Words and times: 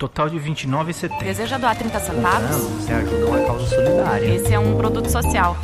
Total 0.00 0.30
de 0.30 0.38
R$29,70. 0.38 1.18
Deseja 1.22 1.58
doar 1.58 1.76
30 1.76 2.00
centavos? 2.00 2.50
Não, 2.50 2.70
você 2.70 2.90
ajuda 2.90 3.26
uma 3.26 3.40
causa 3.40 3.66
solidária. 3.66 4.34
Esse 4.34 4.54
é 4.54 4.58
um 4.58 4.74
produto 4.74 5.10
social. 5.10 5.58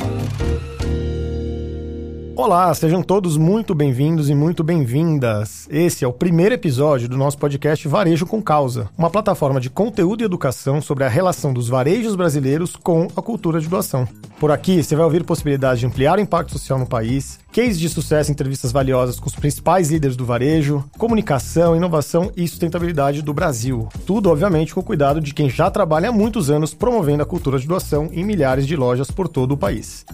Olá, 2.37 2.71
sejam 2.75 3.01
todos 3.01 3.35
muito 3.35 3.73
bem-vindos 3.73 4.29
e 4.29 4.35
muito 4.35 4.63
bem-vindas. 4.63 5.67
Esse 5.71 6.05
é 6.05 6.07
o 6.07 6.13
primeiro 6.13 6.53
episódio 6.53 7.09
do 7.09 7.17
nosso 7.17 7.35
podcast 7.35 7.87
Varejo 7.87 8.27
com 8.27 8.43
Causa, 8.43 8.91
uma 8.95 9.09
plataforma 9.09 9.59
de 9.59 9.71
conteúdo 9.71 10.21
e 10.21 10.25
educação 10.25 10.79
sobre 10.79 11.03
a 11.03 11.09
relação 11.09 11.51
dos 11.51 11.67
varejos 11.67 12.15
brasileiros 12.15 12.75
com 12.75 13.07
a 13.15 13.23
cultura 13.23 13.59
de 13.59 13.67
doação. 13.67 14.07
Por 14.39 14.51
aqui, 14.51 14.83
você 14.83 14.95
vai 14.95 15.03
ouvir 15.03 15.23
possibilidades 15.23 15.79
de 15.79 15.87
ampliar 15.87 16.19
o 16.19 16.21
impacto 16.21 16.51
social 16.51 16.77
no 16.77 16.85
país, 16.85 17.39
cases 17.51 17.79
de 17.79 17.89
sucesso 17.89 18.29
e 18.29 18.33
entrevistas 18.33 18.71
valiosas 18.71 19.19
com 19.19 19.25
os 19.25 19.35
principais 19.35 19.89
líderes 19.89 20.15
do 20.15 20.23
varejo, 20.23 20.85
comunicação, 20.95 21.75
inovação 21.75 22.31
e 22.37 22.47
sustentabilidade 22.47 23.23
do 23.23 23.33
Brasil. 23.33 23.89
Tudo, 24.05 24.29
obviamente, 24.29 24.75
com 24.75 24.81
o 24.81 24.83
cuidado 24.83 25.19
de 25.19 25.33
quem 25.33 25.49
já 25.49 25.71
trabalha 25.71 26.09
há 26.09 26.11
muitos 26.11 26.51
anos 26.51 26.71
promovendo 26.71 27.23
a 27.23 27.25
cultura 27.25 27.57
de 27.57 27.67
doação 27.67 28.11
em 28.13 28.23
milhares 28.23 28.67
de 28.67 28.75
lojas 28.75 29.09
por 29.09 29.27
todo 29.27 29.53
o 29.53 29.57
país. 29.57 30.05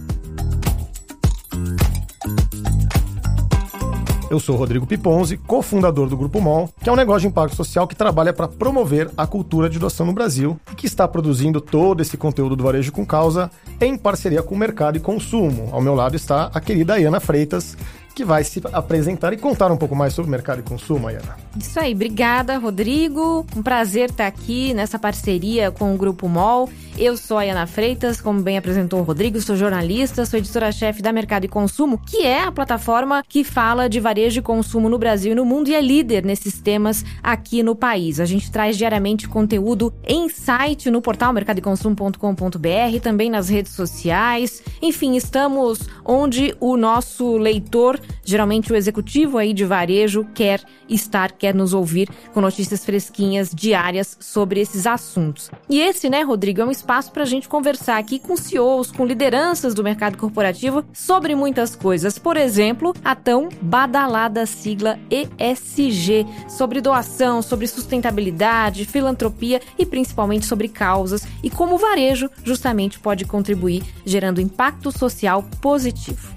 Eu 4.33 4.39
sou 4.39 4.55
Rodrigo 4.55 4.87
Piponzi, 4.87 5.37
cofundador 5.37 6.09
do 6.09 6.17
Grupo 6.17 6.41
MOL, 6.41 6.67
que 6.81 6.89
é 6.89 6.91
um 6.91 6.95
negócio 6.95 7.21
de 7.21 7.27
impacto 7.27 7.55
social 7.55 7.87
que 7.87 7.95
trabalha 7.95 8.33
para 8.33 8.47
promover 8.47 9.07
a 9.15 9.27
cultura 9.27 9.69
de 9.69 9.77
doação 9.77 10.07
no 10.07 10.11
Brasil 10.11 10.59
e 10.71 10.75
que 10.75 10.87
está 10.87 11.07
produzindo 11.07 11.61
todo 11.61 12.01
esse 12.01 12.17
conteúdo 12.17 12.55
do 12.55 12.63
Varejo 12.63 12.91
com 12.91 13.05
Causa 13.05 13.51
em 13.79 13.95
parceria 13.95 14.41
com 14.41 14.55
o 14.55 14.57
Mercado 14.57 14.97
e 14.97 14.99
Consumo. 14.99 15.69
Ao 15.71 15.79
meu 15.79 15.93
lado 15.93 16.15
está 16.15 16.49
a 16.51 16.59
querida 16.59 16.95
Ayana 16.95 17.19
Freitas, 17.19 17.77
que 18.13 18.23
vai 18.23 18.43
se 18.43 18.61
apresentar 18.71 19.33
e 19.33 19.37
contar 19.37 19.71
um 19.71 19.77
pouco 19.77 19.95
mais 19.95 20.13
sobre 20.13 20.29
o 20.29 20.31
mercado 20.31 20.59
e 20.59 20.63
consumo, 20.63 21.07
Ayana. 21.07 21.37
Isso 21.59 21.79
aí, 21.79 21.93
obrigada, 21.93 22.57
Rodrigo. 22.57 23.45
Um 23.55 23.63
prazer 23.63 24.09
estar 24.09 24.27
aqui 24.27 24.73
nessa 24.73 24.99
parceria 24.99 25.71
com 25.71 25.93
o 25.93 25.97
Grupo 25.97 26.27
MOL. 26.27 26.69
Eu 26.95 27.17
sou 27.17 27.39
a 27.39 27.41
Ayana 27.41 27.65
Freitas, 27.65 28.21
como 28.21 28.41
bem 28.41 28.55
apresentou 28.55 28.99
o 28.99 29.03
Rodrigo, 29.03 29.41
sou 29.41 29.55
jornalista, 29.55 30.27
sou 30.27 30.37
editora-chefe 30.37 31.01
da 31.01 31.11
Mercado 31.11 31.45
e 31.45 31.47
Consumo, 31.47 31.97
que 31.97 32.21
é 32.21 32.43
a 32.43 32.51
plataforma 32.51 33.23
que 33.27 33.43
fala 33.43 33.89
de 33.89 33.99
varejo 33.99 34.39
e 34.39 34.43
consumo 34.43 34.87
no 34.87 34.99
Brasil 34.99 35.31
e 35.31 35.35
no 35.35 35.43
mundo 35.43 35.69
e 35.69 35.73
é 35.73 35.81
líder 35.81 36.23
nesses 36.23 36.61
temas 36.61 37.03
aqui 37.23 37.63
no 37.63 37.75
país. 37.75 38.19
A 38.19 38.25
gente 38.25 38.51
traz 38.51 38.77
diariamente 38.77 39.27
conteúdo 39.27 39.91
em 40.05 40.29
site 40.29 40.91
no 40.91 41.01
portal 41.01 41.33
mercadoconsumo.com.br, 41.33 42.99
também 43.01 43.27
nas 43.27 43.49
redes 43.49 43.71
sociais. 43.71 44.61
Enfim, 44.79 45.15
estamos 45.15 45.89
onde 46.05 46.55
o 46.59 46.77
nosso 46.77 47.37
leitor 47.37 47.99
geralmente 48.23 48.71
o 48.71 48.75
executivo 48.75 49.37
aí 49.37 49.53
de 49.53 49.65
varejo 49.65 50.25
quer 50.33 50.61
estar, 50.87 51.31
quer 51.31 51.53
nos 51.53 51.73
ouvir 51.73 52.09
com 52.33 52.41
notícias 52.41 52.85
fresquinhas 52.85 53.51
diárias 53.53 54.17
sobre 54.19 54.59
esses 54.59 54.85
assuntos. 54.87 55.49
E 55.69 55.79
esse, 55.79 56.09
né, 56.09 56.21
Rodrigo, 56.21 56.61
é 56.61 56.65
um 56.65 56.71
espaço 56.71 57.11
para 57.11 57.23
a 57.23 57.25
gente 57.25 57.47
conversar 57.47 57.97
aqui 57.97 58.19
com 58.19 58.35
CEOs, 58.35 58.91
com 58.91 59.05
lideranças 59.05 59.73
do 59.73 59.83
mercado 59.83 60.17
corporativo 60.17 60.83
sobre 60.93 61.35
muitas 61.35 61.75
coisas. 61.75 62.17
Por 62.17 62.37
exemplo, 62.37 62.93
a 63.03 63.15
tão 63.15 63.49
badalada 63.61 64.45
sigla 64.45 64.99
ESG, 65.09 66.25
sobre 66.47 66.81
doação, 66.81 67.41
sobre 67.41 67.67
sustentabilidade, 67.67 68.85
filantropia 68.85 69.61
e 69.77 69.85
principalmente 69.85 70.45
sobre 70.45 70.67
causas 70.67 71.25
e 71.41 71.49
como 71.49 71.75
o 71.75 71.77
varejo 71.77 72.29
justamente 72.43 72.99
pode 72.99 73.25
contribuir 73.25 73.83
gerando 74.05 74.41
impacto 74.41 74.91
social 74.91 75.43
positivo. 75.61 76.32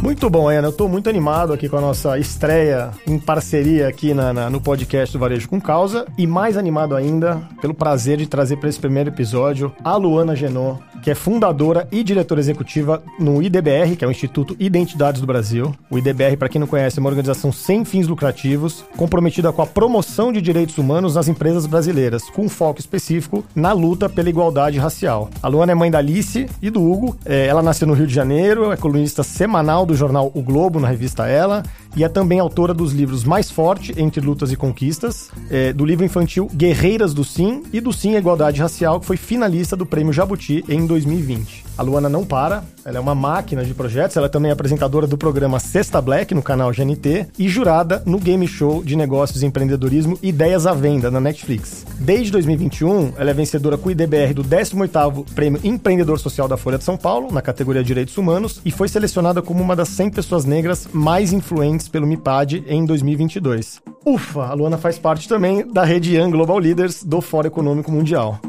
Muito 0.00 0.30
bom, 0.30 0.48
Ana. 0.48 0.68
Eu 0.68 0.70
estou 0.70 0.88
muito 0.88 1.10
animado 1.10 1.52
aqui 1.52 1.68
com 1.68 1.76
a 1.76 1.80
nossa 1.80 2.16
estreia 2.18 2.90
em 3.04 3.18
parceria 3.18 3.88
aqui 3.88 4.14
na, 4.14 4.32
na, 4.32 4.48
no 4.48 4.60
podcast 4.60 5.12
do 5.12 5.18
Varejo 5.18 5.48
com 5.48 5.60
Causa. 5.60 6.06
E 6.16 6.24
mais 6.24 6.56
animado 6.56 6.94
ainda 6.94 7.42
pelo 7.60 7.74
prazer 7.74 8.18
de 8.18 8.26
trazer 8.26 8.56
para 8.58 8.68
esse 8.68 8.78
primeiro 8.78 9.10
episódio 9.10 9.72
a 9.82 9.96
Luana 9.96 10.36
Genot, 10.36 10.80
que 11.02 11.10
é 11.10 11.16
fundadora 11.16 11.88
e 11.90 12.04
diretora 12.04 12.40
executiva 12.40 13.02
no 13.18 13.42
IDBR, 13.42 13.96
que 13.96 14.04
é 14.04 14.08
o 14.08 14.10
Instituto 14.10 14.56
Identidades 14.60 15.20
do 15.20 15.26
Brasil. 15.26 15.74
O 15.90 15.98
IDBR, 15.98 16.36
para 16.36 16.48
quem 16.48 16.60
não 16.60 16.68
conhece, 16.68 16.98
é 16.98 17.00
uma 17.00 17.10
organização 17.10 17.50
sem 17.50 17.84
fins 17.84 18.06
lucrativos, 18.06 18.84
comprometida 18.96 19.52
com 19.52 19.62
a 19.62 19.66
promoção 19.66 20.32
de 20.32 20.40
direitos 20.40 20.78
humanos 20.78 21.16
nas 21.16 21.26
empresas 21.26 21.66
brasileiras, 21.66 22.30
com 22.30 22.42
um 22.42 22.48
foco 22.48 22.78
específico 22.78 23.44
na 23.52 23.72
luta 23.72 24.08
pela 24.08 24.28
igualdade 24.28 24.78
racial. 24.78 25.28
A 25.42 25.48
Luana 25.48 25.72
é 25.72 25.74
mãe 25.74 25.90
da 25.90 25.98
Alice 25.98 26.48
e 26.62 26.70
do 26.70 26.82
Hugo. 26.82 27.16
É, 27.24 27.46
ela 27.46 27.62
nasceu 27.62 27.88
no 27.88 27.94
Rio 27.94 28.06
de 28.06 28.14
Janeiro, 28.14 28.70
é 28.70 28.76
colunista 28.76 29.24
semanal 29.24 29.87
do 29.88 29.96
jornal 29.96 30.30
O 30.34 30.42
Globo, 30.42 30.78
na 30.78 30.88
revista 30.88 31.26
Ela, 31.26 31.62
e 31.98 32.04
é 32.04 32.08
também 32.08 32.38
autora 32.38 32.72
dos 32.72 32.92
livros 32.92 33.24
Mais 33.24 33.50
Forte, 33.50 33.92
Entre 33.96 34.24
Lutas 34.24 34.52
e 34.52 34.56
Conquistas, 34.56 35.30
é, 35.50 35.72
do 35.72 35.84
livro 35.84 36.04
infantil 36.04 36.48
Guerreiras 36.54 37.12
do 37.12 37.24
Sim 37.24 37.64
e 37.72 37.80
do 37.80 37.92
Sim 37.92 38.16
Igualdade 38.16 38.60
Racial, 38.60 39.00
que 39.00 39.06
foi 39.06 39.16
finalista 39.16 39.74
do 39.74 39.84
Prêmio 39.84 40.12
Jabuti 40.12 40.64
em 40.68 40.86
2020. 40.86 41.64
A 41.76 41.82
Luana 41.82 42.08
não 42.08 42.24
para, 42.24 42.64
ela 42.84 42.98
é 42.98 43.00
uma 43.00 43.14
máquina 43.14 43.64
de 43.64 43.74
projetos, 43.74 44.16
ela 44.16 44.26
é 44.26 44.28
também 44.28 44.50
apresentadora 44.50 45.06
do 45.06 45.18
programa 45.18 45.60
Sexta 45.60 46.00
Black 46.00 46.34
no 46.34 46.42
canal 46.42 46.72
GNT 46.72 47.26
e 47.38 47.48
jurada 47.48 48.02
no 48.06 48.18
game 48.18 48.46
show 48.46 48.82
de 48.82 48.96
negócios 48.96 49.42
e 49.42 49.46
empreendedorismo 49.46 50.18
Ideias 50.22 50.66
à 50.66 50.74
Venda 50.74 51.10
na 51.10 51.20
Netflix. 51.20 51.84
Desde 51.98 52.30
2021, 52.32 53.12
ela 53.16 53.30
é 53.30 53.34
vencedora 53.34 53.78
com 53.78 53.88
o 53.88 53.92
IDBR 53.92 54.34
do 54.34 54.44
18º 54.44 55.24
Prêmio 55.34 55.60
Empreendedor 55.64 56.18
Social 56.18 56.48
da 56.48 56.56
Folha 56.56 56.78
de 56.78 56.84
São 56.84 56.96
Paulo, 56.96 57.32
na 57.32 57.42
categoria 57.42 57.82
Direitos 57.82 58.16
Humanos, 58.16 58.60
e 58.64 58.70
foi 58.70 58.88
selecionada 58.88 59.42
como 59.42 59.62
uma 59.62 59.76
das 59.76 59.88
100 59.88 60.10
pessoas 60.10 60.44
negras 60.44 60.88
mais 60.92 61.32
influentes 61.32 61.87
pelo 61.88 62.06
MIPAD 62.06 62.64
em 62.66 62.84
2022. 62.84 63.80
Ufa, 64.04 64.46
a 64.46 64.54
Luana 64.54 64.78
faz 64.78 64.98
parte 64.98 65.28
também 65.28 65.66
da 65.66 65.84
rede 65.84 66.16
Young 66.16 66.30
Global 66.30 66.58
Leaders 66.58 67.02
do 67.02 67.20
Fórum 67.20 67.48
Econômico 67.48 67.90
Mundial. 67.90 68.40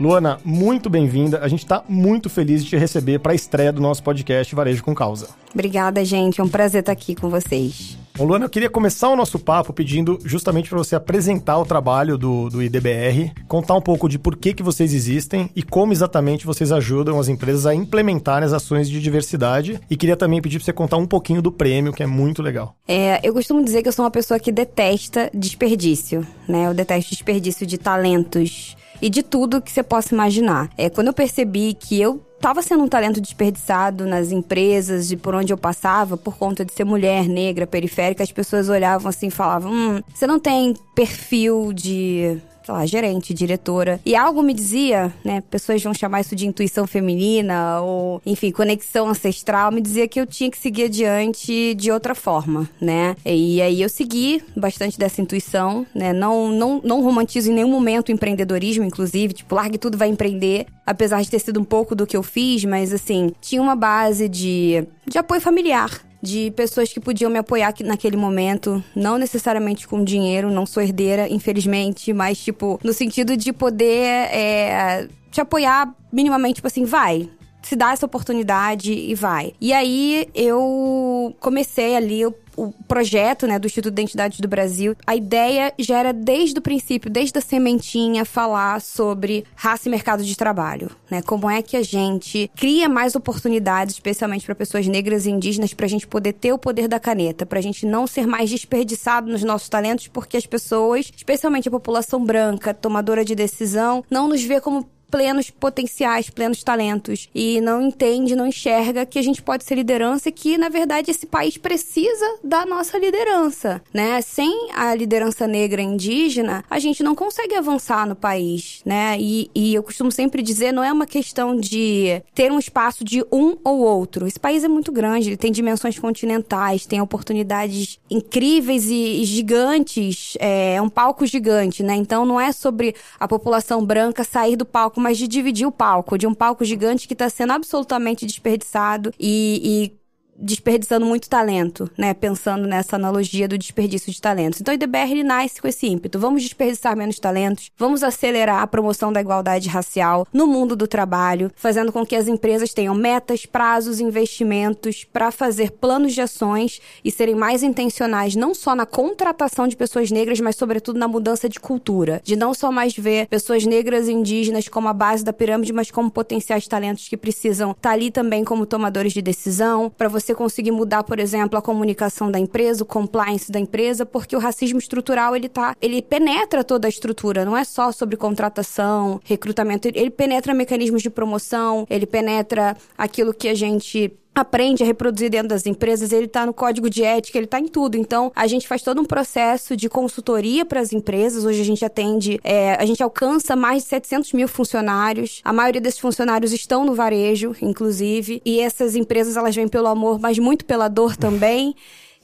Luana, 0.00 0.38
muito 0.44 0.88
bem-vinda. 0.88 1.40
A 1.40 1.48
gente 1.48 1.64
está 1.64 1.82
muito 1.88 2.30
feliz 2.30 2.62
de 2.62 2.70
te 2.70 2.76
receber 2.76 3.18
para 3.18 3.32
a 3.32 3.34
estreia 3.34 3.72
do 3.72 3.80
nosso 3.80 4.00
podcast 4.00 4.54
Varejo 4.54 4.84
com 4.84 4.94
Causa. 4.94 5.30
Obrigada, 5.52 6.04
gente. 6.04 6.40
É 6.40 6.44
um 6.44 6.48
prazer 6.48 6.80
estar 6.80 6.92
aqui 6.92 7.16
com 7.16 7.28
vocês. 7.28 7.98
Bom, 8.16 8.24
Luana, 8.24 8.44
eu 8.44 8.50
queria 8.50 8.70
começar 8.70 9.08
o 9.08 9.16
nosso 9.16 9.40
papo 9.40 9.72
pedindo 9.72 10.16
justamente 10.24 10.68
para 10.68 10.78
você 10.78 10.94
apresentar 10.94 11.58
o 11.58 11.64
trabalho 11.64 12.16
do, 12.16 12.48
do 12.48 12.62
IDBR, 12.62 13.32
contar 13.48 13.74
um 13.74 13.80
pouco 13.80 14.08
de 14.08 14.20
por 14.20 14.36
que, 14.36 14.54
que 14.54 14.62
vocês 14.62 14.94
existem 14.94 15.50
e 15.54 15.64
como 15.64 15.92
exatamente 15.92 16.46
vocês 16.46 16.70
ajudam 16.70 17.18
as 17.18 17.28
empresas 17.28 17.66
a 17.66 17.74
implementarem 17.74 18.46
as 18.46 18.52
ações 18.52 18.88
de 18.88 19.00
diversidade. 19.00 19.80
E 19.90 19.96
queria 19.96 20.16
também 20.16 20.40
pedir 20.40 20.58
para 20.58 20.66
você 20.66 20.72
contar 20.72 20.96
um 20.96 21.06
pouquinho 21.06 21.42
do 21.42 21.50
prêmio, 21.50 21.92
que 21.92 22.04
é 22.04 22.06
muito 22.06 22.40
legal. 22.40 22.76
É, 22.86 23.18
eu 23.22 23.32
costumo 23.32 23.64
dizer 23.64 23.82
que 23.82 23.88
eu 23.88 23.92
sou 23.92 24.04
uma 24.04 24.12
pessoa 24.12 24.38
que 24.38 24.52
detesta 24.52 25.28
desperdício, 25.34 26.24
né? 26.48 26.66
Eu 26.68 26.74
detesto 26.74 27.10
desperdício 27.10 27.66
de 27.66 27.78
talentos 27.78 28.76
e 29.00 29.08
de 29.10 29.22
tudo 29.22 29.60
que 29.60 29.70
você 29.70 29.82
possa 29.82 30.14
imaginar. 30.14 30.70
É, 30.76 30.88
quando 30.88 31.08
eu 31.08 31.12
percebi 31.12 31.74
que 31.74 32.00
eu 32.00 32.20
estava 32.36 32.62
sendo 32.62 32.84
um 32.84 32.88
talento 32.88 33.20
desperdiçado 33.20 34.06
nas 34.06 34.30
empresas, 34.30 35.08
de 35.08 35.16
por 35.16 35.34
onde 35.34 35.52
eu 35.52 35.58
passava, 35.58 36.16
por 36.16 36.36
conta 36.36 36.64
de 36.64 36.72
ser 36.72 36.84
mulher, 36.84 37.28
negra, 37.28 37.66
periférica, 37.66 38.22
as 38.22 38.32
pessoas 38.32 38.68
olhavam 38.68 39.08
assim 39.08 39.26
e 39.26 39.30
falavam: 39.30 39.72
hum, 39.72 40.02
você 40.14 40.26
não 40.26 40.38
tem 40.38 40.74
perfil 40.94 41.72
de 41.72 42.38
sei 42.68 42.74
lá, 42.74 42.86
gerente, 42.86 43.32
diretora. 43.32 43.98
E 44.04 44.14
algo 44.14 44.42
me 44.42 44.52
dizia, 44.52 45.12
né, 45.24 45.40
pessoas 45.50 45.82
vão 45.82 45.94
chamar 45.94 46.20
isso 46.20 46.36
de 46.36 46.46
intuição 46.46 46.86
feminina 46.86 47.80
ou, 47.80 48.20
enfim, 48.26 48.50
conexão 48.50 49.08
ancestral, 49.08 49.72
me 49.72 49.80
dizia 49.80 50.06
que 50.06 50.20
eu 50.20 50.26
tinha 50.26 50.50
que 50.50 50.58
seguir 50.58 50.84
adiante 50.84 51.74
de 51.74 51.90
outra 51.90 52.14
forma, 52.14 52.68
né? 52.80 53.16
E 53.24 53.62
aí 53.62 53.80
eu 53.80 53.88
segui 53.88 54.42
bastante 54.54 54.98
dessa 54.98 55.22
intuição, 55.22 55.86
né? 55.94 56.12
Não, 56.12 56.48
não, 56.50 56.80
não 56.84 57.02
romantizo 57.02 57.50
em 57.50 57.54
nenhum 57.54 57.70
momento 57.70 58.10
o 58.10 58.12
empreendedorismo, 58.12 58.84
inclusive, 58.84 59.32
tipo, 59.32 59.54
largue 59.54 59.78
tudo, 59.78 59.96
vai 59.96 60.08
empreender, 60.08 60.66
apesar 60.84 61.22
de 61.22 61.30
ter 61.30 61.38
sido 61.38 61.60
um 61.60 61.64
pouco 61.64 61.94
do 61.94 62.06
que 62.06 62.16
eu 62.16 62.22
fiz, 62.22 62.64
mas 62.64 62.92
assim, 62.92 63.32
tinha 63.40 63.62
uma 63.62 63.74
base 63.74 64.28
de, 64.28 64.84
de 65.06 65.16
apoio 65.16 65.40
familiar, 65.40 66.02
de 66.22 66.50
pessoas 66.52 66.92
que 66.92 67.00
podiam 67.00 67.30
me 67.30 67.38
apoiar 67.38 67.72
naquele 67.84 68.16
momento, 68.16 68.82
não 68.94 69.18
necessariamente 69.18 69.86
com 69.86 70.02
dinheiro, 70.02 70.50
não 70.50 70.66
sou 70.66 70.82
herdeira, 70.82 71.28
infelizmente, 71.28 72.12
mas, 72.12 72.38
tipo, 72.38 72.78
no 72.82 72.92
sentido 72.92 73.36
de 73.36 73.52
poder 73.52 74.28
é, 74.32 75.08
te 75.30 75.40
apoiar 75.40 75.94
minimamente, 76.12 76.56
tipo 76.56 76.66
assim, 76.66 76.84
vai, 76.84 77.30
se 77.62 77.76
dá 77.76 77.92
essa 77.92 78.06
oportunidade 78.06 78.92
e 78.92 79.14
vai. 79.14 79.52
E 79.60 79.72
aí 79.72 80.28
eu 80.34 81.36
comecei 81.40 81.96
ali, 81.96 82.20
eu 82.20 82.34
o 82.58 82.72
projeto 82.88 83.46
né, 83.46 83.56
do 83.56 83.66
Instituto 83.66 83.94
de 83.94 84.02
Identidade 84.02 84.42
do 84.42 84.48
Brasil, 84.48 84.96
a 85.06 85.14
ideia 85.14 85.72
já 85.78 85.98
era 85.98 86.12
desde 86.12 86.58
o 86.58 86.62
princípio, 86.62 87.08
desde 87.08 87.38
a 87.38 87.40
sementinha, 87.40 88.24
falar 88.24 88.80
sobre 88.80 89.44
raça 89.54 89.88
e 89.88 89.90
mercado 89.90 90.24
de 90.24 90.36
trabalho. 90.36 90.90
Né? 91.08 91.22
Como 91.22 91.48
é 91.48 91.62
que 91.62 91.76
a 91.76 91.82
gente 91.82 92.50
cria 92.56 92.88
mais 92.88 93.14
oportunidades, 93.14 93.94
especialmente 93.94 94.44
para 94.44 94.56
pessoas 94.56 94.88
negras 94.88 95.24
e 95.24 95.30
indígenas, 95.30 95.72
para 95.72 95.86
a 95.86 95.88
gente 95.88 96.06
poder 96.06 96.32
ter 96.32 96.52
o 96.52 96.58
poder 96.58 96.88
da 96.88 96.98
caneta, 96.98 97.46
para 97.46 97.60
a 97.60 97.62
gente 97.62 97.86
não 97.86 98.08
ser 98.08 98.26
mais 98.26 98.50
desperdiçado 98.50 99.30
nos 99.30 99.44
nossos 99.44 99.68
talentos, 99.68 100.08
porque 100.08 100.36
as 100.36 100.46
pessoas, 100.46 101.12
especialmente 101.16 101.68
a 101.68 101.70
população 101.70 102.24
branca, 102.24 102.74
tomadora 102.74 103.24
de 103.24 103.36
decisão, 103.36 104.04
não 104.10 104.26
nos 104.26 104.42
vê 104.42 104.60
como 104.60 104.88
plenos 105.10 105.50
potenciais, 105.50 106.30
plenos 106.30 106.62
talentos 106.62 107.28
e 107.34 107.60
não 107.60 107.82
entende, 107.82 108.36
não 108.36 108.46
enxerga 108.46 109.06
que 109.06 109.18
a 109.18 109.22
gente 109.22 109.42
pode 109.42 109.64
ser 109.64 109.74
liderança 109.74 110.28
e 110.28 110.32
que, 110.32 110.58
na 110.58 110.68
verdade, 110.68 111.10
esse 111.10 111.26
país 111.26 111.56
precisa 111.56 112.38
da 112.42 112.64
nossa 112.66 112.98
liderança, 112.98 113.82
né? 113.92 114.20
Sem 114.20 114.70
a 114.74 114.94
liderança 114.94 115.46
negra 115.46 115.80
indígena, 115.80 116.64
a 116.68 116.78
gente 116.78 117.02
não 117.02 117.14
consegue 117.14 117.54
avançar 117.54 118.06
no 118.06 118.14
país, 118.14 118.80
né? 118.84 119.16
E, 119.18 119.50
e 119.54 119.74
eu 119.74 119.82
costumo 119.82 120.12
sempre 120.12 120.42
dizer, 120.42 120.72
não 120.72 120.84
é 120.84 120.92
uma 120.92 121.06
questão 121.06 121.56
de 121.56 122.22
ter 122.34 122.52
um 122.52 122.58
espaço 122.58 123.04
de 123.04 123.24
um 123.32 123.56
ou 123.64 123.78
outro. 123.78 124.26
Esse 124.26 124.38
país 124.38 124.62
é 124.64 124.68
muito 124.68 124.92
grande, 124.92 125.30
ele 125.30 125.36
tem 125.36 125.52
dimensões 125.52 125.98
continentais, 125.98 126.86
tem 126.86 127.00
oportunidades 127.00 127.98
incríveis 128.10 128.86
e, 128.90 129.22
e 129.22 129.24
gigantes, 129.24 130.34
é 130.38 130.80
um 130.80 130.88
palco 130.88 131.26
gigante, 131.26 131.82
né? 131.82 131.94
Então 131.94 132.24
não 132.24 132.40
é 132.40 132.52
sobre 132.52 132.94
a 133.18 133.26
população 133.26 133.84
branca 133.84 134.24
sair 134.24 134.56
do 134.56 134.64
palco, 134.64 134.97
mas 134.98 135.18
de 135.18 135.28
dividir 135.28 135.66
o 135.66 135.72
palco, 135.72 136.18
de 136.18 136.26
um 136.26 136.34
palco 136.34 136.64
gigante 136.64 137.06
que 137.06 137.14
está 137.14 137.28
sendo 137.28 137.52
absolutamente 137.52 138.26
desperdiçado 138.26 139.12
e, 139.18 139.92
desperdiçando 140.38 141.04
muito 141.04 141.28
talento, 141.28 141.90
né? 141.98 142.14
Pensando 142.14 142.66
nessa 142.66 142.96
analogia 142.96 143.48
do 143.48 143.58
desperdício 143.58 144.12
de 144.12 144.20
talentos. 144.20 144.60
Então, 144.60 144.72
o 144.72 144.76
IDBR 144.76 145.10
ele 145.10 145.24
nasce 145.24 145.60
com 145.60 145.66
esse 145.66 145.86
ímpeto. 145.86 146.18
Vamos 146.18 146.42
desperdiçar 146.42 146.96
menos 146.96 147.18
talentos, 147.18 147.70
vamos 147.76 148.02
acelerar 148.02 148.62
a 148.62 148.66
promoção 148.66 149.12
da 149.12 149.20
igualdade 149.20 149.68
racial 149.68 150.26
no 150.32 150.46
mundo 150.46 150.76
do 150.76 150.86
trabalho, 150.86 151.50
fazendo 151.56 151.92
com 151.92 152.06
que 152.06 152.14
as 152.14 152.28
empresas 152.28 152.72
tenham 152.72 152.94
metas, 152.94 153.44
prazos, 153.44 154.00
investimentos 154.00 155.04
para 155.04 155.30
fazer 155.30 155.72
planos 155.72 156.14
de 156.14 156.20
ações 156.20 156.80
e 157.04 157.10
serem 157.10 157.34
mais 157.34 157.62
intencionais 157.62 158.36
não 158.36 158.54
só 158.54 158.74
na 158.74 158.86
contratação 158.86 159.66
de 159.66 159.76
pessoas 159.76 160.10
negras, 160.10 160.40
mas 160.40 160.56
sobretudo 160.56 160.98
na 160.98 161.08
mudança 161.08 161.48
de 161.48 161.58
cultura, 161.58 162.20
de 162.22 162.36
não 162.36 162.54
só 162.54 162.70
mais 162.70 162.96
ver 162.96 163.26
pessoas 163.26 163.64
negras 163.64 164.08
e 164.08 164.12
indígenas 164.12 164.68
como 164.68 164.88
a 164.88 164.92
base 164.92 165.24
da 165.24 165.32
pirâmide, 165.32 165.72
mas 165.72 165.90
como 165.90 166.10
potenciais 166.10 166.68
talentos 166.68 167.08
que 167.08 167.16
precisam 167.16 167.72
estar 167.72 167.90
tá 167.90 167.92
ali 167.92 168.10
também 168.10 168.44
como 168.44 168.66
tomadores 168.66 169.12
de 169.12 169.22
decisão, 169.22 169.90
para 169.90 170.08
você 170.08 170.27
você 170.28 170.34
conseguir 170.34 170.70
mudar, 170.70 171.02
por 171.02 171.18
exemplo, 171.18 171.58
a 171.58 171.62
comunicação 171.62 172.30
da 172.30 172.38
empresa, 172.38 172.82
o 172.82 172.86
compliance 172.86 173.50
da 173.50 173.58
empresa, 173.58 174.04
porque 174.04 174.36
o 174.36 174.38
racismo 174.38 174.78
estrutural 174.78 175.34
ele 175.34 175.48
tá, 175.48 175.74
ele 175.80 176.02
penetra 176.02 176.62
toda 176.62 176.86
a 176.86 176.90
estrutura, 176.90 177.44
não 177.44 177.56
é 177.56 177.64
só 177.64 177.90
sobre 177.90 178.16
contratação, 178.16 179.20
recrutamento, 179.24 179.88
ele 179.88 180.10
penetra 180.10 180.52
mecanismos 180.52 181.02
de 181.02 181.08
promoção, 181.08 181.86
ele 181.88 182.06
penetra 182.06 182.76
aquilo 182.96 183.32
que 183.32 183.48
a 183.48 183.54
gente 183.54 184.12
aprende 184.40 184.82
a 184.82 184.86
reproduzir 184.86 185.30
dentro 185.30 185.48
das 185.48 185.66
empresas, 185.66 186.12
ele 186.12 186.26
está 186.26 186.46
no 186.46 186.54
código 186.54 186.88
de 186.88 187.02
ética, 187.02 187.38
ele 187.38 187.44
está 187.44 187.58
em 187.58 187.68
tudo. 187.68 187.96
Então, 187.96 188.32
a 188.34 188.46
gente 188.46 188.66
faz 188.66 188.82
todo 188.82 189.00
um 189.00 189.04
processo 189.04 189.76
de 189.76 189.88
consultoria 189.88 190.64
para 190.64 190.80
as 190.80 190.92
empresas. 190.92 191.44
Hoje 191.44 191.60
a 191.60 191.64
gente 191.64 191.84
atende, 191.84 192.40
é, 192.42 192.74
a 192.74 192.84
gente 192.84 193.02
alcança 193.02 193.56
mais 193.56 193.82
de 193.82 193.88
700 193.88 194.32
mil 194.32 194.48
funcionários. 194.48 195.40
A 195.44 195.52
maioria 195.52 195.80
desses 195.80 196.00
funcionários 196.00 196.52
estão 196.52 196.84
no 196.84 196.94
varejo, 196.94 197.54
inclusive. 197.60 198.40
E 198.44 198.60
essas 198.60 198.94
empresas, 198.94 199.36
elas 199.36 199.54
vêm 199.54 199.68
pelo 199.68 199.86
amor, 199.86 200.18
mas 200.18 200.38
muito 200.38 200.64
pela 200.64 200.88
dor 200.88 201.16
também. 201.16 201.74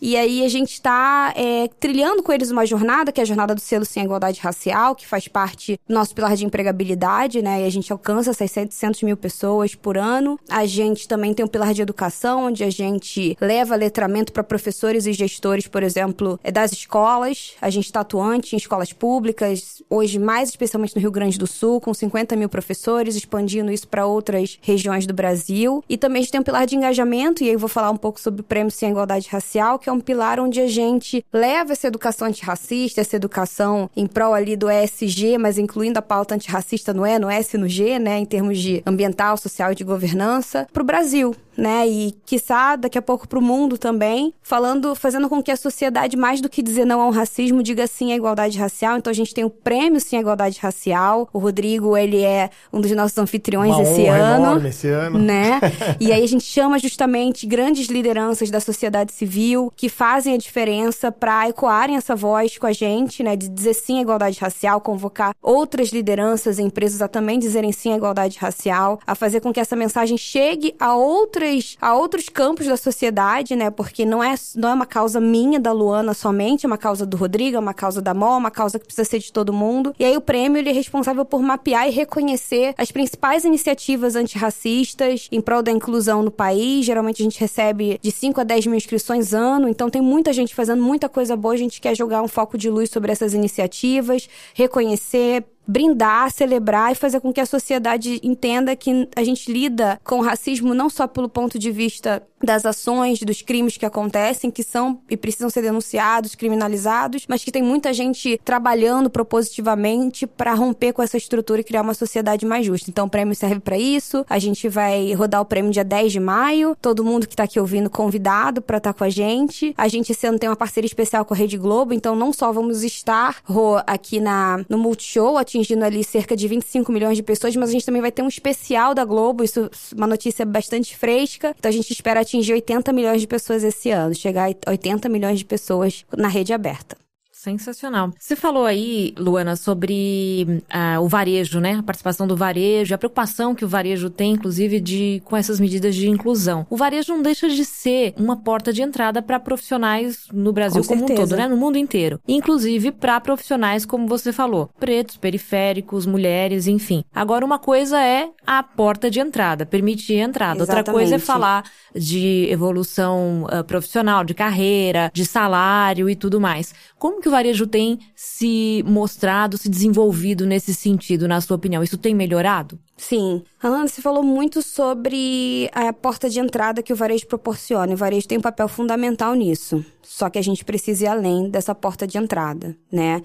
E 0.06 0.18
aí 0.18 0.44
a 0.44 0.48
gente 0.50 0.74
está 0.74 1.32
é, 1.34 1.66
trilhando 1.80 2.22
com 2.22 2.30
eles 2.30 2.50
uma 2.50 2.66
jornada, 2.66 3.10
que 3.10 3.20
é 3.20 3.22
a 3.22 3.26
jornada 3.26 3.54
do 3.54 3.60
selo 3.62 3.86
sem 3.86 4.04
igualdade 4.04 4.38
racial, 4.38 4.94
que 4.94 5.06
faz 5.06 5.28
parte 5.28 5.80
do 5.88 5.94
nosso 5.94 6.14
pilar 6.14 6.36
de 6.36 6.44
empregabilidade, 6.44 7.40
né? 7.40 7.62
E 7.62 7.64
a 7.64 7.70
gente 7.70 7.90
alcança 7.90 8.28
essas 8.28 8.50
700 8.50 9.02
mil 9.02 9.16
pessoas 9.16 9.74
por 9.74 9.96
ano. 9.96 10.38
A 10.46 10.66
gente 10.66 11.08
também 11.08 11.32
tem 11.32 11.42
um 11.42 11.48
pilar 11.48 11.72
de 11.72 11.80
educação, 11.80 12.44
onde 12.44 12.62
a 12.62 12.68
gente 12.68 13.34
leva 13.40 13.74
letramento 13.76 14.30
para 14.30 14.44
professores 14.44 15.06
e 15.06 15.14
gestores, 15.14 15.66
por 15.66 15.82
exemplo, 15.82 16.38
é, 16.44 16.52
das 16.52 16.70
escolas. 16.72 17.54
A 17.58 17.70
gente 17.70 17.86
está 17.86 18.00
atuante 18.00 18.54
em 18.54 18.58
escolas 18.58 18.92
públicas, 18.92 19.82
hoje 19.88 20.18
mais 20.18 20.50
especialmente 20.50 20.94
no 20.94 21.00
Rio 21.00 21.10
Grande 21.10 21.38
do 21.38 21.46
Sul, 21.46 21.80
com 21.80 21.94
50 21.94 22.36
mil 22.36 22.50
professores, 22.50 23.16
expandindo 23.16 23.72
isso 23.72 23.88
para 23.88 24.04
outras 24.04 24.58
regiões 24.60 25.06
do 25.06 25.14
Brasil. 25.14 25.82
E 25.88 25.96
também 25.96 26.20
a 26.20 26.22
gente 26.24 26.32
tem 26.32 26.42
um 26.42 26.44
pilar 26.44 26.66
de 26.66 26.76
engajamento, 26.76 27.42
e 27.42 27.46
aí 27.46 27.54
eu 27.54 27.58
vou 27.58 27.70
falar 27.70 27.90
um 27.90 27.96
pouco 27.96 28.20
sobre 28.20 28.42
o 28.42 28.44
Prêmio 28.44 28.70
Sem 28.70 28.90
Igualdade 28.90 29.28
Racial, 29.30 29.78
que 29.78 29.88
é 29.88 29.94
um 29.94 30.00
pilar 30.00 30.41
onde 30.41 30.61
a 30.61 30.67
gente 30.67 31.25
leva 31.32 31.73
essa 31.73 31.87
educação 31.87 32.29
antirracista, 32.29 33.00
essa 33.00 33.17
educação 33.17 33.91
em 33.96 34.06
prol 34.06 34.35
ali 34.35 34.56
do 34.56 34.70
ESG, 34.70 35.38
mas 35.38 35.58
incluindo 35.58 35.99
a 35.99 36.02
pauta 36.02 36.35
antirracista 36.35 36.93
no 36.93 37.06
E, 37.06 37.19
no 37.19 37.31
S 37.31 37.56
e 37.56 37.61
no 37.61 37.69
G, 37.69 37.99
né, 37.99 38.19
em 38.19 38.25
termos 38.25 38.58
de 38.58 38.82
ambiental, 38.87 39.37
social 39.37 39.73
e 39.73 39.75
de 39.75 39.85
governança, 39.85 40.67
para 40.73 40.82
o 40.82 40.87
Brasil 40.87 41.35
né? 41.56 41.86
E 41.86 42.12
quiçá 42.24 42.76
daqui 42.76 42.98
a 42.98 43.02
pouco 43.02 43.28
para 43.28 43.38
o 43.38 43.42
mundo 43.42 43.78
também, 43.78 44.32
falando, 44.42 44.94
fazendo 44.94 45.28
com 45.28 45.42
que 45.42 45.50
a 45.50 45.56
sociedade, 45.56 46.16
mais 46.16 46.40
do 46.40 46.48
que 46.48 46.62
dizer 46.62 46.84
não 46.84 47.00
ao 47.00 47.10
racismo, 47.10 47.62
diga 47.62 47.86
sim 47.86 48.12
à 48.12 48.16
igualdade 48.16 48.58
racial. 48.58 48.96
Então 48.96 49.10
a 49.10 49.14
gente 49.14 49.34
tem 49.34 49.44
o 49.44 49.50
prêmio 49.50 50.00
Sim 50.00 50.16
à 50.16 50.20
Igualdade 50.20 50.58
Racial. 50.60 51.28
O 51.32 51.38
Rodrigo, 51.38 51.96
ele 51.96 52.22
é 52.22 52.50
um 52.72 52.80
dos 52.80 52.90
nossos 52.92 53.16
anfitriões 53.18 53.74
Uma 53.74 53.82
esse 53.82 54.06
ano. 54.06 54.44
Enorme 54.44 54.68
esse 54.68 54.88
ano. 54.88 55.18
Né? 55.18 55.60
e 56.00 56.12
aí 56.12 56.22
a 56.22 56.26
gente 56.26 56.44
chama 56.44 56.78
justamente 56.78 57.46
grandes 57.46 57.88
lideranças 57.88 58.50
da 58.50 58.60
sociedade 58.60 59.12
civil 59.12 59.72
que 59.76 59.88
fazem 59.88 60.34
a 60.34 60.38
diferença 60.38 61.10
para 61.10 61.48
ecoarem 61.48 61.96
essa 61.96 62.14
voz 62.14 62.58
com 62.58 62.66
a 62.66 62.72
gente, 62.72 63.22
né? 63.22 63.36
De 63.36 63.48
dizer 63.48 63.74
sim 63.74 63.98
à 63.98 64.02
igualdade 64.02 64.38
racial, 64.40 64.80
convocar 64.80 65.34
outras 65.42 65.88
lideranças 65.88 66.58
e 66.58 66.62
empresas 66.62 67.00
a 67.00 67.08
também 67.08 67.38
dizerem 67.38 67.72
sim 67.72 67.92
à 67.92 67.96
igualdade 67.96 68.38
racial, 68.38 69.00
a 69.06 69.14
fazer 69.14 69.40
com 69.40 69.52
que 69.52 69.60
essa 69.60 69.76
mensagem 69.76 70.16
chegue 70.16 70.74
a 70.78 70.94
outras 70.94 71.44
a 71.81 71.94
outros 71.94 72.29
campos 72.29 72.67
da 72.67 72.76
sociedade, 72.76 73.56
né? 73.56 73.70
Porque 73.70 74.05
não 74.05 74.23
é, 74.23 74.35
não 74.55 74.69
é 74.70 74.75
uma 74.75 74.87
causa 74.87 75.20
minha, 75.20 75.58
da 75.58 75.73
Luana 75.73 76.14
somente, 76.14 76.64
é 76.64 76.67
uma 76.67 76.79
causa 76.79 77.06
do 77.06 77.17
Rodrigo, 77.17 77.56
é 77.56 77.61
uma 77.61 77.75
causa 77.75 78.00
da 78.02 78.12
Mol, 78.12 78.35
é 78.35 78.38
uma 78.38 78.50
causa 78.50 78.79
que 78.79 78.85
precisa 78.85 79.08
ser 79.08 79.19
de 79.19 79.32
todo 79.32 79.52
mundo. 79.52 79.94
E 79.99 80.05
aí 80.05 80.17
o 80.17 80.20
prêmio 80.20 80.58
ele 80.58 80.70
é 80.70 80.73
responsável 80.73 81.25
por 81.25 81.43
mapear 81.43 81.88
e 81.88 81.91
reconhecer 81.91 82.75
as 82.76 82.91
principais 82.91 83.44
iniciativas 83.44 84.17
antirracistas 84.17 85.29
em 85.31 85.41
prol 85.41 85.62
da 85.62 85.70
inclusão 85.70 86.23
no 86.23 86.31
país. 86.31 86.85
Geralmente 86.85 87.23
a 87.23 87.25
gente 87.25 87.38
recebe 87.38 87.99
de 88.02 88.11
5 88.11 88.41
a 88.41 88.44
10 88.44 88.67
mil 88.67 88.76
inscrições 88.76 89.32
ano, 89.32 89.69
então 89.69 89.88
tem 89.88 90.02
muita 90.02 90.32
gente 90.32 90.55
fazendo 90.55 90.82
muita 90.82 91.08
coisa 91.08 91.37
boa. 91.37 91.55
A 91.55 91.58
gente 91.58 91.81
quer 91.81 91.96
jogar 91.96 92.23
um 92.23 92.29
foco 92.29 92.58
de 92.58 92.69
luz 92.70 92.91
sobre 92.91 93.12
essas 93.12 93.35
iniciativas, 93.35 94.29
reconhecer, 94.55 95.44
brindar, 95.66 96.31
celebrar 96.31 96.93
e 96.93 96.94
fazer 96.94 97.20
com 97.20 97.32
que 97.32 97.40
a 97.40 97.46
sociedade 97.46 98.20
entenda 98.22 98.76
que 98.76 99.08
a 99.14 99.25
gente 99.25 99.50
lida 99.50 100.00
com 100.05 100.19
o 100.19 100.22
racismo 100.22 100.75
não 100.75 100.90
só 100.90 101.06
pelo 101.06 101.28
ponto 101.28 101.58
de 101.58 101.70
vista 101.70 102.22
das 102.44 102.66
ações, 102.66 103.20
dos 103.20 103.43
crimes 103.43 103.76
que 103.76 103.87
acontecem, 103.87 104.50
que 104.50 104.62
são 104.62 105.00
e 105.08 105.16
precisam 105.16 105.49
ser 105.49 105.62
denunciados, 105.62 106.34
criminalizados, 106.34 107.25
mas 107.28 107.43
que 107.43 107.50
tem 107.50 107.62
muita 107.62 107.93
gente 107.93 108.38
trabalhando 108.44 109.08
propositivamente 109.08 110.26
para 110.26 110.52
romper 110.55 110.93
com 110.93 111.02
essa 111.02 111.16
estrutura 111.16 111.61
e 111.61 111.64
criar 111.64 111.82
uma 111.82 111.94
sociedade 111.94 112.44
mais 112.44 112.67
justa. 112.67 112.90
Então 112.90 113.06
o 113.06 113.10
prêmio 113.10 113.34
serve 113.34 113.60
para 113.60 113.78
isso. 113.78 114.25
A 114.28 114.38
gente 114.38 114.69
vai 114.69 115.12
rodar 115.14 115.40
o 115.40 115.44
prêmio 115.44 115.72
dia 115.72 115.84
10 115.84 116.12
de 116.12 116.20
maio. 116.20 116.76
Todo 116.81 117.05
mundo 117.05 117.26
que 117.26 117.32
está 117.32 117.44
aqui 117.44 117.58
ouvindo 117.58 117.88
convidado 117.88 118.60
para 118.60 118.76
estar 118.76 118.93
tá 118.93 118.98
com 118.98 119.05
a 119.05 119.08
gente. 119.08 119.74
A 119.77 119.88
gente 119.88 120.12
esse 120.12 120.27
ano 120.27 120.38
tem 120.38 120.48
uma 120.48 120.56
parceria 120.56 120.86
especial 120.86 121.24
com 121.24 121.34
a 121.34 121.36
Rede 121.36 121.56
Globo, 121.56 121.94
então 121.94 122.15
não 122.15 122.32
só 122.32 122.53
vamos 122.53 122.82
estar 122.82 123.36
Rô, 123.44 123.81
aqui 123.86 124.20
na 124.20 124.65
no 124.69 124.79
Multishow 124.79 125.38
atingindo 125.55 125.84
ali 125.84 126.03
cerca 126.03 126.37
de 126.37 126.49
25 126.49 126.91
milhões 126.91 127.17
de 127.17 127.23
pessoas, 127.23 127.55
mas 127.55 127.69
a 127.69 127.73
gente 127.73 127.87
também 127.87 128.03
vai 128.03 128.11
ter 128.11 128.23
um 128.23 128.29
especial 128.29 128.94
da 128.94 129.05
Globo, 129.05 129.44
isso 129.44 129.70
uma 129.96 130.06
notícia 130.06 130.44
bastante 130.44 130.96
fresca. 130.96 131.55
Então 131.58 131.69
a 131.69 131.73
gente 131.73 131.93
espera 131.93 132.20
atingir 132.20 132.53
80 132.53 132.93
milhões 132.93 133.20
de 133.20 133.27
pessoas 133.27 133.63
esse 133.63 133.91
ano, 133.91 134.15
chegar 134.15 134.51
a 134.67 134.70
80 134.70 135.08
milhões 135.08 135.39
de 135.39 135.44
pessoas 135.44 136.05
na 136.17 136.29
rede 136.29 136.53
aberta. 136.53 137.04
Sensacional. 137.44 138.10
Você 138.19 138.34
falou 138.34 138.65
aí, 138.65 139.13
Luana, 139.19 139.55
sobre 139.55 140.46
uh, 140.48 141.01
o 141.03 141.08
varejo, 141.08 141.60
né? 141.60 141.74
A 141.74 141.82
participação 141.82 142.27
do 142.27 142.34
varejo, 142.34 142.94
a 142.94 142.98
preocupação 142.98 143.55
que 143.55 143.67
o 143.67 143.69
varejo 143.69 144.08
tem, 144.08 144.32
inclusive, 144.32 144.81
de 144.81 145.20
com 145.27 145.36
essas 145.36 145.60
medidas 145.60 145.94
de 145.94 146.08
inclusão. 146.08 146.67
O 146.70 146.77
varejo 146.77 147.13
não 147.13 147.20
deixa 147.20 147.46
de 147.51 147.63
ser 147.67 148.15
uma 148.17 148.34
porta 148.34 148.72
de 148.72 148.81
entrada 148.81 149.20
para 149.20 149.39
profissionais 149.39 150.27
no 150.32 150.55
Brasil 150.55 150.81
com 150.81 150.89
como 150.89 151.01
certeza. 151.01 151.22
um 151.22 151.29
todo, 151.29 151.36
né? 151.36 151.46
No 151.46 151.56
mundo 151.58 151.77
inteiro. 151.77 152.19
Inclusive 152.27 152.91
para 152.93 153.20
profissionais, 153.20 153.84
como 153.84 154.08
você 154.08 154.32
falou, 154.32 154.70
pretos, 154.81 155.19
periféricos, 155.19 156.06
mulheres, 156.06 156.67
enfim. 156.67 157.05
Agora, 157.15 157.44
uma 157.44 157.58
coisa 157.58 158.01
é 158.03 158.31
a 158.46 158.63
porta 158.63 159.10
de 159.10 159.20
entrada, 159.20 159.67
permitir 159.67 160.19
a 160.19 160.24
entrada. 160.24 160.60
Outra 160.60 160.82
coisa 160.82 161.15
é 161.15 161.17
Exatamente. 161.17 161.27
falar 161.27 161.65
de 161.94 162.48
evolução 162.51 163.44
uh, 163.44 163.63
profissional, 163.65 164.24
de 164.24 164.32
carreira, 164.32 165.10
de 165.13 165.27
salário 165.27 166.08
e 166.08 166.17
tudo 166.17 166.41
mais. 166.41 166.74
Como 166.98 167.20
que 167.20 167.29
o 167.29 167.33
varejo 167.34 167.67
tem 167.67 167.98
se 168.14 168.84
mostrado, 168.86 169.58
se 169.58 169.69
desenvolvido 169.69 170.46
nesse 170.46 170.72
sentido, 170.72 171.26
na 171.26 171.41
sua 171.41 171.56
opinião? 171.56 171.82
Isso 171.82 171.98
tem 171.98 172.14
melhorado? 172.14 172.79
Sim. 172.96 173.43
Alana, 173.60 173.88
você 173.88 174.00
falou 174.00 174.22
muito 174.22 174.62
sobre 174.62 175.69
a 175.72 175.93
porta 175.93 176.31
de 176.31 176.38
entrada 176.38 176.81
que 176.81 176.93
o 176.93 176.96
varejo 176.96 177.26
proporciona. 177.26 177.93
O 177.93 177.96
varejo 177.96 178.29
tem 178.29 178.38
um 178.38 178.43
papel 178.43 178.69
fundamental 178.69 179.34
nisso. 179.34 179.84
Só 180.00 180.31
que 180.31 180.38
a 180.38 180.43
gente 180.43 180.64
precisa 180.64 181.05
ir 181.05 181.08
além 181.08 181.50
dessa 181.50 181.74
porta 181.74 182.06
de 182.06 182.17
entrada, 182.17 182.76
né? 182.91 183.20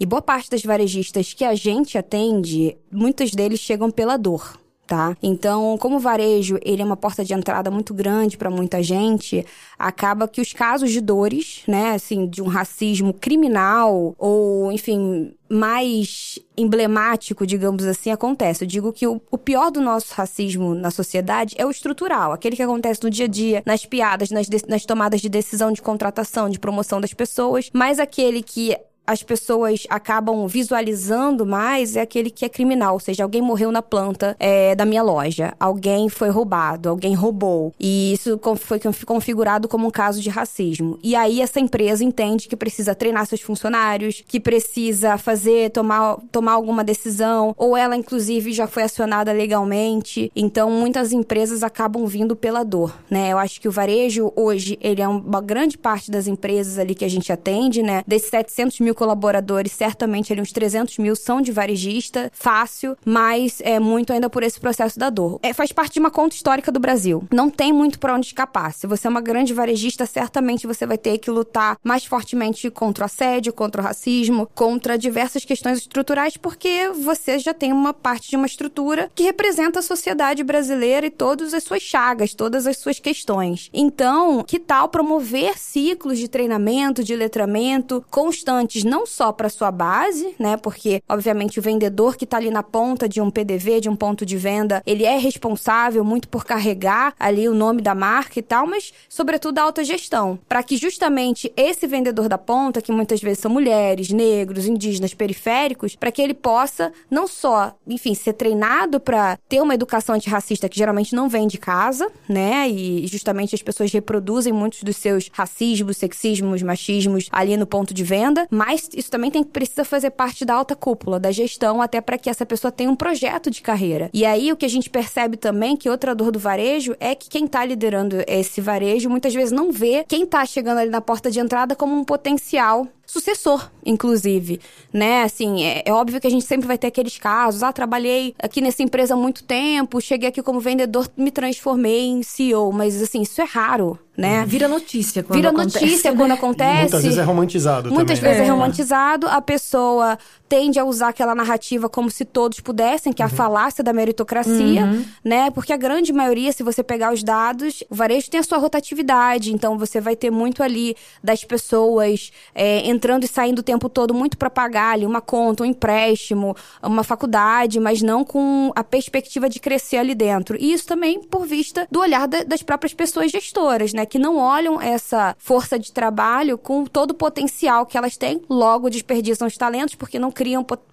E 0.00 0.04
boa 0.04 0.20
parte 0.20 0.50
das 0.50 0.62
varejistas 0.62 1.32
que 1.32 1.44
a 1.44 1.54
gente 1.54 1.96
atende, 1.96 2.76
muitos 2.90 3.30
deles 3.30 3.60
chegam 3.60 3.88
pela 3.88 4.16
dor. 4.16 4.58
Tá? 4.86 5.16
Então, 5.22 5.76
como 5.78 5.96
o 5.96 6.00
varejo, 6.00 6.58
ele 6.62 6.82
é 6.82 6.84
uma 6.84 6.96
porta 6.96 7.24
de 7.24 7.32
entrada 7.32 7.70
muito 7.70 7.94
grande 7.94 8.36
para 8.36 8.50
muita 8.50 8.82
gente, 8.82 9.44
acaba 9.78 10.28
que 10.28 10.40
os 10.40 10.52
casos 10.52 10.90
de 10.90 11.00
dores, 11.00 11.62
né, 11.66 11.92
assim, 11.92 12.26
de 12.26 12.42
um 12.42 12.46
racismo 12.46 13.12
criminal 13.12 14.14
ou, 14.18 14.70
enfim, 14.70 15.34
mais 15.48 16.38
emblemático, 16.56 17.46
digamos 17.46 17.84
assim, 17.84 18.10
acontece. 18.10 18.64
Eu 18.64 18.68
digo 18.68 18.92
que 18.92 19.06
o, 19.06 19.20
o, 19.30 19.38
pior 19.38 19.70
do 19.70 19.80
nosso 19.80 20.12
racismo 20.14 20.74
na 20.74 20.90
sociedade 20.90 21.54
é 21.58 21.64
o 21.64 21.70
estrutural, 21.70 22.32
aquele 22.32 22.56
que 22.56 22.62
acontece 22.62 23.02
no 23.02 23.10
dia 23.10 23.26
a 23.26 23.28
dia, 23.28 23.62
nas 23.64 23.86
piadas, 23.86 24.30
nas, 24.30 24.48
nas 24.68 24.84
tomadas 24.84 25.20
de 25.20 25.28
decisão 25.28 25.72
de 25.72 25.82
contratação, 25.82 26.48
de 26.48 26.58
promoção 26.58 27.00
das 27.00 27.14
pessoas, 27.14 27.70
mas 27.72 27.98
aquele 27.98 28.42
que 28.42 28.76
as 29.06 29.22
pessoas 29.22 29.84
acabam 29.88 30.46
visualizando 30.46 31.44
mais 31.44 31.96
é 31.96 32.00
aquele 32.00 32.30
que 32.30 32.44
é 32.44 32.48
criminal, 32.48 32.94
ou 32.94 33.00
seja, 33.00 33.22
alguém 33.22 33.42
morreu 33.42 33.70
na 33.70 33.82
planta 33.82 34.36
é, 34.38 34.74
da 34.74 34.84
minha 34.84 35.02
loja, 35.02 35.54
alguém 35.60 36.08
foi 36.08 36.30
roubado, 36.30 36.88
alguém 36.88 37.14
roubou. 37.14 37.74
E 37.78 38.12
isso 38.12 38.40
foi 38.56 38.80
configurado 39.06 39.68
como 39.68 39.86
um 39.86 39.90
caso 39.90 40.20
de 40.20 40.30
racismo. 40.30 40.98
E 41.02 41.14
aí 41.14 41.40
essa 41.40 41.60
empresa 41.60 42.04
entende 42.04 42.48
que 42.48 42.56
precisa 42.56 42.94
treinar 42.94 43.26
seus 43.26 43.40
funcionários, 43.40 44.22
que 44.26 44.40
precisa 44.40 45.18
fazer, 45.18 45.70
tomar, 45.70 46.16
tomar 46.32 46.52
alguma 46.52 46.82
decisão, 46.82 47.54
ou 47.58 47.76
ela, 47.76 47.96
inclusive, 47.96 48.52
já 48.52 48.66
foi 48.66 48.84
acionada 48.84 49.32
legalmente. 49.32 50.30
Então, 50.34 50.70
muitas 50.70 51.12
empresas 51.12 51.62
acabam 51.62 52.06
vindo 52.06 52.34
pela 52.34 52.64
dor, 52.64 52.96
né? 53.10 53.32
Eu 53.32 53.38
acho 53.38 53.60
que 53.60 53.68
o 53.68 53.72
varejo, 53.72 54.32
hoje, 54.34 54.78
ele 54.80 55.02
é 55.02 55.08
uma 55.08 55.40
grande 55.40 55.76
parte 55.76 56.10
das 56.10 56.26
empresas 56.26 56.78
ali 56.78 56.94
que 56.94 57.04
a 57.04 57.10
gente 57.10 57.32
atende, 57.32 57.82
né? 57.82 58.02
Desses 58.06 58.30
700 58.30 58.80
mil 58.80 58.93
mil 58.94 58.96
colaboradores, 58.96 59.72
certamente 59.72 60.32
ali 60.32 60.40
uns 60.40 60.52
300 60.52 60.98
mil 60.98 61.16
são 61.16 61.40
de 61.40 61.50
varejista, 61.50 62.30
fácil, 62.32 62.96
mas 63.04 63.60
é 63.62 63.80
muito 63.80 64.12
ainda 64.12 64.30
por 64.30 64.42
esse 64.42 64.60
processo 64.60 64.98
da 64.98 65.10
dor. 65.10 65.40
É, 65.42 65.52
faz 65.52 65.72
parte 65.72 65.94
de 65.94 66.00
uma 66.00 66.10
conta 66.10 66.36
histórica 66.36 66.70
do 66.70 66.78
Brasil. 66.78 67.24
Não 67.32 67.50
tem 67.50 67.72
muito 67.72 67.98
para 67.98 68.14
onde 68.14 68.26
escapar. 68.26 68.72
Se 68.72 68.86
você 68.86 69.06
é 69.06 69.10
uma 69.10 69.20
grande 69.20 69.52
varejista, 69.52 70.06
certamente 70.06 70.66
você 70.66 70.86
vai 70.86 70.96
ter 70.96 71.18
que 71.18 71.30
lutar 71.30 71.76
mais 71.82 72.04
fortemente 72.04 72.70
contra 72.70 73.02
o 73.02 73.06
assédio, 73.06 73.52
contra 73.52 73.82
o 73.82 73.84
racismo, 73.84 74.48
contra 74.54 74.96
diversas 74.96 75.44
questões 75.44 75.78
estruturais, 75.78 76.36
porque 76.36 76.88
você 76.90 77.38
já 77.38 77.52
tem 77.52 77.72
uma 77.72 77.92
parte 77.92 78.30
de 78.30 78.36
uma 78.36 78.46
estrutura 78.46 79.10
que 79.14 79.24
representa 79.24 79.80
a 79.80 79.82
sociedade 79.82 80.44
brasileira 80.44 81.06
e 81.06 81.10
todas 81.10 81.52
as 81.52 81.64
suas 81.64 81.82
chagas, 81.82 82.34
todas 82.34 82.66
as 82.66 82.76
suas 82.76 83.00
questões. 83.00 83.68
Então, 83.72 84.44
que 84.44 84.58
tal 84.58 84.88
promover 84.88 85.58
ciclos 85.58 86.18
de 86.18 86.28
treinamento, 86.28 87.02
de 87.02 87.16
letramento 87.16 88.04
constantes 88.10 88.83
não 88.84 89.06
só 89.06 89.32
para 89.32 89.48
sua 89.48 89.70
base, 89.70 90.34
né? 90.38 90.56
Porque 90.56 91.02
obviamente 91.08 91.58
o 91.58 91.62
vendedor 91.62 92.16
que 92.16 92.24
está 92.24 92.36
ali 92.36 92.50
na 92.50 92.62
ponta 92.62 93.08
de 93.08 93.20
um 93.20 93.30
PDV, 93.30 93.80
de 93.80 93.88
um 93.88 93.96
ponto 93.96 94.24
de 94.24 94.36
venda, 94.36 94.82
ele 94.86 95.04
é 95.04 95.16
responsável 95.16 96.04
muito 96.04 96.28
por 96.28 96.44
carregar 96.44 97.14
ali 97.18 97.48
o 97.48 97.54
nome 97.54 97.82
da 97.82 97.94
marca 97.94 98.38
e 98.38 98.42
tal, 98.42 98.66
mas 98.66 98.92
sobretudo 99.08 99.58
a 99.58 99.62
alta 99.62 99.84
gestão, 99.84 100.38
para 100.48 100.62
que 100.62 100.76
justamente 100.76 101.52
esse 101.56 101.86
vendedor 101.86 102.28
da 102.28 102.38
ponta, 102.38 102.82
que 102.82 102.92
muitas 102.92 103.20
vezes 103.20 103.38
são 103.38 103.50
mulheres, 103.50 104.10
negros, 104.10 104.66
indígenas, 104.66 105.14
periféricos, 105.14 105.96
para 105.96 106.12
que 106.12 106.22
ele 106.22 106.34
possa 106.34 106.92
não 107.10 107.26
só, 107.26 107.74
enfim, 107.86 108.14
ser 108.14 108.34
treinado 108.34 109.00
para 109.00 109.38
ter 109.48 109.60
uma 109.60 109.74
educação 109.74 110.14
antirracista 110.14 110.68
que 110.68 110.78
geralmente 110.78 111.14
não 111.14 111.28
vem 111.28 111.46
de 111.46 111.58
casa, 111.58 112.10
né? 112.28 112.68
E 112.68 113.06
justamente 113.06 113.54
as 113.54 113.62
pessoas 113.62 113.92
reproduzem 113.92 114.52
muitos 114.52 114.82
dos 114.82 114.96
seus 114.96 115.30
racismos, 115.32 115.96
sexismos, 115.96 116.62
machismos 116.62 117.28
ali 117.30 117.56
no 117.56 117.66
ponto 117.66 117.94
de 117.94 118.04
venda, 118.04 118.46
mas 118.50 118.73
mas 118.74 118.88
isso 118.92 119.10
também 119.10 119.30
tem, 119.30 119.44
precisa 119.44 119.84
fazer 119.84 120.10
parte 120.10 120.44
da 120.44 120.54
alta 120.54 120.74
cúpula, 120.74 121.20
da 121.20 121.30
gestão, 121.30 121.80
até 121.80 122.00
para 122.00 122.18
que 122.18 122.28
essa 122.28 122.44
pessoa 122.44 122.72
tenha 122.72 122.90
um 122.90 122.96
projeto 122.96 123.48
de 123.48 123.62
carreira. 123.62 124.10
E 124.12 124.26
aí 124.26 124.50
o 124.52 124.56
que 124.56 124.66
a 124.66 124.68
gente 124.68 124.90
percebe 124.90 125.36
também, 125.36 125.76
que 125.76 125.88
outra 125.88 126.12
dor 126.14 126.32
do 126.32 126.40
varejo, 126.40 126.96
é 126.98 127.14
que 127.14 127.28
quem 127.28 127.44
está 127.44 127.64
liderando 127.64 128.16
esse 128.26 128.60
varejo 128.60 129.08
muitas 129.08 129.32
vezes 129.32 129.52
não 129.52 129.70
vê 129.70 130.04
quem 130.08 130.24
está 130.24 130.44
chegando 130.44 130.78
ali 130.78 130.90
na 130.90 131.00
porta 131.00 131.30
de 131.30 131.38
entrada 131.38 131.76
como 131.76 131.94
um 131.94 132.04
potencial 132.04 132.88
sucessor, 133.06 133.70
inclusive, 133.84 134.60
né? 134.92 135.22
Assim, 135.22 135.62
é, 135.62 135.82
é, 135.84 135.92
óbvio 135.92 136.20
que 136.20 136.26
a 136.26 136.30
gente 136.30 136.44
sempre 136.44 136.66
vai 136.66 136.78
ter 136.78 136.88
aqueles 136.88 137.18
casos. 137.18 137.62
Ah, 137.62 137.72
trabalhei 137.72 138.34
aqui 138.38 138.60
nessa 138.60 138.82
empresa 138.82 139.14
há 139.14 139.16
muito 139.16 139.44
tempo, 139.44 140.00
cheguei 140.00 140.28
aqui 140.28 140.42
como 140.42 140.58
vendedor, 140.58 141.08
me 141.16 141.30
transformei 141.30 142.06
em 142.06 142.22
CEO. 142.22 142.72
Mas, 142.72 143.00
assim, 143.00 143.22
isso 143.22 143.40
é 143.40 143.44
raro, 143.44 143.98
né? 144.16 144.40
Uhum. 144.40 144.46
Vira 144.46 144.68
notícia 144.68 145.22
quando 145.22 145.36
Vira 145.36 145.48
acontece. 145.50 145.78
Vira 145.78 145.86
notícia 145.90 146.10
né? 146.10 146.16
quando 146.16 146.32
acontece. 146.32 146.80
muitas 146.80 147.02
vezes 147.02 147.18
é 147.18 147.22
romantizado 147.22 147.90
Muitas 147.90 148.18
também, 148.18 148.32
vezes 148.32 148.46
é. 148.46 148.50
é 148.50 148.54
romantizado. 148.54 149.28
A 149.28 149.40
pessoa 149.40 150.18
tende 150.54 150.78
a 150.78 150.84
usar 150.84 151.08
aquela 151.08 151.34
narrativa 151.34 151.88
como 151.88 152.08
se 152.08 152.24
todos 152.24 152.60
pudessem, 152.60 153.12
que 153.12 153.20
é 153.20 153.24
a 153.24 153.28
uhum. 153.28 153.34
falácia 153.34 153.82
da 153.82 153.92
meritocracia, 153.92 154.84
uhum. 154.84 155.04
né? 155.24 155.50
Porque 155.50 155.72
a 155.72 155.76
grande 155.76 156.12
maioria, 156.12 156.52
se 156.52 156.62
você 156.62 156.80
pegar 156.80 157.12
os 157.12 157.24
dados, 157.24 157.82
o 157.90 157.94
varejo 157.96 158.30
tem 158.30 158.38
a 158.38 158.42
sua 158.44 158.58
rotatividade. 158.58 159.52
Então, 159.52 159.76
você 159.76 160.00
vai 160.00 160.14
ter 160.14 160.30
muito 160.30 160.62
ali 160.62 160.94
das 161.20 161.42
pessoas 161.42 162.30
é, 162.54 162.88
entrando 162.88 163.24
e 163.24 163.26
saindo 163.26 163.58
o 163.58 163.62
tempo 163.64 163.88
todo 163.88 164.14
muito 164.14 164.38
para 164.38 164.48
pagar 164.48 164.92
ali 164.92 165.04
uma 165.04 165.20
conta, 165.20 165.64
um 165.64 165.66
empréstimo, 165.66 166.56
uma 166.80 167.02
faculdade, 167.02 167.80
mas 167.80 168.00
não 168.00 168.22
com 168.24 168.70
a 168.76 168.84
perspectiva 168.84 169.48
de 169.48 169.58
crescer 169.58 169.96
ali 169.96 170.14
dentro. 170.14 170.56
E 170.56 170.72
isso 170.72 170.86
também 170.86 171.20
por 171.20 171.44
vista 171.44 171.88
do 171.90 171.98
olhar 171.98 172.28
da, 172.28 172.44
das 172.44 172.62
próprias 172.62 172.94
pessoas 172.94 173.32
gestoras, 173.32 173.92
né? 173.92 174.06
Que 174.06 174.20
não 174.20 174.36
olham 174.36 174.80
essa 174.80 175.34
força 175.36 175.80
de 175.80 175.90
trabalho 175.90 176.56
com 176.56 176.84
todo 176.84 177.10
o 177.10 177.14
potencial 177.14 177.84
que 177.84 177.98
elas 177.98 178.16
têm, 178.16 178.40
logo 178.48 178.88
desperdiçam 178.88 179.48
os 179.48 179.56
talentos 179.56 179.96
porque 179.96 180.16
não 180.16 180.30
criam 180.30 180.43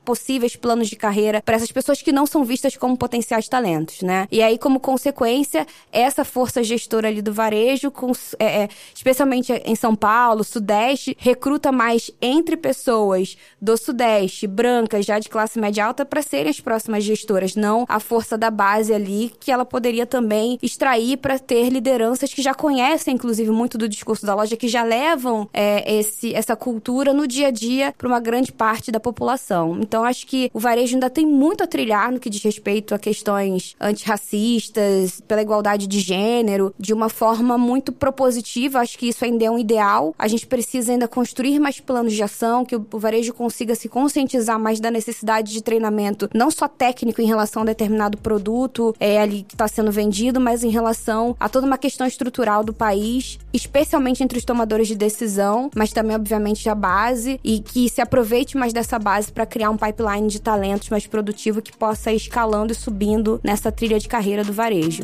possíveis 0.04 0.56
planos 0.56 0.90
de 0.90 0.96
carreira 0.96 1.42
para 1.42 1.56
essas 1.56 1.72
pessoas 1.72 2.02
que 2.02 2.12
não 2.12 2.26
são 2.26 2.44
vistas 2.44 2.76
como 2.76 2.98
potenciais 2.98 3.48
talentos, 3.48 4.02
né? 4.02 4.28
E 4.32 4.42
aí, 4.42 4.58
como 4.58 4.80
consequência, 4.80 5.66
essa 5.92 6.24
força 6.26 6.64
gestora 6.64 7.08
ali 7.08 7.22
do 7.22 7.34
varejo, 7.34 7.92
com, 7.92 8.12
é, 8.40 8.64
é, 8.64 8.70
especialmente 8.94 9.54
em 9.66 9.76
São 9.76 9.96
Paulo, 9.96 10.44
Sudeste, 10.44 11.16
recruta 11.20 11.72
mais 11.72 12.12
entre 12.22 12.58
pessoas 12.58 13.38
do 13.62 13.78
Sudeste, 13.78 14.48
brancas, 14.48 15.06
já 15.06 15.20
de 15.20 15.30
classe 15.30 15.60
média 15.60 15.86
alta, 15.86 16.06
para 16.06 16.22
serem 16.22 16.50
as 16.50 16.60
próximas 16.60 17.04
gestoras, 17.04 17.56
não 17.56 17.86
a 17.88 18.00
força 18.00 18.38
da 18.38 18.50
base 18.50 18.94
ali, 18.94 19.32
que 19.40 19.52
ela 19.52 19.66
poderia 19.66 20.06
também 20.06 20.58
extrair 20.62 21.18
para 21.18 21.38
ter 21.38 21.70
lideranças 21.70 22.34
que 22.34 22.42
já 22.42 22.54
conhecem, 22.54 23.14
inclusive, 23.14 23.52
muito 23.52 23.78
do 23.78 23.88
discurso 23.88 24.26
da 24.26 24.36
loja, 24.36 24.58
que 24.58 24.68
já 24.68 24.84
levam 24.84 25.50
é, 25.54 26.00
esse, 26.00 26.34
essa 26.34 26.56
cultura 26.56 27.14
no 27.14 27.28
dia 27.28 27.48
a 27.48 27.52
dia 27.52 27.94
para 27.98 28.08
uma 28.08 28.20
grande 28.20 28.52
parte 28.52 28.92
da 28.92 29.00
população. 29.00 29.31
Então, 29.80 30.04
acho 30.04 30.26
que 30.28 30.50
o 30.54 30.60
varejo 30.60 30.96
ainda 30.96 31.10
tem 31.10 31.26
muito 31.26 31.64
a 31.64 31.68
trilhar 31.68 32.12
no 32.12 32.20
que 32.20 32.30
diz 32.30 32.44
respeito 32.44 32.94
a 32.94 33.00
questões 33.00 33.76
antirracistas, 33.80 35.22
pela 35.28 35.42
igualdade 35.42 35.88
de 35.88 36.00
gênero, 36.00 36.74
de 36.78 36.94
uma 36.94 37.10
forma 37.10 37.58
muito 37.58 37.92
propositiva. 37.92 38.80
Acho 38.80 38.98
que 38.98 39.08
isso 39.10 39.24
ainda 39.24 39.46
é 39.46 39.52
um 39.52 39.60
ideal. 39.60 40.14
A 40.18 40.28
gente 40.28 40.48
precisa 40.48 40.92
ainda 40.92 41.08
construir 41.08 41.60
mais 41.60 41.80
planos 41.80 42.14
de 42.14 42.24
ação, 42.24 42.66
que 42.66 42.76
o 42.76 42.86
varejo 42.94 43.34
consiga 43.34 43.76
se 43.76 43.88
conscientizar 43.88 44.60
mais 44.60 44.80
da 44.80 44.92
necessidade 44.92 45.52
de 45.52 45.62
treinamento, 45.62 46.30
não 46.34 46.50
só 46.52 46.68
técnico 46.68 47.22
em 47.22 47.26
relação 47.26 47.62
a 47.62 47.66
determinado 47.66 48.18
produto 48.18 48.96
é, 49.00 49.20
ali 49.20 49.44
que 49.44 49.56
está 49.56 49.68
sendo 49.68 49.92
vendido, 49.92 50.40
mas 50.40 50.64
em 50.64 50.70
relação 50.70 51.36
a 51.40 51.50
toda 51.50 51.68
uma 51.68 51.78
questão 51.78 52.08
estrutural 52.08 52.64
do 52.64 52.74
país, 52.74 53.40
especialmente 53.54 54.24
entre 54.24 54.38
os 54.38 54.46
tomadores 54.46 54.88
de 54.88 54.96
decisão, 54.96 55.70
mas 55.76 55.92
também, 55.92 56.16
obviamente, 56.16 56.68
a 56.70 56.76
base, 56.76 57.40
e 57.44 57.60
que 57.60 57.90
se 57.90 58.02
aproveite 58.02 58.58
mais 58.58 58.74
dessa 58.74 58.98
base 58.98 59.21
para 59.30 59.46
criar 59.46 59.70
um 59.70 59.78
pipeline 59.78 60.28
de 60.28 60.42
talentos 60.42 60.90
mais 60.90 61.06
produtivo 61.06 61.62
que 61.62 61.76
possa 61.76 62.12
ir 62.12 62.16
escalando 62.16 62.72
e 62.72 62.76
subindo 62.76 63.40
nessa 63.44 63.72
trilha 63.72 64.00
de 64.00 64.08
carreira 64.08 64.44
do 64.44 64.54
varejo. 64.54 65.04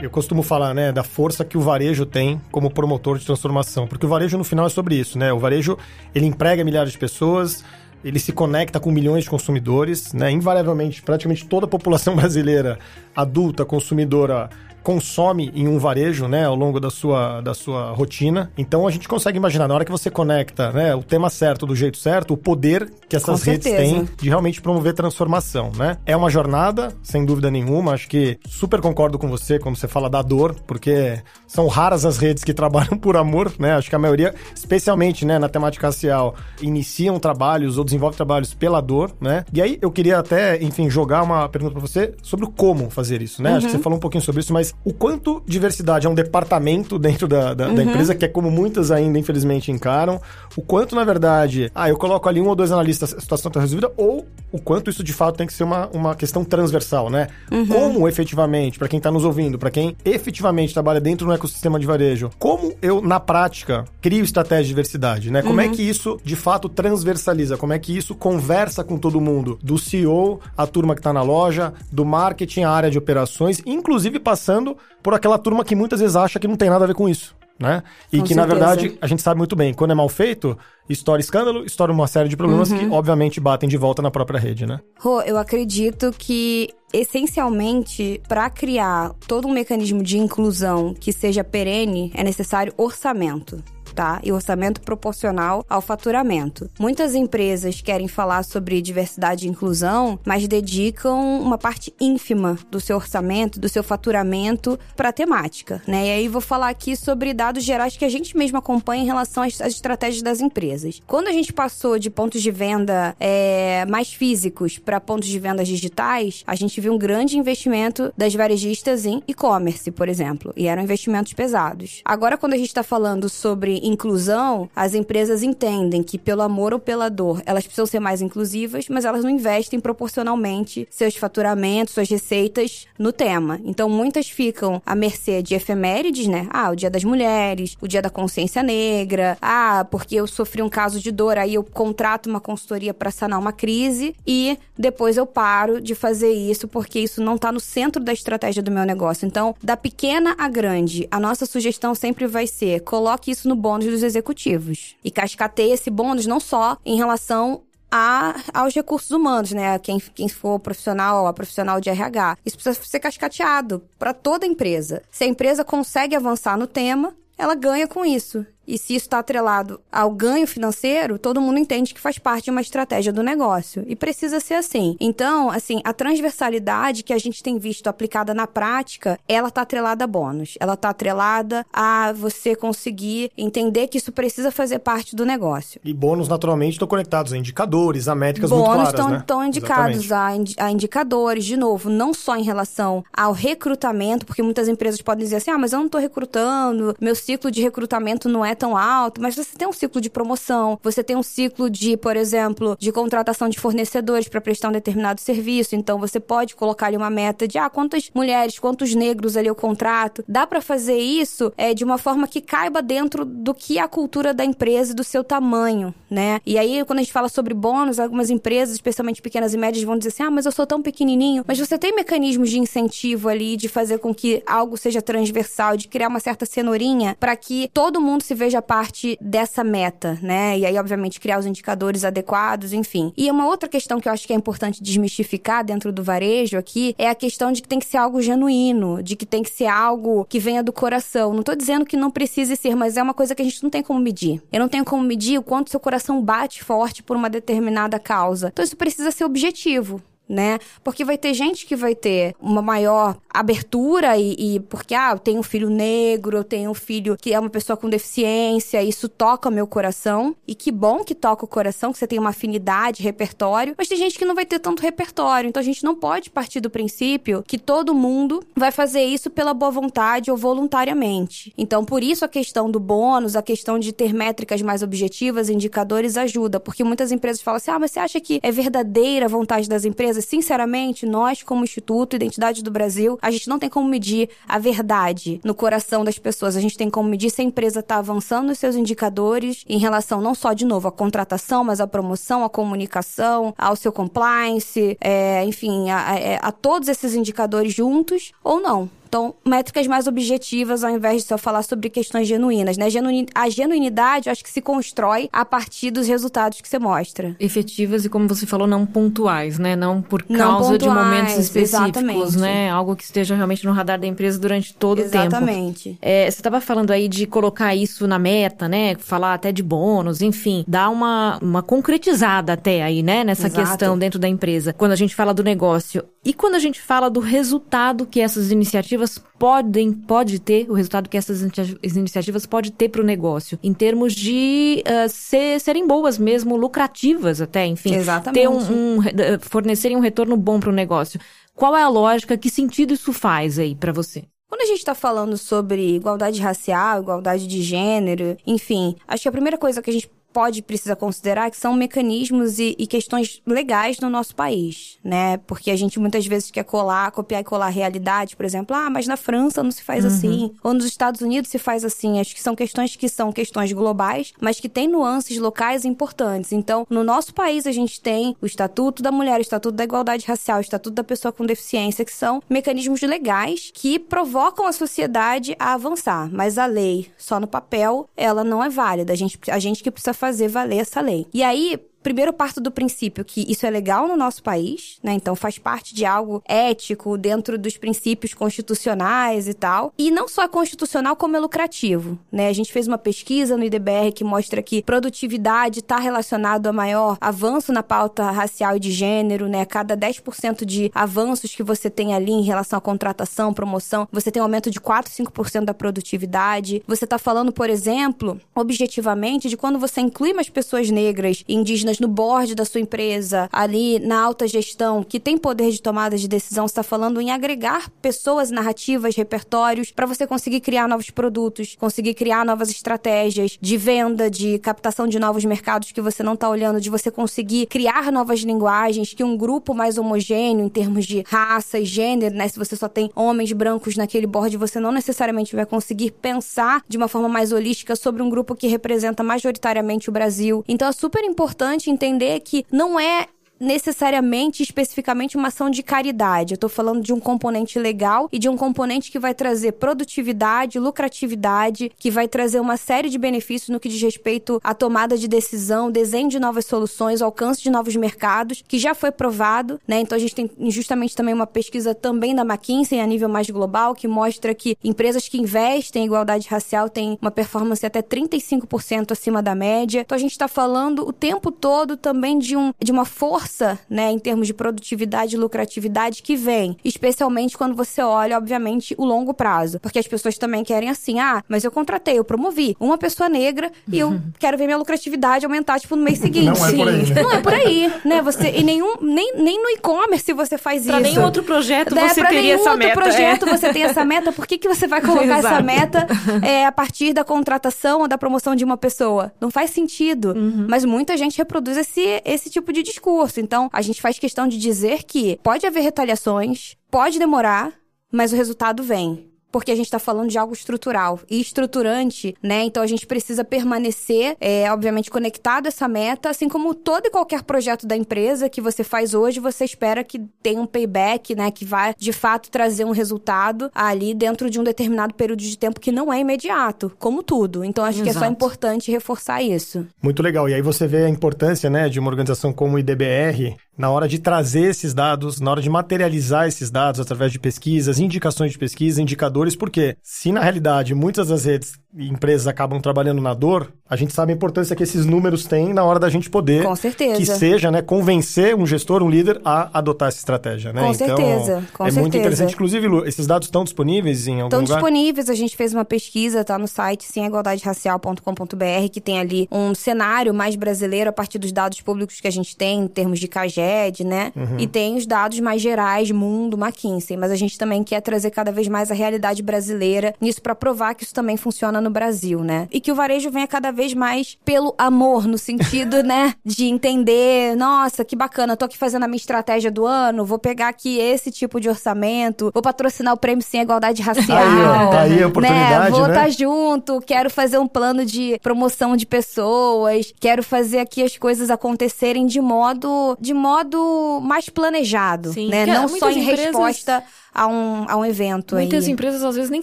Eu 0.00 0.10
costumo 0.10 0.42
falar, 0.42 0.72
né, 0.72 0.92
da 0.92 1.02
força 1.02 1.44
que 1.44 1.58
o 1.58 1.60
varejo 1.60 2.06
tem 2.06 2.40
como 2.52 2.70
promotor 2.70 3.18
de 3.18 3.26
transformação, 3.26 3.86
porque 3.86 4.06
o 4.06 4.08
varejo 4.08 4.38
no 4.38 4.44
final 4.44 4.66
é 4.66 4.68
sobre 4.68 4.94
isso, 4.94 5.18
né? 5.18 5.32
O 5.32 5.40
varejo, 5.40 5.76
ele 6.14 6.24
emprega 6.24 6.64
milhares 6.64 6.92
de 6.92 6.98
pessoas, 6.98 7.64
ele 8.04 8.18
se 8.20 8.32
conecta 8.32 8.78
com 8.78 8.92
milhões 8.92 9.24
de 9.24 9.30
consumidores, 9.30 10.12
né? 10.12 10.30
Invariavelmente, 10.30 11.02
praticamente 11.02 11.44
toda 11.46 11.66
a 11.66 11.68
população 11.68 12.14
brasileira 12.16 12.78
adulta, 13.14 13.64
consumidora, 13.64 14.48
consome 14.88 15.52
em 15.54 15.68
um 15.68 15.78
varejo, 15.78 16.26
né, 16.26 16.46
ao 16.46 16.54
longo 16.54 16.80
da 16.80 16.88
sua, 16.88 17.42
da 17.42 17.52
sua 17.52 17.92
rotina. 17.92 18.50
Então 18.56 18.88
a 18.88 18.90
gente 18.90 19.06
consegue 19.06 19.36
imaginar, 19.36 19.68
na 19.68 19.74
hora 19.74 19.84
que 19.84 19.92
você 19.92 20.10
conecta 20.10 20.72
né, 20.72 20.94
o 20.94 21.02
tema 21.02 21.28
certo 21.28 21.66
do 21.66 21.76
jeito 21.76 21.98
certo, 21.98 22.32
o 22.32 22.38
poder 22.38 22.90
que 23.06 23.14
essas 23.14 23.42
redes 23.42 23.70
têm 23.70 24.08
de 24.18 24.30
realmente 24.30 24.62
promover 24.62 24.94
transformação, 24.94 25.70
né? 25.76 25.98
É 26.06 26.16
uma 26.16 26.30
jornada, 26.30 26.94
sem 27.02 27.22
dúvida 27.22 27.50
nenhuma. 27.50 27.92
Acho 27.92 28.08
que 28.08 28.38
super 28.46 28.80
concordo 28.80 29.18
com 29.18 29.28
você 29.28 29.58
quando 29.58 29.76
você 29.76 29.86
fala 29.86 30.08
da 30.08 30.22
dor, 30.22 30.54
porque 30.66 31.22
são 31.46 31.66
raras 31.66 32.06
as 32.06 32.16
redes 32.16 32.42
que 32.42 32.52
trabalham 32.54 32.96
por 32.96 33.14
amor, 33.18 33.52
né? 33.58 33.74
Acho 33.74 33.90
que 33.90 33.96
a 33.96 33.98
maioria, 33.98 34.34
especialmente 34.54 35.26
né, 35.26 35.38
na 35.38 35.50
temática 35.50 35.86
racial, 35.86 36.34
iniciam 36.62 37.18
trabalhos 37.18 37.76
ou 37.76 37.84
desenvolvem 37.84 38.16
trabalhos 38.16 38.54
pela 38.54 38.80
dor, 38.80 39.12
né? 39.20 39.44
E 39.52 39.60
aí 39.60 39.78
eu 39.82 39.90
queria 39.90 40.18
até, 40.18 40.62
enfim, 40.62 40.88
jogar 40.88 41.22
uma 41.22 41.46
pergunta 41.46 41.74
para 41.74 41.82
você 41.82 42.14
sobre 42.22 42.46
o 42.46 42.50
como 42.50 42.88
fazer 42.88 43.20
isso, 43.20 43.42
né? 43.42 43.50
Uhum. 43.50 43.56
Acho 43.56 43.66
que 43.66 43.72
você 43.72 43.76
uhum. 43.76 43.82
falou 43.82 43.98
um 43.98 44.00
pouquinho 44.00 44.24
sobre 44.24 44.40
isso, 44.40 44.52
mas 44.52 44.74
o 44.84 44.92
quanto 44.92 45.42
diversidade 45.46 46.06
é 46.06 46.10
um 46.10 46.14
departamento 46.14 46.98
dentro 46.98 47.28
da, 47.28 47.52
da, 47.52 47.68
da 47.68 47.82
empresa, 47.82 48.14
que 48.14 48.24
é 48.24 48.28
como 48.28 48.50
muitas 48.50 48.90
ainda, 48.90 49.18
infelizmente, 49.18 49.70
encaram. 49.70 50.20
O 50.56 50.62
quanto, 50.62 50.94
na 50.94 51.04
verdade, 51.04 51.70
ah, 51.74 51.88
eu 51.88 51.96
coloco 51.96 52.28
ali 52.28 52.40
um 52.40 52.48
ou 52.48 52.54
dois 52.54 52.72
analistas, 52.72 53.14
a 53.14 53.20
situação 53.20 53.48
está 53.48 53.60
resolvida, 53.60 53.92
ou 53.96 54.26
o 54.50 54.58
quanto 54.58 54.88
isso 54.88 55.04
de 55.04 55.12
fato 55.12 55.36
tem 55.36 55.46
que 55.46 55.52
ser 55.52 55.64
uma, 55.64 55.88
uma 55.88 56.14
questão 56.14 56.44
transversal, 56.44 57.10
né? 57.10 57.28
Como 57.66 58.08
efetivamente, 58.08 58.78
para 58.78 58.88
quem 58.88 58.96
está 58.96 59.10
nos 59.10 59.24
ouvindo, 59.24 59.58
para 59.58 59.70
quem 59.70 59.96
efetivamente 60.04 60.72
trabalha 60.72 61.00
dentro 61.00 61.26
do 61.26 61.32
ecossistema 61.32 61.78
de 61.78 61.86
varejo, 61.86 62.30
como 62.38 62.72
eu, 62.80 63.02
na 63.02 63.20
prática, 63.20 63.84
crio 64.00 64.24
estratégia 64.24 64.64
de 64.64 64.68
diversidade, 64.68 65.30
né? 65.30 65.42
Como 65.42 65.60
é 65.60 65.68
que 65.68 65.82
isso 65.82 66.18
de 66.24 66.36
fato 66.36 66.68
transversaliza? 66.68 67.56
Como 67.56 67.72
é 67.72 67.78
que 67.78 67.96
isso 67.96 68.14
conversa 68.14 68.82
com 68.82 68.96
todo 68.96 69.20
mundo? 69.20 69.58
Do 69.62 69.76
CEO, 69.76 70.40
a 70.56 70.66
turma 70.66 70.94
que 70.94 71.00
está 71.00 71.12
na 71.12 71.22
loja, 71.22 71.74
do 71.92 72.04
marketing, 72.04 72.62
a 72.62 72.70
área 72.70 72.90
de 72.90 72.96
operações, 72.96 73.62
inclusive 73.66 74.18
passando 74.18 74.67
por 75.02 75.14
aquela 75.14 75.38
turma 75.38 75.64
que 75.64 75.74
muitas 75.74 76.00
vezes 76.00 76.16
acha 76.16 76.38
que 76.38 76.48
não 76.48 76.56
tem 76.56 76.70
nada 76.70 76.84
a 76.84 76.88
ver 76.88 76.94
com 76.94 77.08
isso. 77.08 77.36
Né? 77.58 77.82
E 78.12 78.18
Com 78.18 78.24
que, 78.24 78.34
na 78.36 78.46
certeza. 78.46 78.66
verdade, 78.66 78.98
a 79.00 79.06
gente 79.08 79.20
sabe 79.20 79.38
muito 79.38 79.56
bem, 79.56 79.74
quando 79.74 79.90
é 79.90 79.94
mal 79.94 80.08
feito, 80.08 80.56
estoura 80.88 81.20
escândalo, 81.20 81.64
estoura 81.64 81.92
uma 81.92 82.06
série 82.06 82.28
de 82.28 82.36
problemas 82.36 82.72
que, 82.72 82.86
obviamente, 82.86 83.40
batem 83.40 83.68
de 83.68 83.76
volta 83.76 84.00
na 84.00 84.12
própria 84.12 84.38
rede, 84.38 84.64
né? 84.64 84.78
Rô, 85.00 85.20
eu 85.22 85.36
acredito 85.36 86.14
que 86.16 86.70
essencialmente 86.92 88.22
para 88.28 88.48
criar 88.48 89.12
todo 89.26 89.48
um 89.48 89.52
mecanismo 89.52 90.02
de 90.02 90.18
inclusão 90.18 90.94
que 90.94 91.12
seja 91.12 91.42
perene 91.42 92.12
é 92.14 92.22
necessário 92.22 92.72
orçamento. 92.76 93.62
Tá? 93.98 94.20
E 94.22 94.30
orçamento 94.30 94.80
proporcional 94.80 95.66
ao 95.68 95.80
faturamento. 95.80 96.70
Muitas 96.78 97.16
empresas 97.16 97.80
querem 97.80 98.06
falar 98.06 98.44
sobre 98.44 98.80
diversidade 98.80 99.44
e 99.44 99.50
inclusão, 99.50 100.20
mas 100.24 100.46
dedicam 100.46 101.18
uma 101.40 101.58
parte 101.58 101.92
ínfima 102.00 102.56
do 102.70 102.78
seu 102.78 102.94
orçamento, 102.94 103.58
do 103.58 103.68
seu 103.68 103.82
faturamento 103.82 104.78
para 104.94 105.08
a 105.08 105.12
temática, 105.12 105.82
né? 105.84 106.06
E 106.06 106.10
aí 106.10 106.28
vou 106.28 106.40
falar 106.40 106.68
aqui 106.68 106.94
sobre 106.94 107.34
dados 107.34 107.64
gerais 107.64 107.96
que 107.96 108.04
a 108.04 108.08
gente 108.08 108.36
mesmo 108.36 108.56
acompanha 108.56 109.02
em 109.02 109.06
relação 109.06 109.42
às, 109.42 109.58
estratégias 109.58 110.22
das 110.22 110.40
empresas. 110.40 111.00
Quando 111.04 111.26
a 111.26 111.32
gente 111.32 111.52
passou 111.52 111.98
de 111.98 112.08
pontos 112.08 112.40
de 112.40 112.52
venda 112.52 113.16
é, 113.18 113.84
mais 113.86 114.12
físicos 114.12 114.78
para 114.78 115.00
pontos 115.00 115.26
de 115.26 115.40
vendas 115.40 115.66
digitais, 115.66 116.44
a 116.46 116.54
gente 116.54 116.80
viu 116.80 116.92
um 116.92 116.98
grande 116.98 117.36
investimento 117.36 118.12
das 118.16 118.32
varejistas 118.32 119.04
em 119.04 119.24
e-commerce, 119.26 119.90
por 119.90 120.08
exemplo, 120.08 120.52
e 120.56 120.68
eram 120.68 120.84
investimentos 120.84 121.32
pesados. 121.32 122.00
Agora, 122.04 122.38
quando 122.38 122.52
a 122.52 122.56
gente 122.56 122.68
está 122.68 122.84
falando 122.84 123.28
sobre 123.28 123.87
inclusão, 123.88 124.68
as 124.74 124.94
empresas 124.94 125.42
entendem 125.42 126.02
que 126.02 126.18
pelo 126.18 126.42
amor 126.42 126.72
ou 126.72 126.78
pela 126.78 127.08
dor, 127.08 127.42
elas 127.46 127.64
precisam 127.64 127.86
ser 127.86 128.00
mais 128.00 128.20
inclusivas, 128.20 128.88
mas 128.88 129.04
elas 129.04 129.24
não 129.24 129.30
investem 129.30 129.80
proporcionalmente 129.80 130.86
seus 130.90 131.16
faturamentos, 131.16 131.94
suas 131.94 132.08
receitas 132.08 132.86
no 132.98 133.12
tema. 133.12 133.60
Então, 133.64 133.88
muitas 133.88 134.28
ficam 134.28 134.82
à 134.84 134.94
mercê 134.94 135.42
de 135.42 135.54
efemérides, 135.54 136.26
né? 136.26 136.48
Ah, 136.50 136.70
o 136.70 136.76
Dia 136.76 136.90
das 136.90 137.04
Mulheres, 137.04 137.76
o 137.80 137.88
Dia 137.88 138.02
da 138.02 138.10
Consciência 138.10 138.62
Negra, 138.62 139.36
ah, 139.40 139.86
porque 139.90 140.16
eu 140.16 140.26
sofri 140.26 140.62
um 140.62 140.68
caso 140.68 141.00
de 141.00 141.10
dor, 141.10 141.38
aí 141.38 141.54
eu 141.54 141.64
contrato 141.64 142.28
uma 142.28 142.40
consultoria 142.40 142.92
para 142.92 143.10
sanar 143.10 143.38
uma 143.38 143.52
crise 143.52 144.14
e 144.26 144.58
depois 144.76 145.16
eu 145.16 145.26
paro 145.26 145.80
de 145.80 145.94
fazer 145.94 146.32
isso 146.32 146.68
porque 146.68 147.00
isso 147.00 147.22
não 147.22 147.38
tá 147.38 147.50
no 147.50 147.60
centro 147.60 148.02
da 148.02 148.12
estratégia 148.12 148.62
do 148.62 148.70
meu 148.70 148.84
negócio. 148.84 149.26
Então, 149.26 149.54
da 149.62 149.76
pequena 149.76 150.34
a 150.38 150.48
grande, 150.48 151.06
a 151.10 151.18
nossa 151.20 151.46
sugestão 151.46 151.94
sempre 151.94 152.26
vai 152.26 152.46
ser: 152.46 152.80
coloque 152.80 153.30
isso 153.30 153.48
no 153.48 153.54
bônus 153.54 153.77
dos 153.86 154.02
executivos 154.02 154.96
e 155.04 155.10
cascateie 155.10 155.72
esse 155.72 155.90
bônus 155.90 156.26
não 156.26 156.40
só 156.40 156.76
em 156.84 156.96
relação 156.96 157.62
a, 157.90 158.34
aos 158.52 158.74
recursos 158.74 159.10
humanos, 159.10 159.52
né? 159.52 159.78
Quem, 159.78 159.98
quem 159.98 160.28
for 160.28 160.58
profissional, 160.58 161.26
a 161.26 161.32
profissional 161.32 161.80
de 161.80 161.88
RH. 161.88 162.38
Isso 162.44 162.56
precisa 162.56 162.84
ser 162.84 163.00
cascateado 163.00 163.82
para 163.98 164.12
toda 164.12 164.46
empresa. 164.46 165.02
Se 165.10 165.24
a 165.24 165.26
empresa 165.26 165.64
consegue 165.64 166.14
avançar 166.14 166.56
no 166.58 166.66
tema, 166.66 167.14
ela 167.36 167.54
ganha 167.54 167.86
com 167.86 168.04
isso. 168.04 168.44
E 168.68 168.76
se 168.76 168.94
isso 168.94 169.06
está 169.06 169.20
atrelado 169.20 169.80
ao 169.90 170.10
ganho 170.10 170.46
financeiro, 170.46 171.18
todo 171.18 171.40
mundo 171.40 171.58
entende 171.58 171.94
que 171.94 172.00
faz 172.00 172.18
parte 172.18 172.44
de 172.44 172.50
uma 172.50 172.60
estratégia 172.60 173.10
do 173.12 173.22
negócio. 173.22 173.82
E 173.86 173.96
precisa 173.96 174.40
ser 174.40 174.54
assim. 174.54 174.94
Então, 175.00 175.50
assim, 175.50 175.80
a 175.84 175.92
transversalidade 175.94 177.02
que 177.02 177.14
a 177.14 177.18
gente 177.18 177.42
tem 177.42 177.58
visto 177.58 177.86
aplicada 177.88 178.34
na 178.34 178.46
prática, 178.46 179.18
ela 179.26 179.48
está 179.48 179.62
atrelada 179.62 180.04
a 180.04 180.06
bônus. 180.06 180.56
Ela 180.60 180.74
está 180.74 180.90
atrelada 180.90 181.64
a 181.72 182.12
você 182.12 182.54
conseguir 182.54 183.30
entender 183.36 183.88
que 183.88 183.96
isso 183.96 184.12
precisa 184.12 184.50
fazer 184.50 184.80
parte 184.80 185.16
do 185.16 185.24
negócio. 185.24 185.80
E 185.82 185.94
bônus, 185.94 186.28
naturalmente, 186.28 186.74
estão 186.74 186.86
conectados 186.86 187.32
a 187.32 187.38
indicadores, 187.38 188.06
a 188.06 188.14
métricas 188.14 188.50
muito 188.50 188.64
Bônus 188.64 188.90
claras, 188.90 189.10
né? 189.12 189.18
estão 189.18 189.44
indicados 189.44 190.12
a, 190.12 190.36
indi- 190.36 190.56
a 190.58 190.70
indicadores, 190.70 191.44
de 191.44 191.56
novo, 191.56 191.88
não 191.88 192.12
só 192.12 192.36
em 192.36 192.42
relação 192.42 193.02
ao 193.16 193.32
recrutamento, 193.32 194.26
porque 194.26 194.42
muitas 194.42 194.68
empresas 194.68 195.00
podem 195.00 195.24
dizer 195.24 195.36
assim: 195.36 195.50
ah, 195.50 195.58
mas 195.58 195.72
eu 195.72 195.78
não 195.78 195.86
estou 195.86 196.00
recrutando, 196.00 196.94
meu 197.00 197.14
ciclo 197.14 197.50
de 197.50 197.62
recrutamento 197.62 198.28
não 198.28 198.44
é 198.44 198.54
tão 198.58 198.76
alto, 198.76 199.20
mas 199.22 199.34
você 199.34 199.56
tem 199.56 199.66
um 199.66 199.72
ciclo 199.72 200.00
de 200.00 200.10
promoção, 200.10 200.78
você 200.82 201.02
tem 201.02 201.16
um 201.16 201.22
ciclo 201.22 201.70
de, 201.70 201.96
por 201.96 202.16
exemplo, 202.16 202.76
de 202.78 202.92
contratação 202.92 203.48
de 203.48 203.58
fornecedores 203.58 204.28
para 204.28 204.40
prestar 204.40 204.68
um 204.68 204.72
determinado 204.72 205.20
serviço, 205.20 205.74
então 205.74 205.98
você 205.98 206.20
pode 206.20 206.54
colocar 206.54 206.86
ali 206.86 206.96
uma 206.96 207.10
meta 207.10 207.46
de 207.46 207.58
ah, 207.58 207.70
quantas 207.70 208.10
mulheres, 208.14 208.58
quantos 208.58 208.94
negros 208.94 209.36
ali 209.36 209.48
eu 209.48 209.54
contrato. 209.54 210.24
Dá 210.28 210.46
para 210.46 210.60
fazer 210.60 210.98
isso 210.98 211.52
é, 211.56 211.72
de 211.72 211.84
uma 211.84 211.98
forma 211.98 212.26
que 212.26 212.40
caiba 212.40 212.82
dentro 212.82 213.24
do 213.24 213.54
que 213.54 213.78
é 213.78 213.82
a 213.82 213.88
cultura 213.88 214.34
da 214.34 214.44
empresa 214.44 214.92
e 214.92 214.94
do 214.94 215.04
seu 215.04 215.22
tamanho, 215.22 215.94
né? 216.10 216.40
E 216.44 216.58
aí, 216.58 216.84
quando 216.84 216.98
a 216.98 217.02
gente 217.02 217.12
fala 217.12 217.28
sobre 217.28 217.54
bônus, 217.54 217.98
algumas 217.98 218.30
empresas, 218.30 218.74
especialmente 218.74 219.22
pequenas 219.22 219.54
e 219.54 219.58
médias, 219.58 219.84
vão 219.84 219.96
dizer 219.96 220.08
assim: 220.08 220.22
ah, 220.22 220.30
mas 220.30 220.46
eu 220.46 220.52
sou 220.52 220.66
tão 220.66 220.82
pequenininho. 220.82 221.44
Mas 221.46 221.58
você 221.58 221.78
tem 221.78 221.94
mecanismos 221.94 222.50
de 222.50 222.58
incentivo 222.58 223.28
ali, 223.28 223.56
de 223.56 223.68
fazer 223.68 223.98
com 223.98 224.14
que 224.14 224.42
algo 224.46 224.76
seja 224.76 225.02
transversal, 225.02 225.76
de 225.76 225.88
criar 225.88 226.08
uma 226.08 226.20
certa 226.20 226.46
cenourinha 226.46 227.16
para 227.20 227.36
que 227.36 227.70
todo 227.72 228.00
mundo 228.00 228.22
se 228.22 228.34
veja 228.34 228.47
parte 228.62 229.18
dessa 229.20 229.62
meta, 229.62 230.18
né? 230.22 230.58
E 230.58 230.66
aí, 230.66 230.78
obviamente, 230.78 231.20
criar 231.20 231.38
os 231.38 231.46
indicadores 231.46 232.04
adequados, 232.04 232.72
enfim. 232.72 233.12
E 233.16 233.30
uma 233.30 233.46
outra 233.46 233.68
questão 233.68 234.00
que 234.00 234.08
eu 234.08 234.12
acho 234.12 234.26
que 234.26 234.32
é 234.32 234.36
importante 234.36 234.82
desmistificar 234.82 235.64
dentro 235.64 235.92
do 235.92 236.02
varejo 236.02 236.56
aqui 236.56 236.94
é 236.98 237.08
a 237.08 237.14
questão 237.14 237.52
de 237.52 237.62
que 237.62 237.68
tem 237.68 237.78
que 237.78 237.86
ser 237.86 237.98
algo 237.98 238.20
genuíno, 238.20 239.02
de 239.02 239.16
que 239.16 239.26
tem 239.26 239.42
que 239.42 239.50
ser 239.50 239.66
algo 239.66 240.24
que 240.28 240.38
venha 240.38 240.62
do 240.62 240.72
coração. 240.72 241.34
Não 241.34 241.42
tô 241.42 241.54
dizendo 241.54 241.84
que 241.84 241.96
não 241.96 242.10
precise 242.10 242.56
ser, 242.56 242.74
mas 242.74 242.96
é 242.96 243.02
uma 243.02 243.14
coisa 243.14 243.34
que 243.34 243.42
a 243.42 243.44
gente 243.44 243.62
não 243.62 243.70
tem 243.70 243.82
como 243.82 244.00
medir. 244.00 244.42
Eu 244.52 244.60
não 244.60 244.68
tenho 244.68 244.84
como 244.84 245.02
medir 245.02 245.38
o 245.38 245.42
quanto 245.42 245.70
seu 245.70 245.80
coração 245.80 246.22
bate 246.22 246.62
forte 246.64 247.02
por 247.02 247.16
uma 247.16 247.30
determinada 247.30 247.98
causa. 247.98 248.48
Então 248.48 248.64
isso 248.64 248.76
precisa 248.76 249.10
ser 249.10 249.24
objetivo 249.24 250.02
né? 250.28 250.58
Porque 250.84 251.04
vai 251.04 251.16
ter 251.16 251.32
gente 251.34 251.66
que 251.66 251.74
vai 251.74 251.94
ter 251.94 252.34
uma 252.40 252.60
maior 252.60 253.16
abertura 253.30 254.16
e, 254.18 254.56
e, 254.56 254.60
porque, 254.60 254.94
ah, 254.94 255.12
eu 255.12 255.18
tenho 255.18 255.40
um 255.40 255.42
filho 255.42 255.70
negro, 255.70 256.36
eu 256.36 256.44
tenho 256.44 256.70
um 256.70 256.74
filho 256.74 257.16
que 257.16 257.32
é 257.32 257.38
uma 257.38 257.50
pessoa 257.50 257.76
com 257.76 257.88
deficiência, 257.88 258.82
isso 258.82 259.08
toca 259.08 259.50
meu 259.50 259.66
coração. 259.66 260.34
E 260.46 260.54
que 260.54 260.70
bom 260.70 261.04
que 261.04 261.14
toca 261.14 261.44
o 261.44 261.48
coração, 261.48 261.92
que 261.92 261.98
você 261.98 262.06
tem 262.06 262.18
uma 262.18 262.30
afinidade, 262.30 263.02
repertório. 263.02 263.74
Mas 263.78 263.88
tem 263.88 263.96
gente 263.96 264.18
que 264.18 264.24
não 264.24 264.34
vai 264.34 264.44
ter 264.44 264.58
tanto 264.58 264.82
repertório. 264.82 265.48
Então 265.48 265.60
a 265.60 265.64
gente 265.64 265.84
não 265.84 265.94
pode 265.94 266.30
partir 266.30 266.60
do 266.60 266.70
princípio 266.70 267.44
que 267.46 267.58
todo 267.58 267.94
mundo 267.94 268.42
vai 268.56 268.70
fazer 268.70 269.02
isso 269.02 269.30
pela 269.30 269.54
boa 269.54 269.70
vontade 269.70 270.30
ou 270.30 270.36
voluntariamente. 270.36 271.52
Então, 271.56 271.84
por 271.84 272.02
isso 272.02 272.24
a 272.24 272.28
questão 272.28 272.70
do 272.70 272.80
bônus, 272.80 273.36
a 273.36 273.42
questão 273.42 273.78
de 273.78 273.92
ter 273.92 274.12
métricas 274.12 274.60
mais 274.62 274.82
objetivas, 274.82 275.48
indicadores 275.48 276.16
ajuda. 276.16 276.58
Porque 276.58 276.84
muitas 276.84 277.12
empresas 277.12 277.40
falam 277.40 277.56
assim: 277.56 277.70
ah, 277.70 277.78
mas 277.78 277.92
você 277.92 278.00
acha 278.00 278.20
que 278.20 278.40
é 278.42 278.50
verdadeira 278.50 279.26
a 279.26 279.28
vontade 279.28 279.68
das 279.68 279.84
empresas? 279.84 280.17
Sinceramente, 280.22 281.06
nós, 281.06 281.42
como 281.42 281.64
Instituto 281.64 282.16
Identidade 282.16 282.62
do 282.62 282.70
Brasil, 282.70 283.18
a 283.20 283.30
gente 283.30 283.48
não 283.48 283.58
tem 283.58 283.68
como 283.68 283.88
medir 283.88 284.28
a 284.46 284.58
verdade 284.58 285.40
no 285.44 285.54
coração 285.54 286.04
das 286.04 286.18
pessoas. 286.18 286.56
A 286.56 286.60
gente 286.60 286.76
tem 286.76 286.90
como 286.90 287.08
medir 287.08 287.30
se 287.30 287.40
a 287.40 287.44
empresa 287.44 287.80
está 287.80 287.96
avançando 287.96 288.48
nos 288.48 288.58
seus 288.58 288.74
indicadores 288.74 289.64
em 289.68 289.78
relação 289.78 290.20
não 290.20 290.34
só, 290.34 290.52
de 290.52 290.64
novo, 290.64 290.88
à 290.88 290.92
contratação, 290.92 291.64
mas 291.64 291.80
à 291.80 291.86
promoção, 291.86 292.44
à 292.44 292.48
comunicação, 292.48 293.54
ao 293.56 293.76
seu 293.76 293.92
compliance, 293.92 294.96
é, 295.00 295.44
enfim, 295.44 295.90
a, 295.90 295.98
a, 295.98 296.48
a 296.48 296.52
todos 296.52 296.88
esses 296.88 297.14
indicadores 297.14 297.72
juntos 297.72 298.32
ou 298.42 298.60
não. 298.60 298.88
Então, 299.08 299.34
métricas 299.44 299.86
mais 299.86 300.06
objetivas 300.06 300.84
ao 300.84 300.90
invés 300.90 301.22
de 301.22 301.28
só 301.28 301.38
falar 301.38 301.62
sobre 301.62 301.88
questões 301.88 302.28
genuínas, 302.28 302.76
né? 302.76 302.86
A 303.34 303.48
genuinidade, 303.48 304.28
eu 304.28 304.32
acho 304.32 304.44
que 304.44 304.50
se 304.50 304.60
constrói 304.60 305.30
a 305.32 305.44
partir 305.44 305.90
dos 305.90 306.06
resultados 306.06 306.60
que 306.60 306.68
você 306.68 306.78
mostra. 306.78 307.34
Efetivas 307.40 308.04
e, 308.04 308.08
como 308.10 308.28
você 308.28 308.46
falou, 308.46 308.66
não 308.66 308.84
pontuais, 308.84 309.58
né? 309.58 309.74
Não 309.74 310.02
por 310.02 310.24
Não 310.28 310.38
causa 310.38 310.76
de 310.76 310.84
pontuais, 310.84 311.06
momentos 311.06 311.38
específicos, 311.38 312.02
exatamente. 312.02 312.38
né? 312.38 312.70
Algo 312.70 312.94
que 312.94 313.02
esteja 313.02 313.34
realmente 313.34 313.64
no 313.64 313.72
radar 313.72 313.98
da 313.98 314.06
empresa 314.06 314.38
durante 314.38 314.74
todo 314.74 314.98
o 314.98 315.04
tempo. 315.04 315.16
Exatamente. 315.16 315.98
É, 316.02 316.30
você 316.30 316.38
estava 316.38 316.60
falando 316.60 316.90
aí 316.90 317.08
de 317.08 317.26
colocar 317.26 317.74
isso 317.74 318.06
na 318.06 318.18
meta, 318.18 318.68
né? 318.68 318.94
Falar 318.98 319.34
até 319.34 319.50
de 319.50 319.62
bônus, 319.62 320.20
enfim, 320.20 320.64
dar 320.68 320.90
uma, 320.90 321.38
uma 321.40 321.62
concretizada 321.62 322.52
até 322.52 322.82
aí, 322.82 323.02
né? 323.02 323.24
Nessa 323.24 323.46
Exato. 323.46 323.66
questão 323.66 323.98
dentro 323.98 324.18
da 324.18 324.28
empresa. 324.28 324.74
Quando 324.74 324.92
a 324.92 324.96
gente 324.96 325.14
fala 325.14 325.32
do 325.32 325.42
negócio. 325.42 326.04
E 326.24 326.34
quando 326.34 326.56
a 326.56 326.58
gente 326.58 326.80
fala 326.80 327.08
do 327.08 327.20
resultado 327.20 328.04
que 328.04 328.20
essas 328.20 328.52
iniciativas 328.52 328.97
podem, 329.38 329.92
pode 329.92 330.40
ter, 330.40 330.68
o 330.70 330.74
resultado 330.74 331.08
que 331.08 331.16
essas 331.16 331.42
inicia- 331.42 331.78
iniciativas 331.82 332.46
pode 332.46 332.72
ter 332.72 332.88
para 332.88 333.00
o 333.00 333.04
negócio. 333.04 333.58
Em 333.62 333.72
termos 333.72 334.14
de 334.14 334.82
ah, 334.86 335.08
ser- 335.08 335.60
serem 335.60 335.86
boas 335.86 336.18
mesmo, 336.18 336.56
lucrativas 336.56 337.40
até, 337.40 337.66
enfim. 337.66 337.94
Exatamente. 337.94 338.34
Ter 338.42 338.48
um, 338.48 338.58
um, 338.98 339.02
eh, 339.02 339.38
fornecerem 339.40 339.96
um 339.96 340.00
retorno 340.00 340.36
bom 340.36 340.58
para 340.58 340.70
o 340.70 340.72
negócio. 340.72 341.20
Qual 341.54 341.76
é 341.76 341.82
a 341.82 341.88
lógica? 341.88 342.36
Que 342.36 342.50
sentido 342.50 342.94
isso 342.94 343.12
faz 343.12 343.58
aí 343.58 343.74
para 343.74 343.92
você? 343.92 344.24
Quando 344.48 344.62
a 344.62 344.66
gente 344.66 344.78
está 344.78 344.94
falando 344.94 345.36
sobre 345.36 345.96
igualdade 345.96 346.40
racial, 346.40 347.02
igualdade 347.02 347.46
de 347.46 347.60
gênero, 347.62 348.36
enfim, 348.46 348.96
acho 349.06 349.22
que 349.22 349.28
a 349.28 349.32
primeira 349.32 349.58
coisa 349.58 349.82
que 349.82 349.90
a 349.90 349.92
gente 349.92 350.10
pode 350.38 350.62
precisa 350.62 350.94
considerar 350.94 351.50
que 351.50 351.56
são 351.56 351.74
mecanismos 351.74 352.60
e, 352.60 352.76
e, 352.78 352.86
questões 352.86 353.42
legais 353.44 353.98
no 353.98 354.08
nosso 354.08 354.36
país, 354.36 354.96
né? 355.02 355.38
Porque 355.38 355.68
a 355.68 355.74
gente 355.74 355.98
muitas 355.98 356.24
vezes 356.24 356.48
quer 356.48 356.62
colar, 356.62 357.10
copiar 357.10 357.40
e 357.40 357.44
colar 357.44 357.66
a 357.66 357.70
realidade, 357.70 358.36
por 358.36 358.46
exemplo, 358.46 358.76
ah, 358.76 358.88
mas 358.88 359.08
na 359.08 359.16
França 359.16 359.64
não 359.64 359.72
se 359.72 359.82
faz 359.82 360.04
uhum. 360.04 360.10
assim, 360.10 360.54
ou 360.62 360.72
nos 360.72 360.84
Estados 360.84 361.22
Unidos 361.22 361.50
se 361.50 361.58
faz 361.58 361.84
assim. 361.84 362.20
Acho 362.20 362.36
que 362.36 362.40
são 362.40 362.54
questões 362.54 362.94
que 362.94 363.08
são 363.08 363.32
questões 363.32 363.72
globais, 363.72 364.32
mas 364.40 364.60
que 364.60 364.68
têm 364.68 364.86
nuances 364.86 365.38
locais 365.38 365.84
importantes. 365.84 366.52
Então, 366.52 366.86
no 366.88 367.02
nosso 367.02 367.34
país 367.34 367.66
a 367.66 367.72
gente 367.72 368.00
tem 368.00 368.36
o 368.40 368.46
Estatuto 368.46 369.02
da 369.02 369.10
Mulher, 369.10 369.40
o 369.40 369.42
Estatuto 369.42 369.74
da 369.74 369.82
Igualdade 369.82 370.24
Racial, 370.24 370.58
o 370.58 370.60
Estatuto 370.60 370.94
da 370.94 371.02
Pessoa 371.02 371.32
com 371.32 371.44
Deficiência, 371.44 372.04
que 372.04 372.14
são 372.14 372.40
mecanismos 372.48 373.02
legais 373.02 373.72
que 373.74 373.98
provocam 373.98 374.68
a 374.68 374.72
sociedade 374.72 375.56
a 375.58 375.74
avançar. 375.74 376.30
Mas 376.32 376.58
a 376.58 376.66
lei, 376.66 377.10
só 377.18 377.40
no 377.40 377.48
papel, 377.48 378.08
ela 378.16 378.44
não 378.44 378.62
é 378.62 378.68
válida. 378.68 379.12
A 379.12 379.16
gente, 379.16 379.36
a 379.50 379.58
gente 379.58 379.82
que 379.82 379.90
precisa 379.90 380.14
fazer 380.14 380.27
valer 380.48 380.78
essa 380.78 381.00
lei. 381.00 381.26
E 381.32 381.42
aí, 381.42 381.78
primeiro 382.02 382.32
parto 382.32 382.60
do 382.60 382.70
princípio 382.70 383.24
que 383.24 383.50
isso 383.50 383.66
é 383.66 383.70
legal 383.70 384.08
no 384.08 384.16
nosso 384.16 384.42
país, 384.42 384.98
né? 385.02 385.12
Então 385.12 385.34
faz 385.34 385.58
parte 385.58 385.94
de 385.94 386.04
algo 386.04 386.42
ético 386.46 387.16
dentro 387.18 387.58
dos 387.58 387.76
princípios 387.76 388.34
constitucionais 388.34 389.48
e 389.48 389.54
tal. 389.54 389.92
E 389.98 390.10
não 390.10 390.28
só 390.28 390.42
é 390.42 390.48
constitucional, 390.48 391.16
como 391.16 391.36
é 391.36 391.40
lucrativo, 391.40 392.18
né? 392.30 392.48
A 392.48 392.52
gente 392.52 392.72
fez 392.72 392.86
uma 392.86 392.98
pesquisa 392.98 393.56
no 393.56 393.64
IDBR 393.64 394.12
que 394.12 394.24
mostra 394.24 394.62
que 394.62 394.82
produtividade 394.82 395.80
está 395.80 395.98
relacionado 395.98 396.66
a 396.66 396.72
maior 396.72 397.16
avanço 397.20 397.72
na 397.72 397.82
pauta 397.82 398.30
racial 398.30 398.76
e 398.76 398.80
de 398.80 398.90
gênero, 398.90 399.48
né? 399.48 399.64
Cada 399.64 399.96
10% 399.96 400.64
de 400.64 400.90
avanços 400.94 401.54
que 401.54 401.62
você 401.62 401.90
tem 401.90 402.14
ali 402.14 402.32
em 402.32 402.42
relação 402.42 402.78
à 402.78 402.80
contratação, 402.80 403.52
promoção, 403.52 404.08
você 404.10 404.30
tem 404.30 404.40
um 404.40 404.44
aumento 404.44 404.70
de 404.70 404.80
4, 404.80 405.12
5% 405.12 405.64
da 405.64 405.74
produtividade. 405.74 406.82
Você 406.86 407.04
está 407.04 407.18
falando, 407.18 407.52
por 407.52 407.68
exemplo, 407.68 408.40
objetivamente, 408.54 409.48
de 409.48 409.56
quando 409.56 409.78
você 409.78 410.00
inclui 410.00 410.32
mais 410.32 410.48
pessoas 410.48 410.90
negras 410.90 411.44
e 411.46 411.54
indígenas 411.88 411.98
no 411.98 412.08
board 412.08 412.54
da 412.54 412.64
sua 412.64 412.80
empresa, 412.80 413.48
ali 413.52 413.98
na 413.98 414.20
alta 414.20 414.46
gestão, 414.46 415.02
que 415.02 415.18
tem 415.18 415.38
poder 415.38 415.70
de 415.70 415.80
tomada 415.80 416.16
de 416.16 416.28
decisão, 416.28 416.66
está 416.66 416.82
falando 416.82 417.20
em 417.20 417.30
agregar 417.30 417.90
pessoas, 418.02 418.50
narrativas, 418.50 419.16
repertórios, 419.16 419.90
para 419.90 420.06
você 420.06 420.26
conseguir 420.26 420.60
criar 420.60 420.86
novos 420.86 421.10
produtos, 421.10 421.76
conseguir 421.78 422.14
criar 422.14 422.44
novas 422.44 422.70
estratégias 422.70 423.58
de 423.60 423.76
venda, 423.76 424.30
de 424.30 424.58
captação 424.58 425.06
de 425.06 425.18
novos 425.18 425.44
mercados 425.44 425.92
que 425.92 426.00
você 426.00 426.22
não 426.22 426.34
está 426.34 426.48
olhando, 426.48 426.80
de 426.80 426.90
você 426.90 427.10
conseguir 427.10 427.66
criar 427.66 428.12
novas 428.12 428.40
linguagens, 428.40 429.14
que 429.14 429.24
um 429.24 429.36
grupo 429.36 429.74
mais 429.74 429.98
homogêneo 429.98 430.66
em 430.66 430.68
termos 430.68 431.06
de 431.06 431.24
raça 431.26 431.78
e 431.78 431.84
gênero, 431.84 432.34
né? 432.34 432.48
Se 432.48 432.58
você 432.58 432.76
só 432.76 432.88
tem 432.88 433.10
homens 433.14 433.52
brancos 433.52 433.96
naquele 433.96 434.26
board, 434.26 434.56
você 434.56 434.78
não 434.78 434.92
necessariamente 434.92 435.54
vai 435.54 435.64
conseguir 435.64 436.10
pensar 436.10 436.82
de 436.88 436.96
uma 436.96 437.08
forma 437.08 437.28
mais 437.28 437.52
holística 437.52 437.96
sobre 437.96 438.22
um 438.22 438.28
grupo 438.28 438.54
que 438.54 438.66
representa 438.66 439.22
majoritariamente 439.22 440.08
o 440.08 440.12
Brasil. 440.12 440.64
Então 440.68 440.88
é 440.88 440.92
super 440.92 441.24
importante 441.24 441.77
importante 441.78 441.90
entender 441.90 442.40
que 442.40 442.66
não 442.70 442.98
é 442.98 443.28
necessariamente, 443.60 444.62
especificamente, 444.62 445.36
uma 445.36 445.48
ação 445.48 445.70
de 445.70 445.82
caridade. 445.82 446.54
Eu 446.54 446.56
estou 446.56 446.70
falando 446.70 447.02
de 447.02 447.12
um 447.12 447.20
componente 447.20 447.78
legal 447.78 448.28
e 448.32 448.38
de 448.38 448.48
um 448.48 448.56
componente 448.56 449.10
que 449.10 449.18
vai 449.18 449.34
trazer 449.34 449.72
produtividade, 449.72 450.78
lucratividade, 450.78 451.90
que 451.98 452.10
vai 452.10 452.28
trazer 452.28 452.60
uma 452.60 452.76
série 452.76 453.08
de 453.08 453.18
benefícios 453.18 453.68
no 453.68 453.80
que 453.80 453.88
diz 453.88 454.00
respeito 454.00 454.60
à 454.62 454.74
tomada 454.74 455.16
de 455.16 455.28
decisão, 455.28 455.90
desenho 455.90 456.28
de 456.28 456.38
novas 456.38 456.66
soluções, 456.66 457.22
alcance 457.22 457.62
de 457.62 457.70
novos 457.70 457.96
mercados, 457.96 458.62
que 458.66 458.78
já 458.78 458.94
foi 458.94 459.10
provado, 459.10 459.80
né? 459.86 460.00
Então 460.00 460.16
a 460.16 460.20
gente 460.20 460.34
tem 460.34 460.50
justamente 460.70 461.16
também 461.16 461.34
uma 461.34 461.46
pesquisa 461.46 461.94
também 461.94 462.34
da 462.34 462.42
McKinsey 462.42 463.00
a 463.00 463.06
nível 463.06 463.28
mais 463.28 463.48
global 463.50 463.94
que 463.94 464.06
mostra 464.06 464.54
que 464.54 464.76
empresas 464.82 465.28
que 465.28 465.38
investem 465.38 466.02
em 466.02 466.06
igualdade 466.06 466.48
racial 466.48 466.88
têm 466.88 467.18
uma 467.20 467.30
performance 467.30 467.84
até 467.84 468.02
35% 468.02 469.12
acima 469.12 469.42
da 469.42 469.54
média. 469.54 470.00
Então 470.00 470.16
a 470.16 470.20
gente 470.20 470.32
está 470.32 470.48
falando 470.48 471.06
o 471.06 471.12
tempo 471.12 471.50
todo 471.50 471.96
também 471.96 472.38
de, 472.38 472.56
um, 472.56 472.72
de 472.80 472.92
uma 472.92 473.04
força 473.04 473.47
força, 473.48 473.78
né, 473.88 474.12
em 474.12 474.18
termos 474.18 474.46
de 474.46 474.54
produtividade 474.54 475.34
e 475.34 475.38
lucratividade 475.38 476.22
que 476.22 476.36
vem, 476.36 476.76
especialmente 476.84 477.56
quando 477.56 477.74
você 477.74 478.02
olha, 478.02 478.36
obviamente, 478.36 478.94
o 478.98 479.04
longo 479.04 479.32
prazo, 479.32 479.80
porque 479.80 479.98
as 479.98 480.06
pessoas 480.06 480.36
também 480.36 480.62
querem 480.62 480.90
assim, 480.90 481.18
ah, 481.18 481.42
mas 481.48 481.64
eu 481.64 481.70
contratei, 481.70 482.18
eu 482.18 482.24
promovi 482.24 482.76
uma 482.78 482.98
pessoa 482.98 483.28
negra 483.28 483.72
e 483.90 483.98
eu 483.98 484.20
quero 484.38 484.58
ver 484.58 484.66
minha 484.66 484.76
lucratividade 484.76 485.46
aumentar 485.46 485.80
tipo 485.80 485.96
no 485.96 486.02
mês 486.02 486.18
seguinte. 486.18 486.46
Não 486.46 486.66
é 486.66 486.72
por 486.72 486.88
aí, 486.88 487.06
né? 487.06 487.22
Não 487.22 487.32
é 487.32 487.40
por 487.40 487.54
aí, 487.54 487.92
né? 488.04 488.22
Você 488.22 488.50
e 488.50 488.62
nenhum 488.62 488.96
nem, 489.00 489.34
nem 489.36 489.62
no 489.62 489.70
e-commerce 489.70 490.32
você 490.32 490.58
faz 490.58 490.84
pra 490.84 491.00
isso. 491.00 491.00
Pra 491.00 491.00
nenhum 491.00 491.24
outro 491.24 491.42
projeto 491.42 491.94
né? 491.94 492.08
você 492.08 492.20
pra 492.20 492.30
teria 492.30 492.54
essa 492.54 492.76
meta. 492.76 492.98
outro 492.98 493.02
projeto 493.02 493.48
é. 493.48 493.56
você 493.56 493.72
tem 493.72 493.82
essa 493.82 494.04
meta. 494.04 494.32
Por 494.32 494.46
que 494.46 494.58
que 494.58 494.68
você 494.68 494.86
vai 494.86 495.00
colocar 495.00 495.38
essa 495.38 495.60
meta 495.62 496.06
é, 496.42 496.66
a 496.66 496.72
partir 496.72 497.12
da 497.12 497.24
contratação 497.24 498.00
ou 498.00 498.08
da 498.08 498.18
promoção 498.18 498.54
de 498.54 498.64
uma 498.64 498.76
pessoa? 498.76 499.32
Não 499.40 499.50
faz 499.50 499.70
sentido. 499.70 500.32
Uhum. 500.36 500.66
Mas 500.68 500.84
muita 500.84 501.16
gente 501.16 501.38
reproduz 501.38 501.76
esse 501.76 502.20
esse 502.24 502.50
tipo 502.50 502.72
de 502.72 502.82
discurso. 502.82 503.37
Então, 503.40 503.68
a 503.72 503.82
gente 503.82 504.02
faz 504.02 504.18
questão 504.18 504.46
de 504.48 504.58
dizer 504.58 505.04
que 505.04 505.38
pode 505.42 505.66
haver 505.66 505.80
retaliações, 505.82 506.76
pode 506.90 507.18
demorar, 507.18 507.72
mas 508.12 508.32
o 508.32 508.36
resultado 508.36 508.82
vem 508.82 509.30
porque 509.50 509.70
a 509.70 509.74
gente 509.74 509.86
está 509.86 509.98
falando 509.98 510.28
de 510.30 510.38
algo 510.38 510.52
estrutural 510.52 511.20
e 511.28 511.40
estruturante, 511.40 512.34
né? 512.42 512.64
Então 512.64 512.82
a 512.82 512.86
gente 512.86 513.06
precisa 513.06 513.44
permanecer, 513.44 514.36
é, 514.40 514.70
obviamente, 514.72 515.10
conectado 515.10 515.66
a 515.66 515.68
essa 515.68 515.88
meta, 515.88 516.30
assim 516.30 516.48
como 516.48 516.74
todo 516.74 517.06
e 517.06 517.10
qualquer 517.10 517.42
projeto 517.42 517.86
da 517.86 517.96
empresa 517.96 518.48
que 518.48 518.60
você 518.60 518.84
faz 518.84 519.14
hoje, 519.14 519.40
você 519.40 519.64
espera 519.64 520.04
que 520.04 520.20
tenha 520.42 520.60
um 520.60 520.66
payback, 520.66 521.34
né? 521.34 521.50
Que 521.50 521.64
vai 521.64 521.94
de 521.96 522.12
fato 522.12 522.50
trazer 522.50 522.84
um 522.84 522.90
resultado 522.90 523.70
ali 523.74 524.14
dentro 524.14 524.50
de 524.50 524.60
um 524.60 524.64
determinado 524.64 525.14
período 525.14 525.40
de 525.40 525.58
tempo 525.58 525.80
que 525.80 525.92
não 525.92 526.12
é 526.12 526.20
imediato, 526.20 526.92
como 526.98 527.22
tudo. 527.22 527.64
Então 527.64 527.84
acho 527.84 527.98
Exato. 528.00 528.10
que 528.10 528.16
é 528.16 528.20
só 528.20 528.26
importante 528.26 528.90
reforçar 528.90 529.42
isso. 529.42 529.86
Muito 530.02 530.22
legal. 530.22 530.48
E 530.48 530.54
aí 530.54 530.62
você 530.62 530.86
vê 530.86 531.04
a 531.04 531.08
importância, 531.08 531.70
né, 531.70 531.88
de 531.88 531.98
uma 531.98 532.10
organização 532.10 532.52
como 532.52 532.76
o 532.76 532.78
IDBR 532.78 533.56
na 533.78 533.88
hora 533.90 534.08
de 534.08 534.18
trazer 534.18 534.70
esses 534.70 534.92
dados, 534.92 535.40
na 535.40 535.52
hora 535.52 535.62
de 535.62 535.70
materializar 535.70 536.48
esses 536.48 536.68
dados 536.68 537.00
através 537.00 537.30
de 537.30 537.38
pesquisas, 537.38 538.00
indicações 538.00 538.50
de 538.50 538.58
pesquisa, 538.58 539.00
indicadores, 539.00 539.54
porque 539.54 539.96
se 540.02 540.32
na 540.32 540.40
realidade 540.40 540.96
muitas 540.96 541.28
das 541.28 541.44
redes 541.44 541.78
e 541.94 542.08
empresas 542.08 542.46
acabam 542.46 542.80
trabalhando 542.80 543.22
na 543.22 543.32
dor, 543.32 543.72
a 543.88 543.96
gente 543.96 544.12
sabe 544.12 544.32
a 544.32 544.34
importância 544.34 544.76
que 544.76 544.82
esses 544.82 545.06
números 545.06 545.46
têm 545.46 545.72
na 545.72 545.82
hora 545.82 545.98
da 545.98 546.10
gente 546.10 546.28
poder 546.28 546.62
com 546.62 546.76
certeza. 546.76 547.16
que 547.16 547.24
seja, 547.24 547.70
né, 547.70 547.80
convencer 547.80 548.54
um 548.54 548.66
gestor, 548.66 549.02
um 549.02 549.08
líder 549.08 549.40
a 549.44 549.70
adotar 549.78 550.08
essa 550.08 550.18
estratégia, 550.18 550.72
né? 550.72 550.82
Com 550.82 550.92
então, 550.92 551.16
certeza, 551.16 551.64
com 551.72 551.84
é 551.84 551.86
certeza. 551.86 552.00
muito 552.00 552.16
interessante. 552.16 552.54
Inclusive, 552.54 552.86
Lu, 552.86 553.06
esses 553.06 553.26
dados 553.26 553.48
estão 553.48 553.64
disponíveis 553.64 554.26
em 554.26 554.34
algum 554.34 554.46
estão 554.46 554.60
lugar? 554.60 554.76
Estão 554.76 554.90
disponíveis, 554.90 555.30
a 555.30 555.34
gente 555.34 555.56
fez 555.56 555.72
uma 555.72 555.84
pesquisa, 555.84 556.44
tá 556.44 556.58
no 556.58 556.68
site 556.68 557.04
simigualdaderacial.com.br, 557.04 558.88
que 558.92 559.00
tem 559.00 559.18
ali 559.18 559.48
um 559.50 559.74
cenário 559.74 560.34
mais 560.34 560.56
brasileiro 560.56 561.08
a 561.08 561.12
partir 561.12 561.38
dos 561.38 561.52
dados 561.52 561.80
públicos 561.80 562.20
que 562.20 562.28
a 562.28 562.32
gente 562.32 562.54
tem 562.54 562.80
em 562.80 562.88
termos 562.88 563.18
de 563.18 563.26
CAGED, 563.26 564.04
né? 564.04 564.32
Uhum. 564.36 564.58
E 564.58 564.66
tem 564.66 564.96
os 564.96 565.06
dados 565.06 565.40
mais 565.40 565.62
gerais, 565.62 566.10
mundo, 566.10 566.58
McKinsey. 566.58 567.16
Mas 567.16 567.30
a 567.30 567.36
gente 567.36 567.56
também 567.56 567.82
quer 567.82 568.02
trazer 568.02 568.30
cada 568.30 568.52
vez 568.52 568.68
mais 568.68 568.90
a 568.90 568.94
realidade 568.94 569.42
brasileira 569.42 570.14
nisso 570.20 570.42
para 570.42 570.54
provar 570.54 570.94
que 570.94 571.04
isso 571.04 571.14
também 571.14 571.38
funciona 571.38 571.77
no 571.80 571.90
Brasil, 571.90 572.42
né? 572.42 572.68
E 572.70 572.80
que 572.80 572.92
o 572.92 572.94
varejo 572.94 573.30
venha 573.30 573.46
cada 573.46 573.70
vez 573.70 573.94
mais 573.94 574.38
pelo 574.44 574.74
amor, 574.78 575.26
no 575.26 575.38
sentido, 575.38 576.02
né, 576.04 576.34
de 576.44 576.66
entender, 576.66 577.56
nossa, 577.56 578.04
que 578.04 578.16
bacana, 578.16 578.56
tô 578.56 578.64
aqui 578.64 578.76
fazendo 578.76 579.04
a 579.04 579.08
minha 579.08 579.16
estratégia 579.16 579.70
do 579.70 579.86
ano, 579.86 580.24
vou 580.24 580.38
pegar 580.38 580.68
aqui 580.68 580.98
esse 580.98 581.30
tipo 581.30 581.60
de 581.60 581.68
orçamento, 581.68 582.50
vou 582.52 582.62
patrocinar 582.62 583.14
o 583.14 583.16
prêmio 583.16 583.42
sem 583.42 583.60
igualdade 583.60 584.02
racial. 584.02 584.38
Aí, 584.38 584.90
tá 584.90 585.00
aí 585.00 585.12
a 585.14 585.16
né? 585.16 585.26
oportunidade, 585.26 585.84
né? 585.84 585.90
Vou 585.90 586.00
estar 586.00 586.08
né? 586.08 586.24
tá 586.24 586.28
junto, 586.28 587.00
quero 587.00 587.30
fazer 587.30 587.58
um 587.58 587.66
plano 587.66 588.04
de 588.04 588.38
promoção 588.42 588.96
de 588.96 589.06
pessoas, 589.06 590.12
quero 590.20 590.42
fazer 590.42 590.78
aqui 590.78 591.02
as 591.02 591.16
coisas 591.16 591.50
acontecerem 591.50 592.26
de 592.26 592.40
modo 592.40 593.16
de 593.20 593.34
modo 593.34 594.20
mais 594.22 594.48
planejado, 594.48 595.32
Sim, 595.32 595.48
né? 595.48 595.66
Não 595.66 595.88
só 595.88 596.10
em 596.10 596.22
empresas... 596.22 596.46
resposta 596.46 597.02
a 597.38 597.46
um, 597.46 597.88
a 597.88 597.96
um 597.96 598.04
evento 598.04 598.56
Muitas 598.56 598.86
aí. 598.86 598.90
empresas 598.90 599.22
às 599.22 599.36
vezes 599.36 599.50
nem 599.50 599.62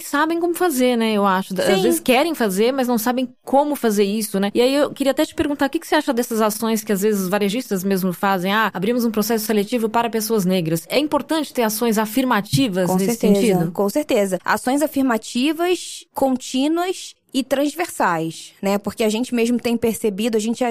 sabem 0.00 0.40
como 0.40 0.54
fazer, 0.54 0.96
né? 0.96 1.12
Eu 1.12 1.26
acho. 1.26 1.54
Sim. 1.54 1.60
Às 1.60 1.82
vezes 1.82 2.00
querem 2.00 2.34
fazer, 2.34 2.72
mas 2.72 2.88
não 2.88 2.96
sabem 2.96 3.28
como 3.44 3.76
fazer 3.76 4.04
isso, 4.04 4.40
né? 4.40 4.50
E 4.54 4.60
aí 4.60 4.74
eu 4.74 4.90
queria 4.90 5.10
até 5.10 5.24
te 5.24 5.34
perguntar, 5.34 5.66
o 5.66 5.70
que, 5.70 5.78
que 5.78 5.86
você 5.86 5.94
acha 5.96 6.12
dessas 6.12 6.40
ações 6.40 6.82
que 6.82 6.92
às 6.92 7.02
vezes 7.02 7.22
os 7.22 7.28
varejistas 7.28 7.84
mesmo 7.84 8.12
fazem? 8.12 8.52
Ah, 8.52 8.70
abrimos 8.72 9.04
um 9.04 9.10
processo 9.10 9.44
seletivo 9.44 9.88
para 9.88 10.08
pessoas 10.08 10.44
negras. 10.44 10.86
É 10.88 10.98
importante 10.98 11.52
ter 11.52 11.62
ações 11.62 11.98
afirmativas 11.98 12.86
com 12.86 12.94
nesse 12.94 13.16
certeza, 13.16 13.34
sentido? 13.34 13.72
Com 13.72 13.88
certeza. 13.88 14.38
Ações 14.44 14.82
afirmativas, 14.82 16.04
contínuas 16.14 17.14
e 17.32 17.44
transversais, 17.44 18.54
né? 18.62 18.78
Porque 18.78 19.04
a 19.04 19.08
gente 19.08 19.34
mesmo 19.34 19.58
tem 19.58 19.76
percebido, 19.76 20.36
a 20.36 20.40
gente 20.40 20.64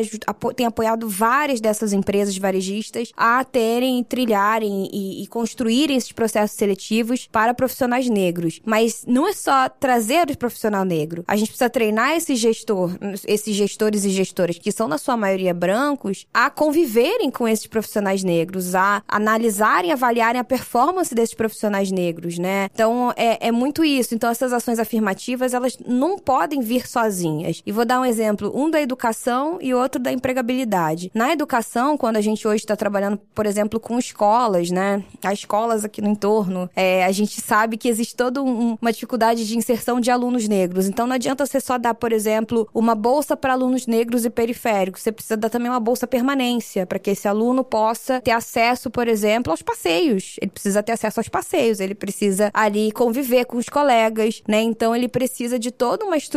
tem 0.55 0.65
apoiado 0.65 1.07
várias 1.07 1.61
dessas 1.61 1.93
empresas 1.93 2.37
varejistas 2.37 3.11
a 3.15 3.43
terem, 3.43 4.03
trilharem 4.03 4.89
e, 4.91 5.23
e 5.23 5.27
construírem 5.27 5.95
esses 5.95 6.11
processos 6.11 6.57
seletivos 6.57 7.27
para 7.31 7.53
profissionais 7.53 8.09
negros. 8.09 8.61
Mas 8.65 9.03
não 9.07 9.27
é 9.27 9.33
só 9.33 9.69
trazer 9.69 10.29
o 10.29 10.37
profissional 10.37 10.83
negro. 10.83 11.23
A 11.27 11.35
gente 11.35 11.49
precisa 11.49 11.69
treinar 11.69 12.15
esse 12.15 12.35
gestor, 12.35 12.97
esses 13.27 13.55
gestores 13.55 14.03
e 14.05 14.09
gestoras 14.09 14.57
que 14.57 14.71
são 14.71 14.87
na 14.87 14.97
sua 14.97 15.15
maioria 15.15 15.53
brancos, 15.53 16.25
a 16.33 16.49
conviverem 16.49 17.29
com 17.29 17.47
esses 17.47 17.67
profissionais 17.67 18.23
negros, 18.23 18.73
a 18.73 19.03
analisarem, 19.07 19.91
avaliarem 19.91 20.41
a 20.41 20.43
performance 20.43 21.13
desses 21.13 21.35
profissionais 21.35 21.91
negros, 21.91 22.39
né? 22.39 22.69
Então 22.73 23.13
é, 23.15 23.47
é 23.47 23.51
muito 23.51 23.85
isso. 23.85 24.15
Então 24.15 24.29
essas 24.29 24.51
ações 24.51 24.79
afirmativas 24.79 25.53
elas 25.53 25.77
não 25.85 26.17
podem 26.17 26.44
vir 26.61 26.87
sozinhas. 26.87 27.61
E 27.65 27.71
vou 27.71 27.85
dar 27.85 27.99
um 27.99 28.05
exemplo, 28.05 28.51
um 28.55 28.69
da 28.69 28.81
educação 28.81 29.57
e 29.61 29.73
outro 29.73 30.01
da 30.01 30.11
empregabilidade. 30.11 31.11
Na 31.13 31.31
educação, 31.31 31.97
quando 31.97 32.17
a 32.17 32.21
gente 32.21 32.47
hoje 32.47 32.63
está 32.63 32.75
trabalhando, 32.75 33.19
por 33.33 33.45
exemplo, 33.45 33.79
com 33.79 33.97
escolas, 33.97 34.69
né? 34.71 35.03
As 35.23 35.39
escolas 35.39 35.83
aqui 35.83 36.01
no 36.01 36.09
entorno, 36.09 36.69
é, 36.75 37.03
a 37.05 37.11
gente 37.11 37.41
sabe 37.41 37.77
que 37.77 37.89
existe 37.89 38.15
toda 38.15 38.41
um, 38.41 38.77
uma 38.81 38.91
dificuldade 38.91 39.45
de 39.47 39.57
inserção 39.57 39.99
de 39.99 40.11
alunos 40.11 40.47
negros. 40.47 40.87
Então 40.87 41.07
não 41.07 41.15
adianta 41.15 41.45
você 41.45 41.59
só 41.59 41.77
dar, 41.77 41.93
por 41.93 42.11
exemplo, 42.11 42.67
uma 42.73 42.95
bolsa 42.95 43.35
para 43.35 43.53
alunos 43.53 43.87
negros 43.87 44.25
e 44.25 44.29
periféricos. 44.29 45.01
Você 45.01 45.11
precisa 45.11 45.37
dar 45.37 45.49
também 45.49 45.69
uma 45.69 45.79
bolsa 45.79 46.07
permanência 46.07 46.85
para 46.85 46.99
que 46.99 47.11
esse 47.11 47.27
aluno 47.27 47.63
possa 47.63 48.21
ter 48.21 48.31
acesso, 48.31 48.89
por 48.89 49.07
exemplo, 49.07 49.51
aos 49.51 49.61
passeios. 49.61 50.35
Ele 50.41 50.51
precisa 50.51 50.83
ter 50.83 50.93
acesso 50.93 51.19
aos 51.19 51.29
passeios, 51.29 51.79
ele 51.79 51.95
precisa 51.95 52.51
ali 52.53 52.91
conviver 52.91 53.45
com 53.45 53.57
os 53.57 53.69
colegas, 53.69 54.41
né? 54.47 54.61
Então 54.61 54.95
ele 54.95 55.07
precisa 55.07 55.57
de 55.57 55.71
toda 55.71 56.05
uma 56.05 56.17
estrutura 56.17 56.34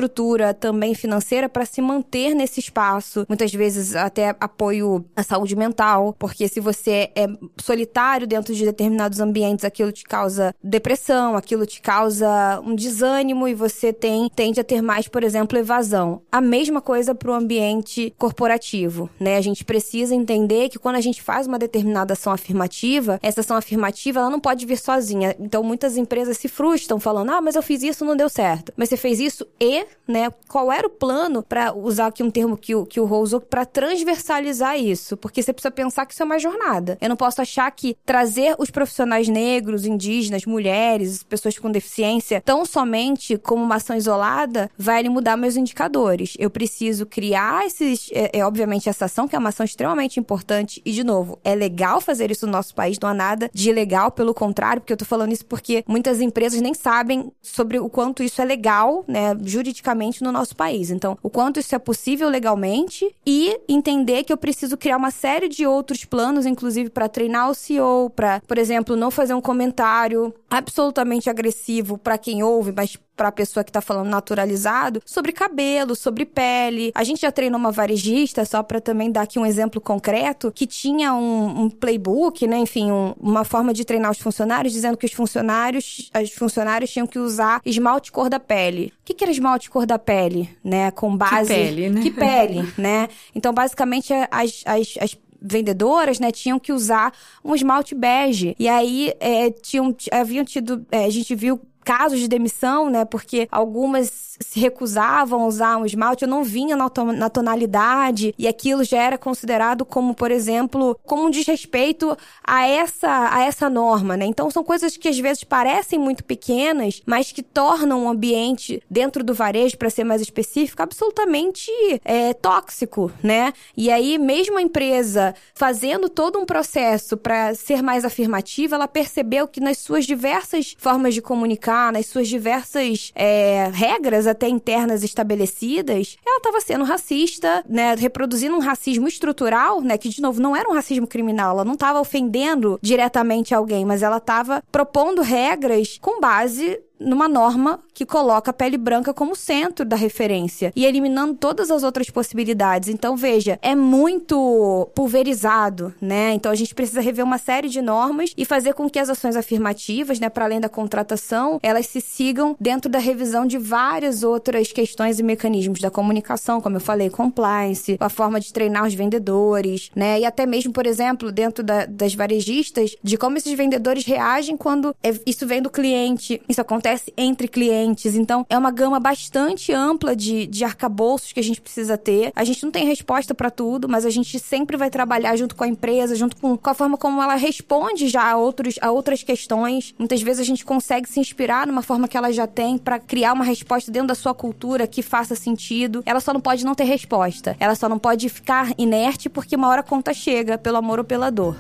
também 0.61 0.95
financeira 0.95 1.49
para 1.49 1.65
se 1.65 1.81
manter 1.81 2.35
nesse 2.35 2.61
espaço. 2.61 3.25
Muitas 3.29 3.53
vezes 3.53 3.97
até 3.97 4.37
apoio 4.39 5.05
à 5.17 5.23
saúde 5.23 5.57
mental, 5.57 6.15
porque 6.19 6.47
se 6.47 6.61
você 6.61 7.11
é 7.15 7.27
solitário 7.61 8.27
dentro 8.27 8.55
de 8.55 8.65
determinados 8.65 9.21
ambientes, 9.21 9.65
aquilo 9.65 9.91
te 9.91 10.05
causa 10.05 10.55
depressão, 10.63 11.35
aquilo 11.37 11.65
te 11.65 11.81
causa 11.81 12.61
um 12.65 12.75
desânimo 12.75 13.49
e 13.49 13.55
você 13.55 13.93
tem 13.93 14.29
tende 14.35 14.61
a 14.61 14.65
ter 14.65 14.83
mais, 14.83 15.09
por 15.09 15.23
exemplo, 15.23 15.59
evasão. 15.59 16.23
A 16.31 16.41
mesma 16.41 16.81
coisa 16.81 17.15
para 17.15 17.31
o 17.31 17.35
ambiente 17.35 18.13
corporativo, 18.19 19.09
né? 19.19 19.37
A 19.37 19.41
gente 19.41 19.65
precisa 19.65 20.15
entender 20.15 20.69
que 20.69 20.79
quando 20.79 20.97
a 20.97 21.01
gente 21.01 21.23
faz 21.23 21.47
uma 21.47 21.59
determinada 21.59 22.13
ação 22.13 22.33
afirmativa, 22.33 23.19
essa 23.23 23.41
ação 23.41 23.57
afirmativa 23.57 24.21
ela 24.21 24.31
não 24.31 24.41
pode 24.41 24.67
vir 24.67 24.79
sozinha. 24.79 25.35
Então 25.39 25.63
muitas 25.63 25.97
empresas 25.97 26.37
se 26.37 26.49
frustram 26.49 27.01
falando: 27.01 27.31
"Ah, 27.31 27.41
mas 27.41 27.55
eu 27.55 27.63
fiz 27.63 27.83
isso, 27.83 28.05
não 28.05 28.17
deu 28.17 28.29
certo". 28.29 28.73
Mas 28.77 28.89
você 28.89 28.97
fez 28.97 29.21
isso 29.21 29.47
e, 29.61 29.87
né, 30.07 30.31
qual 30.49 30.73
era 30.73 30.87
o 30.87 30.91
plano 30.91 31.43
para 31.43 31.75
usar 31.75 32.07
aqui 32.07 32.23
um 32.23 32.31
termo 32.31 32.57
que 32.57 32.75
o 32.75 32.87
que 32.87 32.99
o 33.01 33.05
Rose 33.05 33.29
usou 33.29 33.41
para 33.41 33.65
transversalizar 33.65 34.79
isso? 34.79 35.17
Porque 35.17 35.43
você 35.43 35.53
precisa 35.53 35.71
pensar 35.71 36.07
que 36.07 36.13
isso 36.13 36.23
é 36.23 36.27
uma 36.27 36.39
jornada. 36.39 36.97
Eu 37.01 37.09
não 37.09 37.17
posso 37.17 37.41
achar 37.43 37.71
que 37.71 37.97
trazer 38.05 38.57
os 38.59 38.71
profissionais 38.71 39.29
negros, 39.29 39.85
indígenas, 39.85 40.47
mulheres, 40.47 41.23
pessoas 41.23 41.59
com 41.59 41.71
deficiência 41.71 42.41
tão 42.41 42.65
somente 42.65 43.37
como 43.37 43.63
uma 43.63 43.77
ação 43.77 43.97
isolada 43.97 44.71
vai 44.79 45.03
mudar 45.09 45.37
meus 45.37 45.57
indicadores. 45.57 46.35
Eu 46.39 46.51
preciso 46.51 47.07
criar 47.07 47.67
esses, 47.67 48.11
é, 48.13 48.39
é 48.39 48.45
obviamente 48.45 48.89
essa 48.89 49.05
ação 49.05 49.29
que 49.29 49.37
é 49.37 49.39
uma 49.39 49.51
ação 49.51 49.65
extremamente 49.65 50.19
importante 50.19 50.81
e 50.85 50.93
de 50.93 51.05
novo, 51.05 51.39
é 51.45 51.55
legal 51.55 52.01
fazer 52.01 52.31
isso 52.31 52.47
no 52.47 52.53
nosso 52.53 52.75
país, 52.75 52.99
não 53.01 53.09
há 53.09 53.15
nada 53.15 53.51
de 53.53 53.71
ilegal, 53.71 54.11
pelo 54.11 54.35
contrário, 54.35 54.81
porque 54.81 54.93
eu 54.93 54.97
tô 54.97 55.05
falando 55.05 55.33
isso 55.33 55.45
porque 55.45 55.85
muitas 55.87 56.21
empresas 56.21 56.61
nem 56.61 56.75
sabem 56.75 57.31
sobre 57.43 57.79
o 57.79 57.89
quanto 57.89 58.23
isso 58.23 58.41
é 58.41 58.45
legal, 58.45 59.05
né, 59.07 59.37
juridicamente 59.43 59.78
no 60.23 60.33
nosso 60.33 60.57
país. 60.57 60.91
Então, 60.91 61.17
o 61.23 61.31
quanto 61.31 61.61
isso 61.61 61.75
é 61.75 61.79
possível 61.79 62.29
legalmente 62.29 63.15
e 63.27 63.59
entender 63.69 64.25
que 64.25 64.33
eu 64.33 64.37
preciso 64.37 64.77
criar 64.77 64.97
uma 64.97 65.11
série 65.11 65.49
de 65.49 65.67
outros 65.67 66.05
planos, 66.05 66.47
inclusive 66.47 66.91
para 66.91 67.09
treinar 67.09 67.51
o 67.51 67.55
CEO, 67.55 68.11
para, 68.11 68.41
por 68.47 68.59
exemplo, 68.59 68.97
não 68.97 69.11
fazer 69.11 69.35
um 69.35 69.41
comentário 69.41 70.35
absolutamente 70.51 71.29
agressivo 71.29 71.99
para 71.99 72.19
quem 72.19 72.43
ouve, 72.43 72.73
mas 72.75 72.97
para 73.19 73.29
a 73.29 73.33
pessoa 73.33 73.65
que 73.65 73.73
tá 73.73 73.81
falando 73.81 74.09
naturalizado, 74.09 75.03
sobre 75.05 75.33
cabelo, 75.33 75.97
sobre 75.97 76.25
pele. 76.25 76.93
A 76.95 77.03
gente 77.03 77.23
já 77.23 77.33
treinou 77.33 77.59
uma 77.59 77.73
varejista, 77.73 78.45
só 78.45 78.63
para 78.63 78.81
também 78.81 79.11
dar 79.11 79.23
aqui 79.23 79.41
um 79.41 79.45
exemplo 79.45 79.81
concreto, 79.81 80.53
que 80.53 80.69
tinha 80.69 81.13
um, 81.13 81.65
um 81.65 81.69
playbook, 81.69 82.47
né? 82.47 82.59
Enfim, 82.59 82.93
um, 82.93 83.15
uma 83.19 83.45
forma 83.45 83.75
de 83.75 83.85
treinar 83.85 84.13
os 84.13 84.19
funcionários, 84.19 84.73
dizendo 84.73 84.97
que 84.97 85.05
os 85.05 85.13
funcionários, 85.13 86.09
as 86.15 86.31
funcionários 86.31 86.91
tinham 86.93 87.09
que 87.09 87.19
usar 87.19 87.61
esmalte 87.67 88.13
cor 88.13 88.31
da 88.31 88.39
pele. 88.39 88.93
O 89.01 89.05
que, 89.05 89.15
que 89.15 89.25
era 89.25 89.33
esmalte 89.33 89.69
cor 89.69 89.85
da 89.85 89.99
pele, 89.99 90.49
né? 90.63 90.93
Com 90.93 91.17
base. 91.17 91.49
Que 91.49 91.55
pele, 91.55 91.91
né? 91.91 92.01
Que 92.03 92.11
pele, 92.13 92.73
né? 92.79 93.09
Então, 93.35 93.53
basicamente, 93.53 94.13
as, 94.31 94.63
as, 94.65 94.95
as 95.01 95.19
vendedoras, 95.43 96.21
né, 96.21 96.31
tinham 96.31 96.59
que 96.59 96.73
usar 96.73 97.13
um 97.45 97.55
esmalte 97.55 97.95
bege. 97.95 98.55
E 98.59 98.69
aí, 98.69 99.13
é, 99.19 99.51
tinham, 99.51 99.97
haviam 100.13 100.45
tido, 100.45 100.87
é, 100.91 101.05
a 101.05 101.11
gente 101.11 101.35
viu 101.35 101.61
casos 101.89 102.21
de 102.21 102.29
demissão, 102.29 102.91
né? 102.91 103.07
Porque 103.07 103.49
algumas 103.51 104.37
se 104.41 104.61
recusavam 104.61 105.41
a 105.41 105.47
usar 105.47 105.79
um 105.79 105.87
esmalte, 105.87 106.25
eu 106.25 106.29
não 106.29 106.45
vinha 106.45 106.77
na, 106.77 106.91
na 107.17 107.31
tonalidade, 107.31 108.35
e 108.39 108.47
aquilo 108.47 108.85
já 108.85 109.03
era 109.03 109.17
considerado 109.17 109.87
como, 109.87 110.15
por 110.15 110.31
exemplo, 110.31 110.99
como 111.05 111.25
um 111.27 111.31
desrespeito 111.31 112.15
a 112.45 112.67
essa, 112.67 113.35
a 113.35 113.43
essa 113.43 113.71
norma, 113.71 114.19
né? 114.19 114.27
Então 114.27 114.51
são 114.51 114.63
coisas 114.63 114.99
que 114.99 115.09
às 115.09 115.19
vezes 115.19 115.45
parecem 115.45 115.99
muito 115.99 116.23
pequenas, 116.25 117.01
mas 117.07 117.33
que 117.33 117.43
tornam 117.43 118.05
o 118.05 118.09
ambiente 118.09 118.83
dentro 118.91 119.25
do 119.25 119.33
varejo, 119.33 119.79
para 119.79 119.89
ser 119.89 120.05
mais 120.05 120.21
específico, 120.21 120.83
absolutamente 120.83 121.71
é, 122.05 122.35
tóxico, 122.35 123.11
né? 123.23 123.55
E 123.75 123.91
aí, 123.91 124.19
mesmo 124.19 124.59
a 124.59 124.63
empresa 124.63 125.35
fazendo 125.55 126.09
todo 126.11 126.39
um 126.39 126.45
processo 126.45 127.17
para 127.17 127.55
ser 127.55 127.83
mais 127.83 128.05
afirmativa, 128.05 128.77
ela 128.77 128.87
percebeu 128.87 129.49
que 129.49 129.59
nas 129.59 129.79
suas 129.79 130.05
diversas 130.05 130.77
formas 130.79 131.15
de 131.15 131.23
comunicar, 131.23 131.78
nas 131.93 132.07
suas 132.07 132.29
diversas 132.29 133.13
é, 133.15 133.71
regras 133.73 134.27
até 134.27 134.49
internas 134.49 135.03
estabelecidas, 135.03 136.17
ela 136.27 136.39
estava 136.39 136.61
sendo 136.61 136.85
racista, 136.85 137.65
né, 137.69 137.95
reproduzindo 137.95 138.57
um 138.57 138.61
racismo 138.61 139.07
estrutural, 139.07 139.81
né, 139.81 139.97
que 139.97 140.09
de 140.09 140.21
novo 140.21 140.41
não 140.41 140.55
era 140.55 140.69
um 140.69 140.75
racismo 140.75 141.07
criminal, 141.07 141.53
ela 141.53 141.65
não 141.65 141.75
estava 141.75 142.01
ofendendo 142.01 142.79
diretamente 142.83 143.55
alguém, 143.55 143.85
mas 143.85 144.03
ela 144.03 144.19
estava 144.19 144.63
propondo 144.71 145.23
regras 145.23 145.99
com 146.01 146.21
base 146.21 146.81
numa 146.99 147.29
norma 147.29 147.81
que 147.95 148.07
coloca 148.07 148.51
a 148.51 148.55
pele 148.55 148.77
branca 148.77 149.13
como 149.13 149.35
centro 149.35 149.85
da 149.85 149.97
referência 149.97 150.73
e 150.75 150.85
eliminando 150.85 151.35
todas 151.35 151.71
as 151.71 151.83
outras 151.83 152.11
possibilidades. 152.11 152.89
Então, 152.89 153.17
veja, 153.17 153.59
é 153.63 153.75
muito 153.75 154.89
pulverizado, 154.95 155.95
né? 156.01 156.33
Então, 156.33 156.51
a 156.51 156.55
gente 156.55 156.75
precisa 156.75 157.01
rever 157.01 157.25
uma 157.25 157.39
série 157.39 157.69
de 157.69 157.81
normas 157.81 158.33
e 158.37 158.45
fazer 158.45 158.75
com 158.75 158.89
que 158.89 158.99
as 158.99 159.09
ações 159.09 159.37
afirmativas, 159.37 160.21
né, 160.21 160.29
para 160.29 160.45
além 160.45 160.61
da 160.61 160.69
contratação, 160.69 161.59
elas 161.63 161.87
se 161.87 162.01
sigam 162.01 162.57
dentro 162.61 162.91
da 162.91 162.99
revisão 162.99 163.47
de 163.47 163.59
várias 163.59 164.23
outras 164.23 164.73
questões 164.73 165.19
e 165.19 165.23
mecanismos 165.23 165.81
da 165.81 165.91
comunicação, 165.91 166.61
como 166.61 166.77
eu 166.77 166.81
falei, 166.81 167.11
compliance, 167.11 167.97
a 168.01 168.09
forma 168.09 168.41
de 168.41 168.53
treinar 168.53 168.87
os 168.87 168.95
vendedores, 168.95 169.91
né? 169.95 170.21
E 170.21 170.25
até 170.25 170.47
mesmo, 170.47 170.73
por 170.73 170.87
exemplo, 170.87 171.31
dentro 171.33 171.63
da, 171.65 171.87
das 171.87 172.15
varejistas, 172.15 172.97
de 173.03 173.17
como 173.17 173.37
esses 173.37 173.53
vendedores 173.53 174.05
reagem 174.05 174.57
quando 174.57 174.95
é, 175.03 175.13
isso 175.27 175.47
vem 175.47 175.61
do 175.61 175.71
cliente. 175.71 176.41
Isso 176.49 176.61
acontece 176.61 176.88
acontece 176.89 177.13
entre 177.17 177.47
clientes. 177.49 178.15
Então, 178.15 178.47
é 178.49 178.57
uma 178.57 178.71
gama 178.71 178.99
bastante 178.99 179.73
ampla 179.73 180.17
de, 180.17 180.47
de 180.47 180.65
arcabouços 180.65 181.33
que 181.33 181.41
a 181.41 181.43
gente 181.43 181.61
precisa 181.61 181.99
ter. 181.99 182.33
A 182.35 182.45
gente 182.45 182.65
não 182.65 182.71
tem 182.71 182.87
resposta 182.87 183.35
para 183.35 183.51
tudo, 183.51 183.89
mas 183.89 184.07
a 184.07 184.11
gente 184.11 184.39
sempre 184.39 184.77
vai 184.77 184.91
trabalhar 184.91 185.37
junto 185.37 185.55
com 185.55 185.65
a 185.65 185.69
empresa, 185.69 186.15
junto 186.15 186.37
com, 186.37 186.57
com 186.57 186.71
a 186.71 186.75
forma 186.75 186.97
como 186.97 187.21
ela 187.23 187.35
responde 187.35 188.09
já 188.09 188.31
a, 188.31 188.37
outros, 188.37 188.77
a 188.81 188.91
outras 188.91 189.23
questões. 189.23 189.95
Muitas 189.99 190.23
vezes 190.23 190.41
a 190.41 190.45
gente 190.45 190.65
consegue 190.65 191.09
se 191.09 191.21
inspirar 191.21 191.67
numa 191.67 191.83
forma 191.83 192.09
que 192.09 192.17
ela 192.17 192.33
já 192.33 192.47
tem 192.47 192.79
para 192.79 192.99
criar 192.99 193.33
uma 193.33 193.45
resposta 193.45 193.91
dentro 193.91 194.09
da 194.09 194.15
sua 194.15 194.35
cultura 194.35 194.87
que 194.87 195.03
faça 195.03 195.35
sentido. 195.35 196.03
Ela 196.07 196.21
só 196.21 196.33
não 196.33 196.41
pode 196.41 196.65
não 196.65 196.75
ter 196.75 196.85
resposta. 196.85 197.57
Ela 197.61 197.75
só 197.75 197.89
não 197.89 197.99
pode 197.99 198.29
ficar 198.29 198.73
inerte 198.79 199.29
porque 199.29 199.57
uma 199.57 199.69
hora 199.69 199.81
a 199.81 199.85
conta 199.85 200.15
chega, 200.15 200.57
pelo 200.59 200.79
amor 200.79 200.99
ou 200.99 201.05
pela 201.05 201.31
dor. 201.31 201.57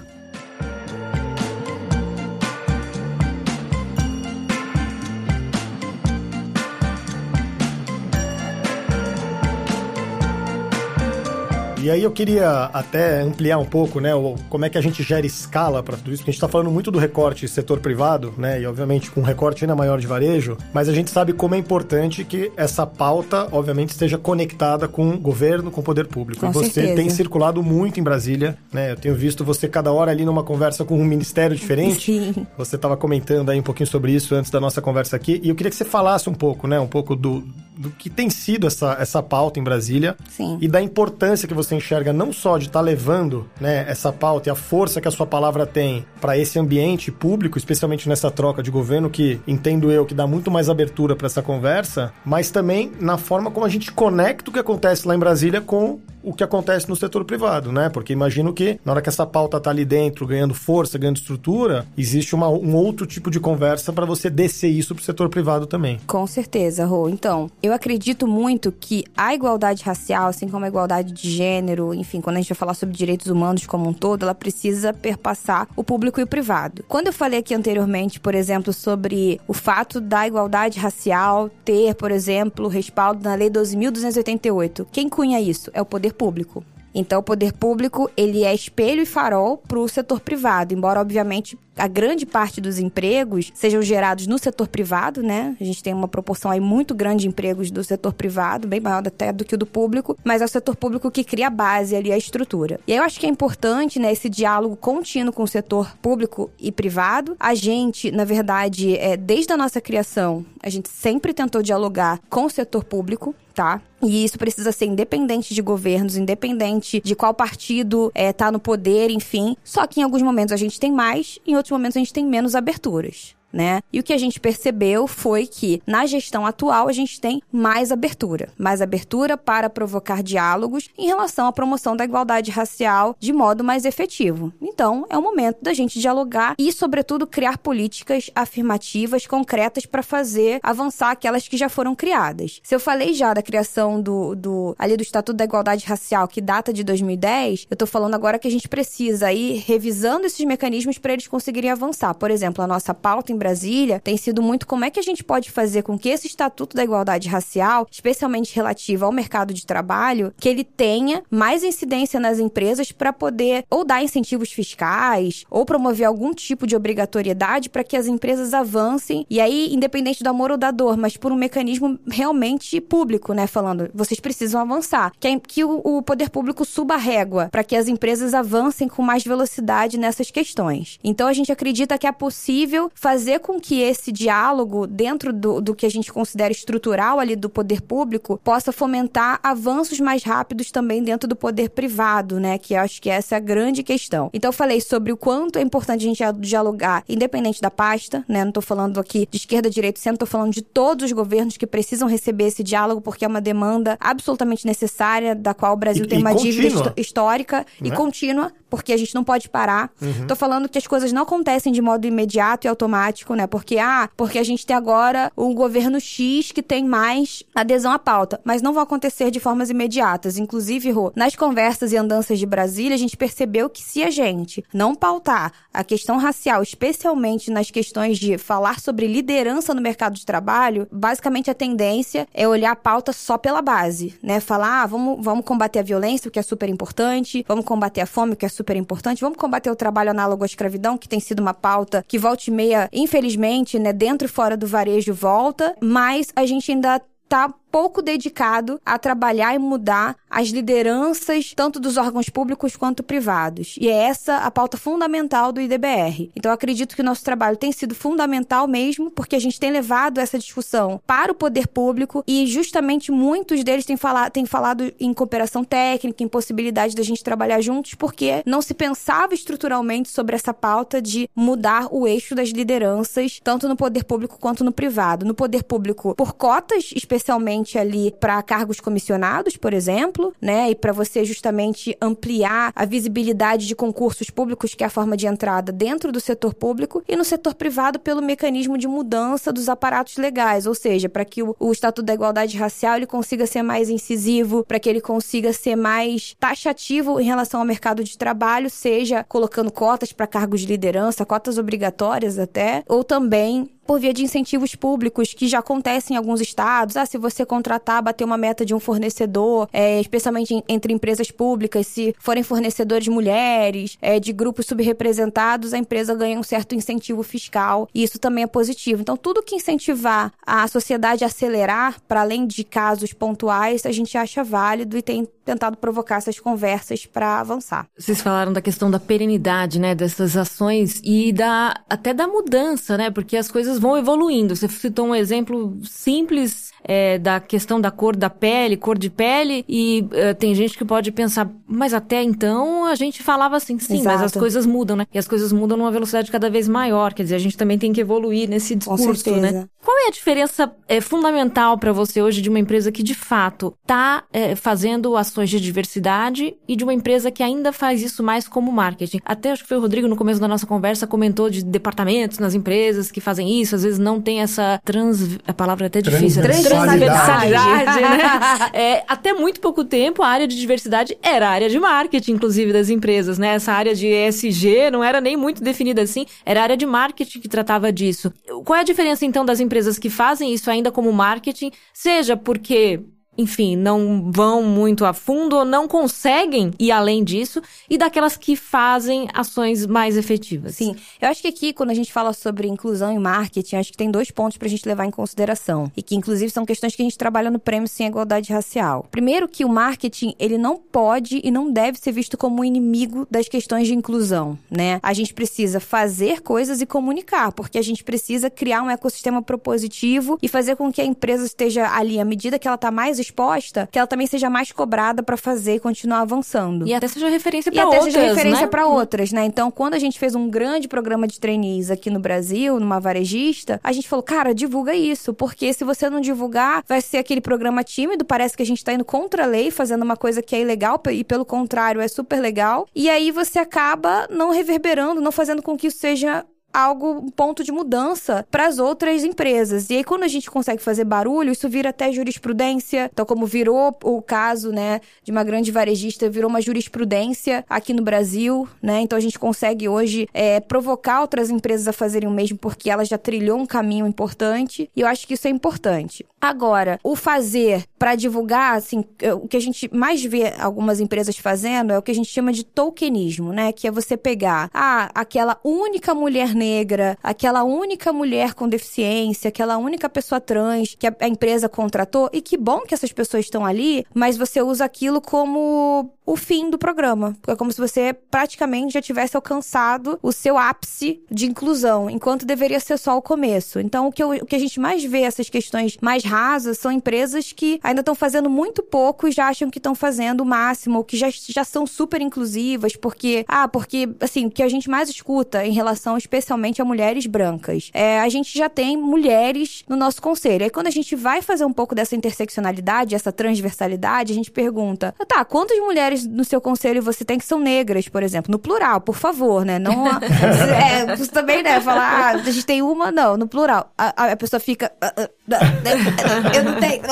E 11.81 11.91
aí 11.91 12.03
eu 12.03 12.11
queria 12.11 12.64
até 12.73 13.23
ampliar 13.23 13.57
um 13.57 13.64
pouco, 13.64 14.01
né, 14.01 14.11
como 14.49 14.64
é 14.64 14.69
que 14.69 14.77
a 14.77 14.81
gente 14.81 15.03
gera 15.03 15.25
escala 15.25 15.81
para 15.81 15.97
tudo 15.97 16.12
isso, 16.12 16.19
porque 16.19 16.31
a 16.31 16.33
gente 16.33 16.38
está 16.38 16.49
falando 16.49 16.71
muito 16.73 16.91
do 16.91 16.99
recorte 16.99 17.47
setor 17.47 17.79
privado, 17.79 18.35
né, 18.37 18.61
e 18.61 18.67
obviamente 18.67 19.11
com 19.12 19.21
um 19.21 19.25
recorte 19.25 19.64
ainda 19.64 19.77
maior 19.77 20.01
de 20.01 20.07
varejo, 20.07 20.57
mas 20.73 20.88
a 20.88 20.93
gente 20.93 21.09
sabe 21.11 21.33
como 21.33 21.55
é 21.55 21.59
importante 21.59 22.25
que 22.25 22.51
essa 22.57 22.85
pauta, 22.85 23.49
obviamente, 23.53 23.91
esteja 23.91 24.19
conectada 24.19 24.88
com 24.88 25.11
o 25.11 25.19
governo, 25.19 25.71
com 25.71 25.81
o 25.81 25.85
poder 25.85 26.09
público. 26.09 26.41
Com 26.41 26.51
e 26.51 26.53
você 26.53 26.71
certeza. 26.71 26.97
tem 26.97 27.09
circulado 27.11 27.62
muito 27.62 28.01
em 28.01 28.03
Brasília, 28.03 28.59
né, 28.73 28.91
eu 28.93 28.97
tenho 28.97 29.14
visto 29.14 29.45
você 29.45 29.69
cada 29.69 29.93
hora 29.93 30.11
ali 30.11 30.25
numa 30.25 30.43
conversa 30.43 30.85
com 30.85 30.99
um 30.99 31.05
ministério 31.05 31.57
diferente. 31.57 32.35
Sim. 32.35 32.47
Você 32.57 32.75
estava 32.75 32.97
comentando 32.97 33.51
aí 33.51 33.59
um 33.59 33.62
pouquinho 33.62 33.87
sobre 33.87 34.12
isso 34.12 34.35
antes 34.35 34.51
da 34.51 34.59
nossa 34.59 34.83
conversa 34.83 35.14
aqui, 35.14 35.41
e 35.45 35.49
eu 35.49 35.55
queria 35.55 35.71
que 35.71 35.77
você 35.77 35.85
falasse 35.85 36.29
um 36.29 36.35
pouco, 36.35 36.67
né, 36.67 36.81
um 36.81 36.88
pouco 36.88 37.14
do 37.14 37.45
do 37.79 37.91
que 37.91 38.11
tem 38.11 38.29
sido 38.29 38.67
essa, 38.67 38.97
essa 38.99 39.23
pauta 39.23 39.61
em 39.61 39.62
Brasília 39.62 40.17
Sim. 40.29 40.59
e 40.61 40.67
da 40.67 40.83
importância 40.83 41.47
que 41.47 41.55
você 41.55 41.67
enxerga 41.74 42.12
não 42.12 42.33
só 42.33 42.59
de 42.59 42.66
estar 42.66 42.81
levando 42.81 43.48
né, 43.61 43.85
essa 43.88 44.12
pauta 44.12 44.48
e 44.48 44.52
a 44.52 44.54
força 44.54 45.00
que 45.00 45.09
a 45.09 45.11
sua 45.11 45.26
palavra 45.26 45.66
tem 45.66 46.04
para 46.20 46.37
esse 46.37 46.59
ambiente 46.59 47.11
público, 47.11 47.59
especialmente 47.59 48.09
nessa 48.09 48.31
troca 48.31 48.62
de 48.62 48.70
governo, 48.70 49.11
que 49.11 49.40
entendo 49.46 49.90
eu 49.90 50.04
que 50.04 50.14
dá 50.14 50.26
muito 50.26 50.50
mais 50.50 50.68
abertura 50.68 51.16
para 51.16 51.26
essa 51.26 51.42
conversa, 51.42 52.12
mas 52.24 52.50
também 52.50 52.92
na 53.00 53.16
forma 53.16 53.50
como 53.50 53.66
a 53.66 53.68
gente 53.68 53.92
conecta 53.92 54.50
o 54.50 54.52
que 54.52 54.59
acontece 54.59 55.07
lá 55.07 55.14
em 55.14 55.18
Brasília 55.18 55.61
com 55.61 56.00
o 56.22 56.35
que 56.35 56.44
acontece 56.44 56.88
no 56.88 56.96
setor 56.96 57.24
privado, 57.24 57.72
né? 57.72 57.88
Porque 57.88 58.12
imagino 58.12 58.52
que 58.52 58.78
na 58.85 58.92
hora 58.92 59.02
que 59.02 59.09
essa 59.09 59.26
pauta 59.26 59.61
tá 59.61 59.70
ali 59.70 59.85
dentro, 59.85 60.26
ganhando 60.26 60.54
força, 60.54 60.98
ganhando 60.98 61.16
estrutura, 61.16 61.87
existe 61.96 62.35
uma, 62.35 62.48
um 62.48 62.74
outro 62.74 63.07
tipo 63.07 63.31
de 63.31 63.40
conversa 63.40 63.92
para 63.92 64.04
você 64.04 64.28
descer 64.28 64.68
isso 64.68 64.94
pro 64.94 65.04
setor 65.04 65.28
privado 65.28 65.66
também. 65.66 65.98
Com 66.07 66.26
certeza, 66.26 66.85
Rô. 66.85 67.09
Então, 67.09 67.50
eu 67.62 67.72
acredito 67.72 68.26
muito 68.26 68.72
que 68.72 69.04
a 69.16 69.35
igualdade 69.35 69.83
racial, 69.83 70.28
assim 70.28 70.48
como 70.48 70.64
a 70.64 70.68
igualdade 70.68 71.12
de 71.12 71.31
gênero, 71.31 71.58
enfim, 71.94 72.21
quando 72.21 72.37
a 72.37 72.40
gente 72.40 72.49
vai 72.49 72.57
falar 72.57 72.75
sobre 72.75 72.97
direitos 72.97 73.27
humanos 73.27 73.66
como 73.66 73.88
um 73.88 73.92
todo, 73.92 74.23
ela 74.23 74.35
precisa 74.35 74.92
perpassar 74.92 75.68
o 75.77 75.85
público 75.85 76.21
e 76.21 76.23
o 76.23 76.27
privado. 76.27 76.85
Quando 76.88 77.09
eu 77.09 77.12
falei 77.12 77.40
aqui 77.40 77.55
anteriormente, 77.55 78.21
por 78.21 78.35
exemplo, 78.35 78.73
sobre 78.73 79.40
o 79.47 79.53
fato 79.53 80.01
da 80.01 80.27
igualdade 80.27 80.79
racial 80.79 81.51
ter, 81.64 81.94
por 81.94 82.11
exemplo, 82.11 82.68
respaldo 82.68 83.23
na 83.23 83.35
Lei 83.35 83.51
12.288, 83.51 84.87
quem 84.92 85.09
cunha 85.09 85.40
isso? 85.40 85.71
É 85.73 85.83
o 85.83 85.87
poder 85.87 86.12
público. 86.12 86.64
Então, 86.99 87.21
o 87.21 87.23
poder 87.23 87.53
público, 87.53 88.11
ele 88.17 88.43
é 88.43 88.53
espelho 88.53 89.01
e 89.01 89.07
farol 89.07 89.57
para 89.57 89.79
o 89.79 89.89
setor 89.89 90.19
privado, 90.19 90.75
embora, 90.75 91.01
obviamente, 91.01 91.57
a 91.77 91.87
grande 91.87 92.27
parte 92.27 92.61
dos 92.61 92.81
empregos 92.81 93.53
sejam 93.55 93.81
gerados 93.81 94.27
no 94.27 94.37
setor 94.37 94.67
privado, 94.67 95.23
né? 95.23 95.57
A 95.61 95.65
gente 95.65 95.81
tem 95.81 95.95
uma 95.95 96.09
proporção 96.09 96.51
aí 96.51 96.59
muito 96.59 96.97
grande 96.97 97.23
de 97.23 97.29
empregos 97.29 97.71
do 97.71 97.85
setor 97.85 98.13
privado, 98.13 98.67
bem 98.67 98.81
maior 98.81 99.07
até 99.07 99.33
do 99.33 99.45
que 99.45 99.55
o 99.55 99.59
do 99.59 99.65
público, 99.65 100.19
mas 100.25 100.43
é 100.43 100.45
o 100.45 100.49
setor 100.49 100.75
público 100.75 101.09
que 101.09 101.23
cria 101.23 101.47
a 101.47 101.51
base 101.51 101.95
ali, 101.95 102.13
a 102.13 102.19
estrutura. 102.19 102.81
E 102.85 102.93
aí 102.93 102.99
eu 102.99 103.05
acho 103.05 103.21
que 103.21 103.27
é 103.27 103.29
importante, 103.29 104.01
né, 104.01 104.11
esse 104.11 104.29
diálogo 104.29 104.75
contínuo 104.75 105.33
com 105.33 105.45
o 105.45 105.49
setor 105.49 105.97
público 106.03 106.51
e 106.59 106.73
privado. 106.73 107.37
A 107.39 107.55
gente, 107.55 108.11
na 108.11 108.25
verdade, 108.25 108.97
é, 108.97 109.17
desde 109.17 109.53
a 109.53 109.57
nossa 109.57 109.81
criação, 109.81 110.45
a 110.61 110.69
gente 110.69 110.89
sempre 110.89 111.33
tentou 111.33 111.63
dialogar 111.63 112.19
com 112.29 112.47
o 112.47 112.51
setor 112.51 112.83
público, 112.83 113.37
tá? 113.59 113.83
E 114.01 114.25
isso 114.25 114.38
precisa 114.38 114.71
ser 114.71 114.87
independente 114.87 115.53
de 115.53 115.61
governos, 115.61 116.16
independente 116.16 117.01
de 117.01 117.16
qual 117.16 117.35
partido 117.35 118.12
é, 118.14 118.33
no 118.53 118.61
poder, 118.61 119.11
enfim. 119.11 119.57
Só 119.64 119.85
que 119.85 119.99
em 119.99 120.05
alguns 120.05 120.23
momentos 120.23 120.53
a 120.53 120.57
gente 120.57 120.79
tem 120.79 120.92
mais, 120.92 121.40
em 121.44 121.57
outros 121.57 121.73
momentos 121.73 121.97
a 121.97 121.99
gente 121.99 122.12
tem 122.12 122.25
menos 122.25 122.55
aberturas 122.55 123.37
né? 123.53 123.81
E 123.93 124.01
o 124.01 124.03
que 124.03 124.13
a 124.13 124.19
gente 124.19 124.41
percebeu 124.41 125.07
foi 125.07 125.47
que 125.47 125.83
na 125.87 126.07
gestão 126.07 126.47
atual 126.47 126.89
a 126.89 126.93
gente 126.93 127.21
tem 127.21 127.43
mais 127.51 127.91
abertura, 127.91 128.51
mais 128.59 128.81
abertura 128.81 129.37
para 129.37 129.71
provocar 129.71 130.23
diálogos 130.23 130.89
em 130.97 131.07
relação 131.07 131.47
à 131.47 131.53
promoção 131.53 131.97
da 131.97 132.05
igualdade 132.05 132.51
racial 132.51 133.17
de 133.19 133.33
modo 133.33 133.65
mais 133.65 133.85
efetivo. 133.85 134.53
Então, 134.61 135.07
é 135.11 135.17
o 135.17 135.23
momento 135.23 135.59
da 135.63 135.73
gente 135.73 135.99
dialogar 135.99 136.55
e, 136.59 136.73
sobretudo, 136.73 137.27
criar 137.27 137.59
políticas 137.59 138.31
afirmativas 138.35 139.27
concretas 139.27 139.87
para 139.87 140.03
fazer 140.03 140.61
avançar 140.63 141.11
aquelas 141.11 141.49
que 141.49 141.57
já 141.57 141.69
foram 141.69 141.95
criadas. 141.95 142.61
Se 142.63 142.75
eu 142.75 142.81
falei 142.81 143.15
já 143.15 143.33
da 143.33 143.43
criação 143.43 144.01
do, 144.01 144.35
do 144.35 144.77
ali 144.79 144.97
do 144.97 145.03
Estatuto 145.03 145.37
da 145.37 145.45
Igualdade 145.45 145.87
Racial, 145.87 146.29
que 146.29 146.41
data 146.41 146.73
de 146.73 146.85
2010, 146.85 147.67
eu 147.71 147.77
tô 147.77 147.87
falando 147.87 148.15
agora 148.15 148.39
que 148.39 148.49
a 148.49 148.51
gente 148.51 148.69
precisa 148.69 149.33
ir 149.33 149.63
revisando 149.67 150.27
esses 150.27 150.45
mecanismos 150.45 150.99
para 150.99 151.13
eles 151.13 151.27
conseguirem 151.27 151.71
avançar. 151.71 152.15
Por 152.15 152.31
exemplo, 152.31 152.63
a 152.63 152.67
nossa 152.67 152.93
pauta 152.93 153.33
em 153.33 153.38
Brasília 153.38 154.01
tem 154.01 154.16
sido 154.16 154.42
muito 154.42 154.66
como 154.66 154.85
é 154.85 154.90
que 154.90 155.01
a 155.01 155.03
gente 155.03 155.24
pode 155.24 155.51
fazer 155.51 155.83
com 155.83 155.98
que 155.98 156.09
esse 156.09 156.27
Estatuto 156.27 156.77
da 156.77 156.85
Igualdade 156.85 157.29
Racial, 157.29 157.87
especialmente 157.90 158.55
relativo 158.55 159.05
ao 159.05 159.12
mercado 159.12 159.55
de 159.55 159.64
trabalho, 159.64 160.33
que 160.38 160.48
ele 160.48 160.64
tenha 160.64 161.22
mais 161.31 161.62
incidência 161.64 162.20
nas 162.20 162.38
empresas 162.38 162.92
para 162.92 163.12
poder 163.12 163.64
ou 163.70 163.85
dar 163.85 164.03
incentivos 164.03 164.53
fiscais 164.53 165.44
ou 165.51 165.64
promover 165.64 166.07
algum 166.07 166.35
tipo 166.35 166.66
de 166.66 166.77
obrigatoriedade 166.77 167.70
para 167.70 167.85
que 167.85 167.96
as 167.96 168.07
empresas 168.07 168.53
avancem 168.53 169.27
e 169.31 169.40
aí 169.40 169.72
independente 169.72 170.22
do 170.22 170.29
amor 170.29 170.51
ou 170.51 170.57
da 170.57 170.70
dor, 170.70 170.96
mas 170.96 171.16
por 171.16 171.33
um 171.33 171.37
mecanismo 171.37 171.98
realmente 172.11 172.81
público, 172.81 173.33
né, 173.33 173.46
falando, 173.46 173.90
vocês 173.94 174.20
precisam 174.20 174.61
avançar, 174.61 175.12
que, 175.18 175.40
que 175.40 175.64
o, 175.64 175.81
o 175.85 176.03
poder 176.03 176.31
público 176.31 176.64
suba 176.64 176.94
a 176.94 176.98
régua 176.98 177.48
para 177.51 177.64
que 177.64 177.77
as 177.77 177.88
empresas 177.88 178.35
avancem 178.35 178.88
com 178.88 179.03
mais 179.03 179.24
velocidade 179.24 179.98
nessas 179.98 180.31
questões. 180.31 180.98
Então 181.03 181.27
a 181.27 181.33
gente 181.33 181.53
acredita 181.53 181.98
que 181.98 182.07
é 182.07 182.12
possível 182.12 182.90
fazer 182.94 183.28
fazer 183.29 183.41
com 183.41 183.61
que 183.61 183.81
esse 183.83 184.11
diálogo, 184.11 184.87
dentro 184.87 185.33
do, 185.35 185.61
do 185.61 185.75
que 185.75 185.85
a 185.85 185.91
gente 185.91 186.11
considera 186.11 186.51
estrutural 186.51 187.21
ali 187.21 187.37
do 187.37 187.51
poder 187.51 187.83
público, 187.83 188.41
possa 188.43 188.73
fomentar 188.73 189.38
avanços 189.43 190.01
mais 190.01 190.23
rápidos 190.23 190.71
também 190.71 191.03
dentro 191.03 191.29
do 191.29 191.37
poder 191.37 191.69
privado, 191.71 192.41
né? 192.41 192.57
Que 192.57 192.73
eu 192.75 192.81
acho 192.81 193.03
que 193.03 193.11
essa 193.11 193.35
é 193.35 193.37
a 193.37 193.41
grande 193.41 193.83
questão. 193.83 194.31
Então, 194.33 194.49
eu 194.49 194.53
falei 194.53 194.81
sobre 194.81 195.12
o 195.12 195.17
quanto 195.17 195.59
é 195.59 195.62
importante 195.62 196.05
a 196.07 196.09
gente 196.09 196.25
dialogar, 196.41 197.05
independente 197.07 197.61
da 197.61 197.71
pasta, 197.71 198.25
né? 198.27 198.45
Não 198.45 198.53
tô 198.53 198.62
falando 198.62 198.99
aqui 198.99 199.29
de 199.31 199.37
esquerda, 199.37 199.69
direita, 199.69 200.01
centro, 200.01 200.21
tô 200.21 200.27
falando 200.27 200.53
de 200.53 200.62
todos 200.62 201.05
os 201.05 201.12
governos 201.12 201.57
que 201.59 201.67
precisam 201.67 202.09
receber 202.09 202.45
esse 202.45 202.62
diálogo, 202.62 203.03
porque 203.03 203.25
é 203.27 203.29
uma 203.29 203.41
demanda 203.43 203.99
absolutamente 204.01 204.67
necessária, 204.67 205.35
da 205.35 205.53
qual 205.53 205.75
o 205.75 205.77
Brasil 205.77 206.05
E- 206.05 206.09
tem 206.09 206.19
e 206.19 206.23
uma 206.23 206.35
dívida 206.35 206.95
histórica 206.97 207.67
e 207.83 207.91
Né? 207.91 207.97
contínua, 207.97 208.53
porque 208.71 208.93
a 208.93 208.97
gente 208.97 209.14
não 209.14 209.23
pode 209.25 209.49
parar. 209.51 209.91
Uhum. 210.01 210.27
Tô 210.27 210.35
falando 210.37 210.69
que 210.69 210.79
as 210.79 210.87
coisas 210.87 211.12
não 211.12 211.23
acontecem 211.23 211.73
de 211.73 211.83
modo 211.83 212.07
imediato 212.07 212.67
e 212.67 212.69
automático, 212.69 213.17
né? 213.35 213.46
Porque, 213.46 213.78
ah, 213.78 214.09
porque 214.16 214.38
a 214.38 214.44
gente 214.44 214.66
tem 214.66 214.76
agora 214.76 215.33
um 215.37 215.54
governo 215.54 216.00
X 216.00 216.52
que 216.52 216.62
tem 216.62 216.85
mais 216.85 217.42
adesão 217.54 217.92
à 217.92 217.98
pauta. 217.98 218.40
Mas 218.44 218.62
não 218.62 218.72
vão 218.72 218.83
acontecer 218.83 219.31
de 219.31 219.40
formas 219.40 219.70
imediatas. 219.70 220.38
Inclusive, 220.38 220.90
Rô, 220.90 221.12
nas 221.14 221.35
conversas 221.35 221.92
e 221.92 221.96
andanças 221.96 222.38
de 222.38 222.46
Brasília, 222.46 222.94
a 222.94 222.98
gente 222.98 223.16
percebeu 223.16 223.68
que 223.68 223.83
se 223.83 224.02
a 224.02 224.11
gente 224.11 224.64
não 224.72 224.94
pautar 224.94 225.52
a 225.72 225.85
questão 225.85 226.16
racial, 226.18 226.62
especialmente 226.62 227.50
nas 227.50 227.70
questões 227.70 228.18
de 228.18 228.38
falar 228.38 228.81
sobre 228.81 229.07
liderança 229.07 229.74
no 229.74 229.81
mercado 229.81 230.14
de 230.14 230.24
trabalho, 230.24 230.87
basicamente 230.90 231.50
a 231.50 231.54
tendência 231.54 232.26
é 232.35 232.46
olhar 232.46 232.72
a 232.72 232.76
pauta 232.76 233.12
só 233.12 233.38
pela 233.38 233.62
base, 233.62 234.18
né? 234.22 234.40
Falar, 234.40 234.83
ah, 234.83 234.87
vamos, 234.87 235.24
vamos 235.24 235.44
combater 235.44 235.78
a 235.78 235.83
violência, 235.83 236.28
o 236.28 236.31
que 236.31 236.38
é 236.38 236.42
super 236.42 236.68
importante, 236.68 237.44
vamos 237.46 237.64
combater 237.64 238.00
a 238.00 238.07
fome, 238.07 238.33
o 238.33 238.37
que 238.37 238.46
é 238.46 238.48
super 238.48 238.76
importante, 238.76 239.20
vamos 239.20 239.38
combater 239.38 239.70
o 239.70 239.76
trabalho 239.76 240.11
análogo 240.11 240.42
à 240.42 240.46
escravidão, 240.46 240.98
que 240.98 241.09
tem 241.09 241.20
sido 241.20 241.40
uma 241.40 241.54
pauta 241.54 242.04
que 242.07 242.18
volta 242.18 242.44
e 242.48 242.50
meia, 242.52 242.88
infelizmente, 243.09 243.79
né, 243.79 243.92
dentro 243.92 244.27
e 244.27 244.31
fora 244.31 244.57
do 244.57 244.66
varejo 244.66 245.14
volta, 245.14 245.75
mas 245.81 246.29
a 246.37 246.44
gente 246.44 246.71
ainda 246.71 247.01
tá 247.29 247.53
pouco 247.70 248.02
dedicado 248.02 248.81
a 248.85 248.98
trabalhar 248.98 249.54
e 249.54 249.59
mudar 249.59 250.16
as 250.31 250.48
lideranças, 250.48 251.52
tanto 251.54 251.81
dos 251.81 251.96
órgãos 251.96 252.28
públicos 252.28 252.76
quanto 252.76 253.02
privados. 253.02 253.76
E 253.81 253.88
é 253.88 253.92
essa 253.92 254.38
a 254.38 254.50
pauta 254.50 254.76
fundamental 254.76 255.52
do 255.52 255.61
IDBR. 255.61 256.31
Então, 256.37 256.52
acredito 256.52 256.94
que 256.94 257.02
o 257.02 257.04
nosso 257.04 257.24
trabalho 257.24 257.57
tem 257.57 257.72
sido 257.72 257.94
fundamental 257.94 258.66
mesmo, 258.66 259.11
porque 259.11 259.37
a 259.37 259.40
gente 259.40 259.59
tem 259.59 259.70
levado 259.70 260.18
essa 260.18 260.38
discussão 260.38 261.00
para 261.07 261.33
o 261.33 261.35
poder 261.35 261.68
público 261.68 262.22
e 262.26 262.46
justamente 262.46 263.11
muitos 263.11 263.64
deles 263.64 263.85
têm 263.85 263.96
falado, 263.96 264.33
têm 264.33 264.46
falado 264.46 264.92
em 264.98 265.12
cooperação 265.12 265.64
técnica, 265.64 266.22
em 266.22 266.28
possibilidade 266.28 266.94
da 266.94 267.02
gente 267.02 267.24
trabalhar 267.24 267.61
juntos, 267.61 267.94
porque 267.94 268.42
não 268.44 268.62
se 268.62 268.74
pensava 268.74 269.35
estruturalmente 269.35 270.11
sobre 270.11 270.35
essa 270.35 270.54
pauta 270.54 271.00
de 271.00 271.28
mudar 271.35 271.88
o 271.90 272.07
eixo 272.07 272.35
das 272.35 272.50
lideranças, 272.50 273.40
tanto 273.42 273.68
no 273.68 273.76
poder 273.76 274.04
público 274.04 274.38
quanto 274.38 274.64
no 274.64 274.72
privado. 274.72 275.24
No 275.24 275.35
poder 275.35 275.62
público, 275.64 276.14
por 276.14 276.35
cotas, 276.35 276.90
especialmente 276.94 277.58
ali 277.79 278.11
para 278.12 278.42
cargos 278.42 278.81
comissionados, 278.81 279.57
por 279.57 279.73
exemplo, 279.73 280.33
né? 280.40 280.71
E 280.71 280.75
para 280.75 280.92
você 280.92 281.25
justamente 281.25 281.97
ampliar 282.01 282.73
a 282.75 282.85
visibilidade 282.85 283.66
de 283.66 283.75
concursos 283.75 284.31
públicos, 284.31 284.75
que 284.75 284.85
é 284.85 284.87
a 284.87 284.90
forma 284.90 285.16
de 285.16 285.27
entrada 285.27 285.73
dentro 285.73 286.12
do 286.12 286.21
setor 286.21 286.55
público, 286.55 287.03
e 287.09 287.16
no 287.16 287.25
setor 287.25 287.55
privado 287.55 287.99
pelo 287.99 288.23
mecanismo 288.23 288.79
de 288.79 288.87
mudança 288.87 289.53
dos 289.53 289.68
aparatos 289.68 290.16
legais, 290.16 290.66
ou 290.66 290.75
seja, 290.75 291.09
para 291.09 291.25
que 291.25 291.42
o, 291.42 291.57
o 291.59 291.73
Estatuto 291.73 292.07
da 292.07 292.14
Igualdade 292.14 292.57
Racial 292.57 292.97
ele 292.97 293.07
consiga 293.07 293.47
ser 293.47 293.62
mais 293.62 293.88
incisivo, 293.88 294.64
para 294.64 294.79
que 294.79 294.88
ele 294.88 295.01
consiga 295.01 295.53
ser 295.53 295.77
mais 295.77 296.35
taxativo 296.38 297.21
em 297.21 297.25
relação 297.25 297.61
ao 297.61 297.66
mercado 297.66 298.05
de 298.05 298.16
trabalho, 298.16 298.71
seja 298.71 299.25
colocando 299.25 299.73
cotas 299.73 300.12
para 300.12 300.27
cargos 300.27 300.61
de 300.61 300.66
liderança, 300.66 301.25
cotas 301.25 301.59
obrigatórias 301.59 302.38
até, 302.38 302.85
ou 302.88 303.03
também 303.03 303.71
por 303.88 303.98
via 303.98 304.12
de 304.12 304.22
incentivos 304.22 304.74
públicos 304.74 305.33
que 305.33 305.48
já 305.48 305.61
acontecem 305.61 306.14
em 306.14 306.18
alguns 306.18 306.42
estados. 306.42 306.94
Ah, 306.94 307.07
se 307.07 307.16
você 307.16 307.46
contratar, 307.46 308.03
bater 308.03 308.22
uma 308.22 308.37
meta 308.37 308.62
de 308.62 308.74
um 308.74 308.79
fornecedor, 308.79 309.66
é, 309.72 309.98
especialmente 309.98 310.62
entre 310.68 310.92
empresas 310.92 311.31
públicas, 311.31 311.87
se 311.87 312.14
forem 312.18 312.42
fornecedores 312.42 313.09
mulheres, 313.09 313.96
é, 314.03 314.20
de 314.20 314.31
grupos 314.31 314.66
subrepresentados, 314.66 315.72
a 315.72 315.79
empresa 315.79 316.14
ganha 316.14 316.38
um 316.38 316.42
certo 316.42 316.74
incentivo 316.74 317.22
fiscal. 317.22 317.88
E 317.94 318.03
isso 318.03 318.18
também 318.18 318.44
é 318.44 318.46
positivo. 318.46 319.01
Então, 319.01 319.16
tudo 319.16 319.42
que 319.42 319.55
incentivar 319.55 320.33
a 320.46 320.68
sociedade 320.68 321.24
a 321.24 321.29
acelerar, 321.29 321.98
para 322.07 322.20
além 322.20 322.46
de 322.46 322.64
casos 322.64 323.14
pontuais, 323.14 323.87
a 323.87 323.92
gente 323.92 324.18
acha 324.18 324.44
válido 324.44 324.98
e 324.98 325.03
tem 325.03 325.27
tentado 325.48 325.79
provocar 325.79 326.16
essas 326.16 326.38
conversas 326.38 327.07
para 327.07 327.40
avançar. 327.40 327.87
Vocês 327.96 328.20
falaram 328.20 328.53
da 328.53 328.61
questão 328.61 328.90
da 328.90 329.01
perenidade, 329.01 329.81
né, 329.81 329.94
dessas 329.94 330.37
ações 330.37 331.01
e 331.03 331.33
da 331.33 331.74
até 331.88 332.12
da 332.12 332.29
mudança, 332.29 332.98
né? 332.98 333.11
Porque 333.11 333.35
as 333.35 333.51
coisas 333.51 333.78
coisas 333.79 333.81
vão 333.81 333.97
evoluindo. 333.97 334.55
Você 334.55 334.69
citou 334.69 335.07
um 335.07 335.14
exemplo 335.14 335.79
simples 335.85 336.73
é, 336.85 337.19
da 337.19 337.41
questão 337.41 337.81
da 337.81 337.91
cor 337.91 338.17
da 338.17 338.29
pele, 338.29 338.77
cor 338.77 338.98
de 338.98 339.09
pele, 339.09 339.65
e 339.69 340.07
é, 340.13 340.35
tem 340.35 340.55
gente 340.55 340.77
que 340.77 340.85
pode 340.85 341.11
pensar, 341.13 341.50
mas 341.67 341.94
até 341.94 342.23
então 342.23 342.85
a 342.85 342.94
gente 342.94 343.23
falava 343.23 343.57
assim, 343.57 343.79
sim, 343.79 344.00
Exato. 344.00 344.17
mas 344.17 344.23
as 344.23 344.33
coisas 344.33 344.67
mudam, 344.67 344.96
né? 344.96 345.07
E 345.13 345.19
as 345.19 345.27
coisas 345.27 345.52
mudam 345.52 345.77
numa 345.77 345.90
velocidade 345.90 346.31
cada 346.31 346.50
vez 346.50 346.69
maior, 346.69 347.15
quer 347.15 347.23
dizer, 347.23 347.37
a 347.37 347.40
gente 347.40 347.57
também 347.57 347.79
tem 347.79 347.92
que 347.92 348.00
evoluir 348.00 348.48
nesse 348.48 348.75
discurso, 348.75 349.37
né? 349.37 349.67
Qual 349.83 349.96
é 350.04 350.08
a 350.08 350.10
diferença 350.10 350.72
é, 350.88 351.00
fundamental 351.00 351.79
para 351.79 351.92
você 351.92 352.20
hoje 352.20 352.42
de 352.42 352.48
uma 352.48 352.58
empresa 352.58 352.90
que 352.90 353.02
de 353.02 353.14
fato 353.14 353.74
está 353.83 354.24
fazendo 354.56 355.16
ações 355.16 355.48
de 355.50 355.60
diversidade 355.60 356.54
e 356.66 356.76
de 356.76 356.85
uma 356.85 356.92
empresa 356.92 357.31
que 357.31 357.42
ainda 357.42 357.72
faz 357.72 358.02
isso 358.02 358.22
mais 358.22 358.46
como 358.46 358.72
marketing? 358.72 359.20
Até 359.24 359.52
acho 359.52 359.62
que 359.62 359.68
foi 359.68 359.79
o 359.79 359.81
Rodrigo 359.81 360.08
no 360.08 360.16
começo 360.16 360.40
da 360.40 360.48
nossa 360.48 360.66
conversa 360.66 361.06
comentou 361.06 361.48
de 361.48 361.64
departamentos 361.64 362.38
nas 362.38 362.54
empresas 362.54 363.10
que 363.10 363.20
fazem 363.20 363.60
isso, 363.60 363.74
às 363.74 363.83
vezes 363.83 363.98
não 363.98 364.20
tem 364.20 364.40
essa 364.40 364.81
trans... 364.85 365.38
a 365.46 365.52
palavra 365.52 365.87
é 365.87 365.88
até 365.88 366.00
difícil, 366.00 366.42
né? 366.42 366.48
Transversalidade. 366.48 367.50
Transversalidade, 367.50 368.00
né? 368.00 368.68
É, 368.79 369.04
até 369.08 369.33
muito 369.33 369.60
pouco 369.60 369.85
tempo, 369.85 370.22
a 370.22 370.29
área 370.29 370.46
de 370.46 370.56
diversidade 370.56 371.16
era 371.22 371.48
a 371.48 371.50
área 371.50 371.68
de 371.68 371.79
marketing, 371.79 372.33
inclusive, 372.33 372.72
das 372.72 372.90
empresas, 372.90 373.38
né? 373.38 373.54
Essa 373.54 373.72
área 373.72 373.94
de 373.94 374.06
ESG 374.06 374.90
não 374.90 375.02
era 375.02 375.20
nem 375.20 375.37
muito 375.37 375.62
definida 375.62 376.02
assim, 376.02 376.26
era 376.44 376.60
a 376.60 376.62
área 376.64 376.76
de 376.76 376.87
marketing 376.87 377.40
que 377.40 377.48
tratava 377.48 377.92
disso. 377.92 378.33
Qual 378.64 378.76
é 378.76 378.81
a 378.81 378.85
diferença, 378.85 379.24
então, 379.24 379.44
das 379.44 379.60
empresas 379.60 379.67
que 379.98 380.10
fazem 380.10 380.52
isso 380.52 380.71
ainda 380.71 380.90
como 380.90 381.12
marketing, 381.12 381.71
seja 381.92 382.37
porque 382.37 383.00
enfim, 383.39 383.77
não 383.77 384.31
vão 384.33 384.65
muito 384.65 385.05
a 385.05 385.13
fundo 385.13 385.57
ou 385.57 385.65
não 385.65 385.87
conseguem 385.87 386.73
ir 386.79 386.91
além 386.91 387.23
disso, 387.23 387.63
e 387.89 387.97
daquelas 387.97 388.37
que 388.37 388.57
fazem 388.57 389.29
ações 389.33 389.87
mais 389.87 390.17
efetivas. 390.17 390.75
Sim, 390.75 390.97
eu 391.21 391.29
acho 391.29 391.41
que 391.41 391.49
aqui, 391.49 391.73
quando 391.73 391.91
a 391.91 391.95
gente 391.95 392.13
fala 392.13 392.33
sobre 392.33 392.67
inclusão 392.67 393.13
e 393.13 393.19
marketing, 393.19 393.77
acho 393.77 393.93
que 393.93 393.97
tem 393.97 394.11
dois 394.11 394.33
pontos 394.33 394.59
pra 394.59 394.69
gente 394.69 394.87
levar 394.87 395.05
em 395.05 395.11
consideração. 395.11 395.91
E 395.97 396.03
que, 396.03 396.17
inclusive, 396.17 396.51
são 396.51 396.67
questões 396.67 396.97
que 396.97 397.03
a 397.03 397.05
gente 397.05 397.17
trabalha 397.17 397.51
no 397.51 397.61
Prêmio 397.61 397.89
Sem 397.89 398.09
Igualdade 398.09 398.53
Racial. 398.53 399.07
Primeiro 399.11 399.49
que 399.49 399.65
o 399.65 399.69
marketing, 399.69 400.35
ele 400.39 400.59
não 400.59 400.77
pode 400.77 401.41
e 401.45 401.51
não 401.51 401.71
deve 401.71 401.99
ser 401.99 402.11
visto 402.11 402.37
como 402.37 402.61
um 402.61 402.65
inimigo 402.65 403.27
das 403.31 403.49
questões 403.49 403.87
de 403.87 403.95
inclusão, 403.95 404.59
né? 404.69 404.99
A 405.03 405.13
gente 405.13 405.33
precisa 405.33 405.79
fazer 405.79 406.41
coisas 406.41 406.81
e 406.81 406.87
comunicar, 406.87 407.53
porque 407.53 407.79
a 407.79 407.83
gente 407.83 408.03
precisa 408.03 408.51
criar 408.51 408.83
um 408.83 408.91
ecossistema 408.91 409.41
propositivo 409.41 410.39
e 410.43 410.49
fazer 410.49 410.75
com 410.75 410.93
que 410.93 411.01
a 411.01 411.05
empresa 411.05 411.45
esteja 411.45 411.89
ali, 411.95 412.19
à 412.19 412.25
medida 412.25 412.59
que 412.59 412.67
ela 412.67 412.77
tá 412.77 412.91
mais 412.91 413.21
exposta, 413.29 413.88
que 413.90 413.98
ela 413.98 414.06
também 414.06 414.26
seja 414.26 414.50
mais 414.50 414.72
cobrada 414.72 415.22
pra 415.22 415.37
fazer 415.37 415.76
e 415.76 415.81
continuar 415.81 416.20
avançando. 416.20 416.87
E 416.87 416.94
até 416.94 417.06
seja 417.08 417.29
referência 417.29 417.70
E 417.70 417.72
para 417.72 417.83
até 417.83 417.96
outras, 417.96 418.14
seja 418.14 418.26
referência 418.26 418.62
né? 418.62 418.66
para 418.66 418.87
outras, 418.87 419.33
né? 419.33 419.44
Então, 419.44 419.70
quando 419.70 419.94
a 419.94 419.98
gente 419.98 420.18
fez 420.18 420.35
um 420.35 420.48
grande 420.48 420.88
programa 420.88 421.26
de 421.26 421.38
trainees 421.38 421.90
aqui 421.90 422.10
no 422.10 422.18
Brasil, 422.18 422.81
numa 422.81 422.98
varejista, 422.98 423.81
a 423.83 423.92
gente 423.92 424.08
falou, 424.08 424.22
cara, 424.22 424.54
divulga 424.54 424.94
isso, 424.94 425.33
porque 425.35 425.72
se 425.72 425.85
você 425.85 426.10
não 426.10 426.20
divulgar, 426.20 426.83
vai 426.87 427.00
ser 427.00 427.18
aquele 427.18 427.40
programa 427.40 427.85
tímido, 427.85 428.24
parece 428.24 428.56
que 428.56 428.62
a 428.62 428.66
gente 428.66 428.85
tá 428.85 428.92
indo 428.92 429.04
contra 429.04 429.44
a 429.44 429.46
lei, 429.46 429.70
fazendo 429.70 430.02
uma 430.02 430.16
coisa 430.16 430.42
que 430.42 430.56
é 430.56 430.60
ilegal, 430.60 431.00
e 431.10 431.22
pelo 431.22 431.44
contrário, 431.44 432.00
é 432.00 432.08
super 432.08 432.40
legal. 432.40 432.87
E 432.94 433.08
aí 433.08 433.31
você 433.31 433.58
acaba 433.58 434.26
não 434.31 434.50
reverberando, 434.50 435.20
não 435.20 435.33
fazendo 435.33 435.62
com 435.62 435.76
que 435.76 435.87
isso 435.87 435.98
seja 435.98 436.44
algo, 436.79 437.10
um 437.18 437.29
ponto 437.29 437.64
de 437.64 437.72
mudança 437.72 438.46
para 438.50 438.66
as 438.66 438.79
outras 438.79 439.24
empresas. 439.24 439.90
E 439.90 439.96
aí, 439.96 440.04
quando 440.04 440.22
a 440.22 440.29
gente 440.29 440.50
consegue 440.50 440.81
fazer 440.81 441.04
barulho, 441.04 441.50
isso 441.50 441.68
vira 441.68 441.90
até 441.90 442.12
jurisprudência. 442.12 443.10
Então, 443.12 443.26
como 443.26 443.46
virou 443.46 443.96
o 444.04 444.22
caso, 444.22 444.70
né, 444.70 445.00
de 445.24 445.33
uma 445.33 445.42
grande 445.42 445.72
varejista, 445.72 446.31
virou 446.31 446.48
uma 446.48 446.60
jurisprudência 446.60 447.64
aqui 447.68 447.92
no 447.92 448.02
Brasil, 448.02 448.68
né? 448.81 449.00
Então, 449.00 449.16
a 449.16 449.20
gente 449.20 449.38
consegue 449.38 449.88
hoje 449.88 450.29
é, 450.33 450.60
provocar 450.60 451.20
outras 451.20 451.50
empresas 451.50 451.88
a 451.88 451.92
fazerem 451.92 452.29
o 452.29 452.33
mesmo, 452.33 452.56
porque 452.56 452.90
ela 452.90 453.04
já 453.04 453.18
trilhou 453.18 453.58
um 453.58 453.66
caminho 453.66 454.06
importante. 454.06 454.88
E 454.94 455.00
eu 455.00 455.06
acho 455.06 455.26
que 455.26 455.35
isso 455.35 455.48
é 455.48 455.50
importante. 455.50 456.24
Agora, 456.41 457.01
o 457.03 457.17
fazer 457.17 457.85
para 457.99 458.15
divulgar, 458.15 458.77
assim, 458.77 459.05
é, 459.21 459.35
o 459.35 459.49
que 459.49 459.57
a 459.57 459.61
gente 459.61 459.93
mais 459.93 460.23
vê 460.25 460.55
algumas 460.59 461.01
empresas 461.01 461.37
fazendo 461.37 461.93
é 461.93 461.99
o 461.99 462.03
que 462.03 462.13
a 462.13 462.15
gente 462.15 462.31
chama 462.31 462.53
de 462.53 462.65
tokenismo, 462.65 463.53
né? 463.53 463.73
Que 463.73 463.89
é 463.89 463.91
você 463.91 464.17
pegar, 464.17 464.71
ah, 464.73 465.11
aquela 465.15 465.59
única 465.65 466.15
mulher 466.15 466.55
negra, 466.55 467.19
aquela 467.23 467.65
única 467.65 468.13
mulher 468.13 468.55
com 468.55 468.69
deficiência, 468.69 469.49
aquela 469.49 469.79
única 469.79 470.09
pessoa 470.09 470.41
trans 470.41 470.95
que 470.97 471.07
a, 471.09 471.29
empresa 471.29 471.69
contratou, 471.69 472.31
e 472.33 472.41
que 472.41 472.57
bom 472.57 472.81
que 472.81 472.95
essas 472.95 473.13
pessoas 473.13 473.45
estão 473.45 473.65
ali, 473.67 474.07
mas 474.15 474.37
você 474.37 474.63
usa 474.63 474.85
aquilo 474.85 475.21
como 475.21 476.11
o 476.25 476.37
fim 476.37 476.71
do 476.71 476.79
programa. 476.79 477.37
É 477.47 477.57
como 477.57 477.73
se 477.73 477.81
você 477.81 478.13
praticamente 478.13 478.95
já 478.95 479.03
tivesse 479.03 479.35
alcançado 479.35 480.19
o 480.23 480.31
seu 480.31 480.57
ápice 480.59 481.21
de 481.31 481.47
inclusão, 481.47 482.09
enquanto 482.09 482.47
deveria 482.47 482.79
ser 482.79 482.99
só 482.99 483.17
o 483.17 483.23
começo. 483.23 483.81
Então, 483.81 484.07
o 484.07 484.13
que, 484.13 484.23
eu- 484.23 484.31
o 484.31 484.47
que 484.47 484.55
a 484.55 484.59
gente 484.59 484.79
mais 484.79 485.03
vê, 485.03 485.23
essas 485.23 485.49
questões 485.51 485.97
mais 486.01 486.23
rasas, 486.29 486.79
são 486.79 486.92
empresas 486.92 487.52
que 487.52 487.81
ainda 487.83 488.00
estão 488.00 488.14
fazendo 488.14 488.48
muito 488.50 488.83
pouco 488.83 489.26
e 489.26 489.33
já 489.33 489.48
acham 489.48 489.70
que 489.70 489.79
estão 489.79 489.94
fazendo 489.94 490.42
o 490.42 490.46
máximo, 490.46 490.98
ou 490.98 491.04
que 491.04 491.16
já, 491.16 491.29
já 491.31 491.64
são 491.64 491.87
super 491.87 492.20
inclusivas, 492.20 492.94
porque, 492.96 493.44
ah, 493.48 493.66
porque, 493.66 494.08
assim, 494.20 494.46
o 494.46 494.50
que 494.50 494.62
a 494.62 494.68
gente 494.68 494.88
mais 494.88 495.08
escuta 495.08 495.64
em 495.64 495.72
relação 495.72 496.16
especialmente 496.16 496.81
a 496.81 496.85
mulheres 496.85 497.26
brancas, 497.26 497.90
é, 497.92 498.20
a 498.20 498.29
gente 498.29 498.56
já 498.56 498.68
tem 498.68 498.96
mulheres 498.96 499.85
no 499.88 499.96
nosso 499.96 500.20
conselho. 500.22 500.64
Aí, 500.64 500.70
quando 500.70 500.87
a 500.87 500.90
gente 500.90 501.16
vai 501.16 501.42
fazer 501.42 501.64
um 501.64 501.72
pouco 501.72 501.94
dessa 501.94 502.14
interseccionalidade, 502.14 503.14
essa 503.14 503.33
transversalidade, 503.33 504.33
a 504.33 504.35
gente 504.35 504.50
pergunta, 504.50 505.14
tá, 505.26 505.44
quantas 505.44 505.79
mulheres 505.79 506.26
no 506.26 506.44
seu 506.44 506.60
conselho 506.60 507.02
você 507.02 507.24
tem 507.24 507.38
que 507.38 507.44
são 507.44 507.58
negras, 507.58 508.08
por 508.08 508.22
exemplo? 508.22 508.50
No 508.50 508.58
plural, 508.58 509.00
por 509.00 509.16
favor, 509.16 509.64
né? 509.64 509.79
Não, 509.79 510.06
é, 510.22 511.16
também, 511.33 511.62
né, 511.62 511.81
falar, 511.81 512.02
ah, 512.02 512.29
a 512.31 512.38
gente 512.50 512.66
tem 512.66 512.83
uma, 512.83 513.10
não, 513.10 513.37
no 513.37 513.46
plural. 513.46 513.92
A, 513.96 514.33
a- 514.33 514.37
pessoa 514.37 514.60
fica, 514.60 514.92
ah, 515.00 515.12
ah, 515.16 515.29
ah, 515.52 516.17
eu 516.54 516.64
não 516.64 516.81
tenho. 516.81 517.02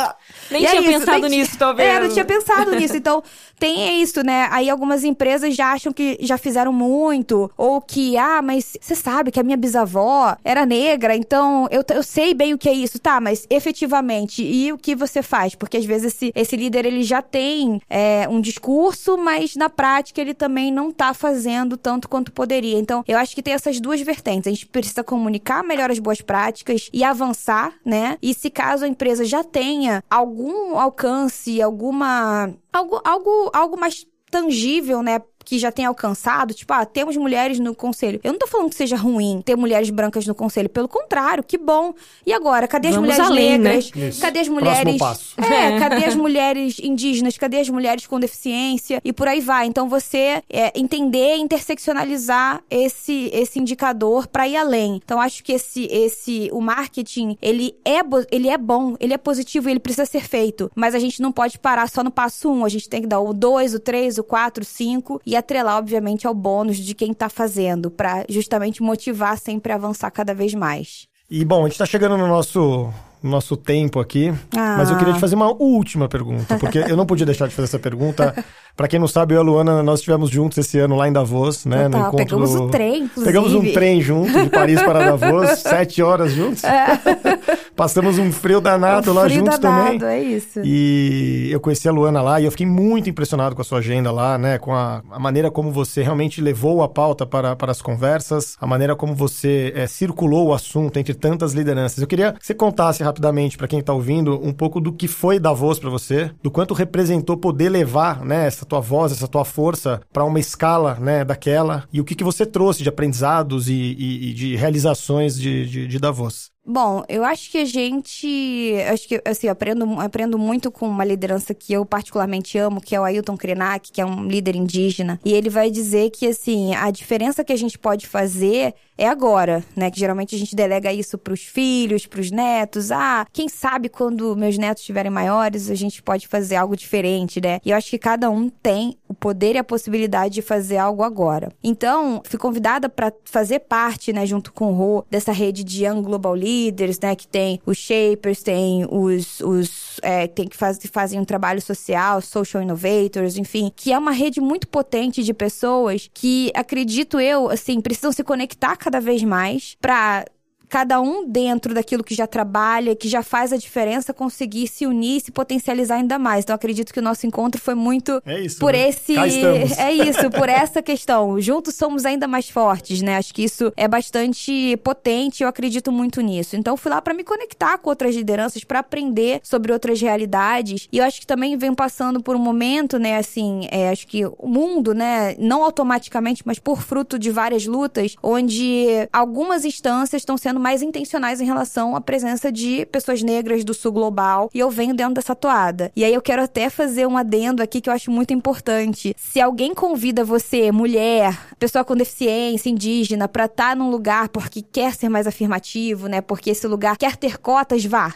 Nem 0.51 0.63
E 0.63 0.67
é 0.67 0.71
tinha 0.71 0.81
isso, 0.83 1.01
pensado 1.01 1.29
nem 1.29 1.39
nisso, 1.41 1.59
talvez. 1.59 1.89
É, 1.89 2.01
não 2.01 2.09
tinha 2.09 2.25
pensado 2.25 2.75
nisso. 2.75 2.97
Então, 3.07 3.23
tem 3.59 4.03
isso, 4.03 4.23
né? 4.23 4.49
Aí 4.51 4.69
algumas 4.69 5.05
empresas 5.05 5.55
já 5.55 5.73
acham 5.73 5.93
que 5.93 6.17
já 6.21 6.37
fizeram 6.37 6.73
muito, 6.73 7.51
ou 7.57 7.81
que, 7.81 8.17
ah, 8.17 8.43
mas 8.43 8.77
você 8.81 8.95
sabe 8.95 9.31
que 9.31 9.41
a 9.41 9.43
minha 9.43 9.57
bisavó 9.57 10.37
era 10.45 10.67
negra, 10.67 11.17
então 11.17 11.67
eu, 11.71 11.83
eu 11.95 12.03
sei 12.03 12.35
bem 12.35 12.53
o 12.53 12.59
que 12.59 12.69
é 12.69 12.73
isso, 12.73 12.99
tá? 12.99 13.21
Mas 13.21 13.47
efetivamente, 13.49 14.43
e 14.43 14.73
o 14.73 14.79
que 14.79 14.95
você 14.95 15.23
faz? 15.23 15.55
Porque 15.55 15.77
às 15.77 15.85
vezes 15.85 16.15
esse, 16.15 16.33
esse 16.35 16.57
líder 16.57 16.85
ele 16.85 17.03
já 17.03 17.23
tem 17.23 17.81
é, 17.89 18.27
um 18.29 18.41
discurso, 18.41 19.17
mas 19.17 19.57
na 19.57 19.71
prática 19.71 20.21
ele 20.21 20.35
também 20.35 20.73
não 20.73 20.91
tá 20.91 21.15
fazendo 21.15 21.77
tanto 21.77 22.09
quanto 22.09 22.33
poderia. 22.33 22.79
Então, 22.79 23.05
eu 23.07 23.19
acho 23.19 23.35
que 23.35 23.43
tem 23.43 23.55
essas 23.55 23.81
duas 23.81 24.01
vertentes. 24.01 24.47
A 24.47 24.51
gente 24.51 24.67
precisa 24.67 25.03
comunicar 25.03 25.63
melhor 25.63 25.91
as 25.91 25.99
boas 25.99 26.21
práticas 26.21 26.91
e 26.93 27.03
avançar, 27.03 27.73
né? 27.85 28.19
E 28.23 28.35
se 28.35 28.51
caso 28.51 28.85
a 28.85 28.89
empresa 28.97 29.25
já 29.27 29.45
tenha 29.45 30.03
algum 30.09 30.79
alcance, 30.79 31.61
alguma. 31.61 32.51
algo, 32.73 33.01
algo, 33.05 33.51
algo 33.53 33.79
mais 33.79 34.07
tangível, 34.31 35.03
né? 35.03 35.21
Que 35.47 35.61
já 35.61 35.71
tem 35.71 35.85
alcançado, 35.85 36.53
tipo, 36.53 36.73
ah, 36.73 36.85
temos 36.85 37.17
mulheres 37.17 37.61
no 37.61 37.73
conselho. 37.73 38.21
Eu 38.25 38.33
não 38.33 38.39
tô 38.39 38.49
falando 38.49 38.69
que 38.69 38.75
seja 38.75 38.97
ruim 38.97 39.41
ter 39.45 39.57
mulheres 39.57 39.89
brancas 39.91 40.27
no 40.27 40.35
conselho, 40.35 40.69
pelo 40.69 40.89
contrário, 40.89 41.45
que 41.45 41.57
bom. 41.57 41.95
E 42.27 42.33
agora, 42.33 42.67
cadê 42.67 42.89
as 42.89 42.97
Vamos 42.97 43.11
mulheres 43.11 43.31
além, 43.31 43.51
né? 43.53 43.75
negras? 43.75 43.91
Isso. 43.95 44.21
Cadê 44.21 44.41
as 44.41 44.49
mulheres. 44.49 44.99
passo. 44.99 45.41
É, 45.41 45.79
cadê 45.81 46.05
as 46.05 46.17
mulheres 46.17 46.81
indígenas? 46.81 47.39
Cadê 47.39 47.61
as 47.61 47.69
mulheres 47.69 48.07
com 48.09 48.19
deficiência? 48.19 49.01
E 49.05 49.13
por 49.13 49.29
aí 49.29 49.41
vai. 49.41 49.67
Então 49.67 49.89
você 49.89 50.43
é, 50.51 50.73
entender 50.75 51.37
e 51.37 51.41
interseccionalizar 51.41 52.63
esse, 52.69 53.31
esse 53.33 53.61
indicador 53.61 54.27
para 54.27 54.49
ir 54.49 54.57
além. 54.57 55.01
Então 55.05 55.21
acho 55.21 55.45
que 55.45 55.53
esse, 55.53 55.87
esse 55.87 56.51
o 56.53 56.61
marketing 56.61 57.39
ele 57.41 57.77
é, 57.85 58.01
ele 58.33 58.49
é 58.49 58.59
bom, 58.59 58.97
ele 58.99 59.15
é 59.15 59.19
positivo, 59.19 59.69
e 59.69 59.73
ele 59.73 59.81
precisa 59.81 60.07
ser 60.07 60.27
feito. 60.27 60.71
Mas 60.75 60.95
a 60.95 60.99
gente 60.99 61.23
não 61.23 61.31
pode 61.31 61.59
parar 61.59 61.89
só 61.89 62.03
no 62.03 62.11
passo 62.11 62.51
um. 62.51 62.65
A 62.65 62.69
gente 62.69 62.89
tem 62.89 63.03
que 63.03 63.07
dar 63.07 63.21
o 63.21 63.33
dois, 63.33 63.75
o 63.75 63.79
três, 63.79 64.19
o 64.19 64.25
quatro, 64.25 64.63
o 64.63 64.67
cinco 64.67 65.21
e 65.25 65.36
atrelar, 65.37 65.79
obviamente, 65.79 66.27
ao 66.27 66.35
bônus 66.35 66.77
de 66.79 66.95
quem 66.95 67.13
tá 67.13 67.29
fazendo, 67.29 67.91
para 67.91 68.25
justamente 68.29 68.83
motivar 68.83 69.39
sempre 69.39 69.73
a 69.73 69.77
avançar 69.77 70.11
cada 70.11 70.35
vez 70.35 70.55
mais. 70.55 71.07
E 71.31 71.45
bom, 71.45 71.65
a 71.65 71.69
gente 71.69 71.79
tá 71.79 71.87
chegando 71.87 72.17
no 72.17 72.29
nosso, 72.29 72.89
no 73.16 73.16
nosso 73.31 73.57
tempo 73.57 74.01
aqui, 74.01 74.33
Ah. 74.57 74.77
mas 74.79 74.91
eu 74.91 74.97
queria 74.97 75.13
te 75.15 75.21
fazer 75.21 75.35
uma 75.35 75.51
última 75.53 76.09
pergunta, 76.09 76.57
porque 76.59 76.79
eu 76.79 76.97
não 76.97 77.07
podia 77.07 77.27
deixar 77.27 77.47
de 77.49 77.55
fazer 77.55 77.67
essa 77.67 77.79
pergunta. 77.79 78.35
Pra 78.77 78.87
quem 78.87 79.01
não 79.01 79.09
sabe, 79.09 79.33
eu 79.33 79.39
e 79.39 79.41
a 79.41 79.43
Luana, 79.43 79.83
nós 79.83 80.01
estivemos 80.01 80.29
juntos 80.29 80.59
esse 80.59 80.79
ano 80.79 80.97
lá 80.97 81.09
em 81.09 81.13
Davos, 81.13 81.65
né? 81.65 81.85
no 81.85 81.93
Total, 81.93 82.01
encontro 82.09 82.17
pegamos 82.27 82.53
do- 82.53 82.63
um 82.65 82.69
trem, 82.69 82.97
inclusive. 83.05 83.25
Pegamos 83.25 83.55
um 83.55 83.73
trem 83.73 84.03
junto, 84.03 84.31
de 84.45 84.51
Paris 84.51 84.83
para 84.83 85.17
Davos, 85.17 85.49
sete 85.65 86.03
horas 86.03 86.33
juntos. 86.33 86.61
Passamos 87.75 88.19
um 88.19 88.31
frio 88.33 88.61
danado 88.61 89.13
lá 89.13 89.23
É. 89.23 89.25
Frio 89.27 89.39
juntos 89.41 89.59
danado, 89.59 89.99
também. 90.01 90.17
é 90.19 90.23
isso. 90.23 90.61
E 90.63 91.49
eu 91.51 91.61
conheci 91.61 91.89
a 91.89 91.93
Luana 91.93 92.21
lá 92.23 92.41
e 92.41 92.45
eu 92.45 92.51
fiquei 92.51 92.67
muito 92.67 93.09
impressionado 93.09 93.55
com 93.55 93.63
a 93.63 93.65
sua 93.65 93.79
agenda 93.79 94.11
lá, 94.11 94.37
né? 94.39 94.59
Com 94.59 94.75
a, 94.75 95.03
a 95.11 95.19
maneira 95.19 95.51
como 95.51 95.71
você 95.71 96.03
realmente 96.03 96.41
levou 96.41 96.83
a 96.83 96.89
pauta 96.89 97.27
para, 97.27 97.55
para 97.57 97.73
as 97.73 97.81
conversas, 97.83 98.57
a 98.61 98.67
maneira 98.67 98.95
como 98.95 99.15
você 99.15 99.73
eh, 99.75 99.87
circulou 99.87 100.49
o 100.49 100.55
assunto 100.55 100.99
entre 100.99 101.15
tantas 101.15 101.53
lideranças. 101.53 101.99
Eu 101.99 102.07
queria 102.07 102.33
que 102.33 102.47
você 102.47 102.55
contasse 102.55 103.03
rapidamente 103.03 103.16
para 103.57 103.69
quem 103.69 103.79
está 103.81 103.93
ouvindo 103.93 104.41
um 104.43 104.53
pouco 104.53 104.81
do 104.81 104.93
que 104.93 105.09
foi 105.09 105.39
Davos 105.39 105.79
para 105.79 105.91
você, 105.91 106.31
do 106.43 106.51
quanto 106.51 106.75
representou 106.75 107.37
poder 107.37 107.69
levar, 107.69 108.25
né, 108.25 108.47
essa 108.47 108.65
tua 108.65 108.81
voz, 108.81 109.13
essa 109.13 109.29
tua 109.29 109.45
força 109.45 110.01
para 110.13 110.25
uma 110.25 110.41
escala, 110.41 110.95
né, 111.01 111.25
daquela 111.25 111.85
e 111.93 112.01
o 112.01 112.05
que, 112.05 112.15
que 112.15 112.25
você 112.25 112.45
trouxe 112.47 112.83
de 112.83 112.89
aprendizados 112.89 113.69
e, 113.69 113.73
e- 113.75 114.31
e 114.31 114.35
de 114.35 114.57
realizações 114.57 115.39
de, 115.39 115.67
de, 115.67 115.87
de 115.87 115.99
Davos. 115.99 116.51
Bom, 116.69 117.05
eu 117.09 117.23
acho 117.23 117.49
que 117.49 117.59
a 117.59 117.65
gente. 117.65 118.75
Acho 118.93 119.07
que, 119.07 119.23
assim, 119.25 119.47
aprendo, 119.47 120.01
aprendo 120.01 120.37
muito 120.37 120.69
com 120.73 120.89
uma 120.89 121.05
liderança 121.05 121.55
que 121.55 121.73
eu 121.73 121.87
particularmente 121.87 122.59
amo, 122.59 122.81
que 122.81 122.97
é 122.97 123.01
o 123.01 123.05
Ailton 123.05 123.37
Krenak, 123.37 123.93
que 123.93 124.01
é 124.01 124.05
um 124.05 124.27
líder 124.27 124.57
indígena. 124.57 125.21
E 125.25 125.33
ele 125.33 125.49
vai 125.49 125.71
dizer 125.71 126.11
que, 126.11 126.27
assim, 126.27 126.75
a 126.75 126.91
diferença 126.91 127.45
que 127.45 127.53
a 127.53 127.57
gente 127.57 127.79
pode 127.79 128.09
fazer 128.09 128.75
é 128.99 129.07
agora, 129.07 129.63
né? 129.77 129.91
Que 129.91 130.01
geralmente 130.01 130.35
a 130.35 130.39
gente 130.39 130.57
delega 130.57 130.93
isso 130.93 131.17
pros 131.19 131.43
filhos, 131.43 132.07
pros 132.07 132.31
netos. 132.33 132.91
Ah, 132.91 133.27
quem 133.33 133.49
sabe 133.49 133.89
quando 133.89 134.35
meus 134.35 134.59
netos 134.59 134.83
estiverem 134.83 135.11
maiores, 135.11 135.71
a 135.71 135.75
gente 135.75 136.03
pode 136.03 136.27
fazer 136.27 136.57
algo 136.57 136.77
diferente, 136.77 137.41
né? 137.41 137.61
E 137.65 137.71
eu 137.71 137.77
acho 137.77 137.91
que 137.91 137.99
cada 137.99 138.29
um 138.31 138.49
tem 138.49 138.97
o 139.07 139.15
poder 139.15 139.55
e 139.55 139.59
a 139.59 139.65
possibilidade 139.65 140.35
de 140.35 140.43
fazer 140.43 140.79
algo 140.79 141.03
agora. 141.03 141.53
Então, 141.63 142.23
fui 142.25 142.39
convidada 142.39 142.89
para 142.89 143.13
fazer 143.25 143.61
parte, 143.61 144.13
né, 144.13 144.27
junto 144.27 144.53
com 144.53 144.73
o 144.73 144.75
Rô, 144.75 145.05
dessa 145.11 145.33
rede 145.33 145.63
de 145.63 145.85
Young 145.85 146.03
Global 146.03 146.33
Leaders, 146.33 146.56
né, 147.03 147.15
que 147.15 147.27
tem 147.27 147.61
os 147.65 147.77
Shapers, 147.79 148.43
tem 148.43 148.87
os, 148.91 149.41
os 149.41 150.01
é, 150.03 150.27
tem 150.27 150.49
que 150.49 150.57
faz, 150.57 150.79
fazem 150.93 151.21
um 151.21 151.25
trabalho 151.25 151.61
social, 151.61 152.21
Social 152.21 152.63
Innovators, 152.63 153.37
enfim, 153.37 153.73
que 153.75 153.93
é 153.93 153.99
uma 153.99 154.13
rede 154.13 154.41
muito 154.41 154.69
potente 154.69 155.23
de 155.23 155.33
pessoas 155.33 156.11
que, 156.13 156.51
acredito 156.55 157.21
eu, 157.21 157.51
assim, 157.51 157.81
precisam 157.81 158.13
se 158.13 158.25
conectar 158.25 158.77
cada 158.77 159.01
vez 159.01 159.23
mais 159.23 159.77
para 159.81 160.25
cada 160.69 161.01
um 161.01 161.27
dentro 161.29 161.75
daquilo 161.75 162.05
que 162.05 162.15
já 162.15 162.27
trabalha, 162.27 162.97
que 162.97 163.09
já 163.09 163.23
faz 163.23 163.53
a 163.53 163.57
diferença, 163.57 164.13
conseguir 164.13 164.67
se 164.69 164.87
unir 164.87 165.19
e 165.19 165.21
se 165.21 165.33
potencializar 165.33 165.97
ainda 165.97 166.19
mais. 166.19 166.45
Então 166.45 166.55
acredito 166.55 166.93
que 166.93 167.01
o 167.01 167.03
nosso 167.03 167.27
encontro 167.27 167.61
foi 167.61 167.75
muito 167.75 168.21
é 168.25 168.41
isso, 168.41 168.59
por 168.59 168.73
né? 168.73 168.89
esse 168.89 169.17
é 169.79 169.93
isso, 169.93 170.31
por 170.31 170.49
essa 170.49 170.83
questão. 170.83 171.41
Juntos 171.41 171.75
somos 171.75 172.05
ainda 172.05 172.27
mais 172.27 172.49
fortes, 172.49 173.03
né? 173.03 173.17
Acho 173.17 173.33
que 173.33 173.45
isso 173.45 173.73
é 173.77 173.87
bastante 173.87 174.77
potente, 174.79 175.43
eu 175.43 175.49
acredito 175.49 175.93
muito 175.93 176.21
nisso. 176.21 176.57
Então 176.57 176.77
fui 176.77 176.91
lá 176.91 177.01
para 177.01 177.15
me 177.15 177.25
conectar 177.25 177.79
com 177.79 177.91
outras 177.91 178.15
lideranças, 178.15 178.65
para 178.65 178.81
aprender 178.81 179.41
sobre 179.43 179.73
outras 179.73 180.01
realidades. 180.01 180.89
E 180.93 180.99
eu 180.99 181.05
acho 181.05 181.21
que 181.21 181.27
também 181.27 181.57
venho 181.57 181.75
passando 181.75 182.23
por 182.23 182.37
um 182.37 182.39
momento, 182.39 182.99
né, 182.99 183.19
assim, 183.19 183.67
é, 183.71 183.91
acho 183.91 184.07
que 184.07 184.25
o 184.27 184.49
mundo, 184.49 184.95
né, 184.95 185.35
não 185.39 185.63
automaticamente, 185.63 186.43
mas 186.45 186.59
por 186.59 186.83
fruto 186.83 187.19
de 187.19 187.31
várias 187.31 187.67
lutas, 187.67 188.17
onde 188.23 188.87
algumas 189.13 189.65
instâncias 189.65 190.23
estão 190.23 190.37
sendo 190.37 190.56
mais 190.61 190.83
intencionais 190.83 191.41
em 191.41 191.45
relação 191.45 191.97
à 191.97 192.01
presença 192.01 192.51
de 192.51 192.87
pessoas 192.87 193.23
negras 193.23 193.65
do 193.65 193.75
sul 193.75 193.93
global. 193.93 194.51
E 194.53 194.59
eu 194.59 194.71
venho 194.71 194.95
dentro 194.95 195.15
dessa 195.15 195.35
toada. 195.35 195.91
E 195.95 196.05
aí 196.05 196.13
eu 196.13 196.23
quero 196.23 196.43
até 196.43 196.71
fazer 196.71 197.07
um 197.07 197.17
adendo 197.17 197.63
aqui 197.63 197.81
que 197.81 197.89
eu 197.89 197.95
acho 197.95 198.11
muito 198.11 198.33
importante. 198.33 199.15
Se 199.17 199.41
alguém 199.41 199.75
convida 199.75 200.25
você, 200.25 200.71
mulher, 200.73 201.39
pessoa 201.59 201.85
com 201.85 201.95
deficiência, 201.95 202.71
indígena, 202.71 203.29
para 203.29 203.47
estar 203.47 203.71
tá 203.71 203.75
num 203.75 203.91
lugar 203.91 204.29
porque 204.29 204.63
quer 204.63 204.95
ser 204.95 205.09
mais 205.09 205.27
afirmativo, 205.27 206.07
né? 206.09 206.21
Porque 206.21 206.51
esse 206.51 206.67
lugar 206.67 206.97
quer 206.97 207.17
ter 207.17 207.39
cotas, 207.39 207.85
vá. 207.85 208.15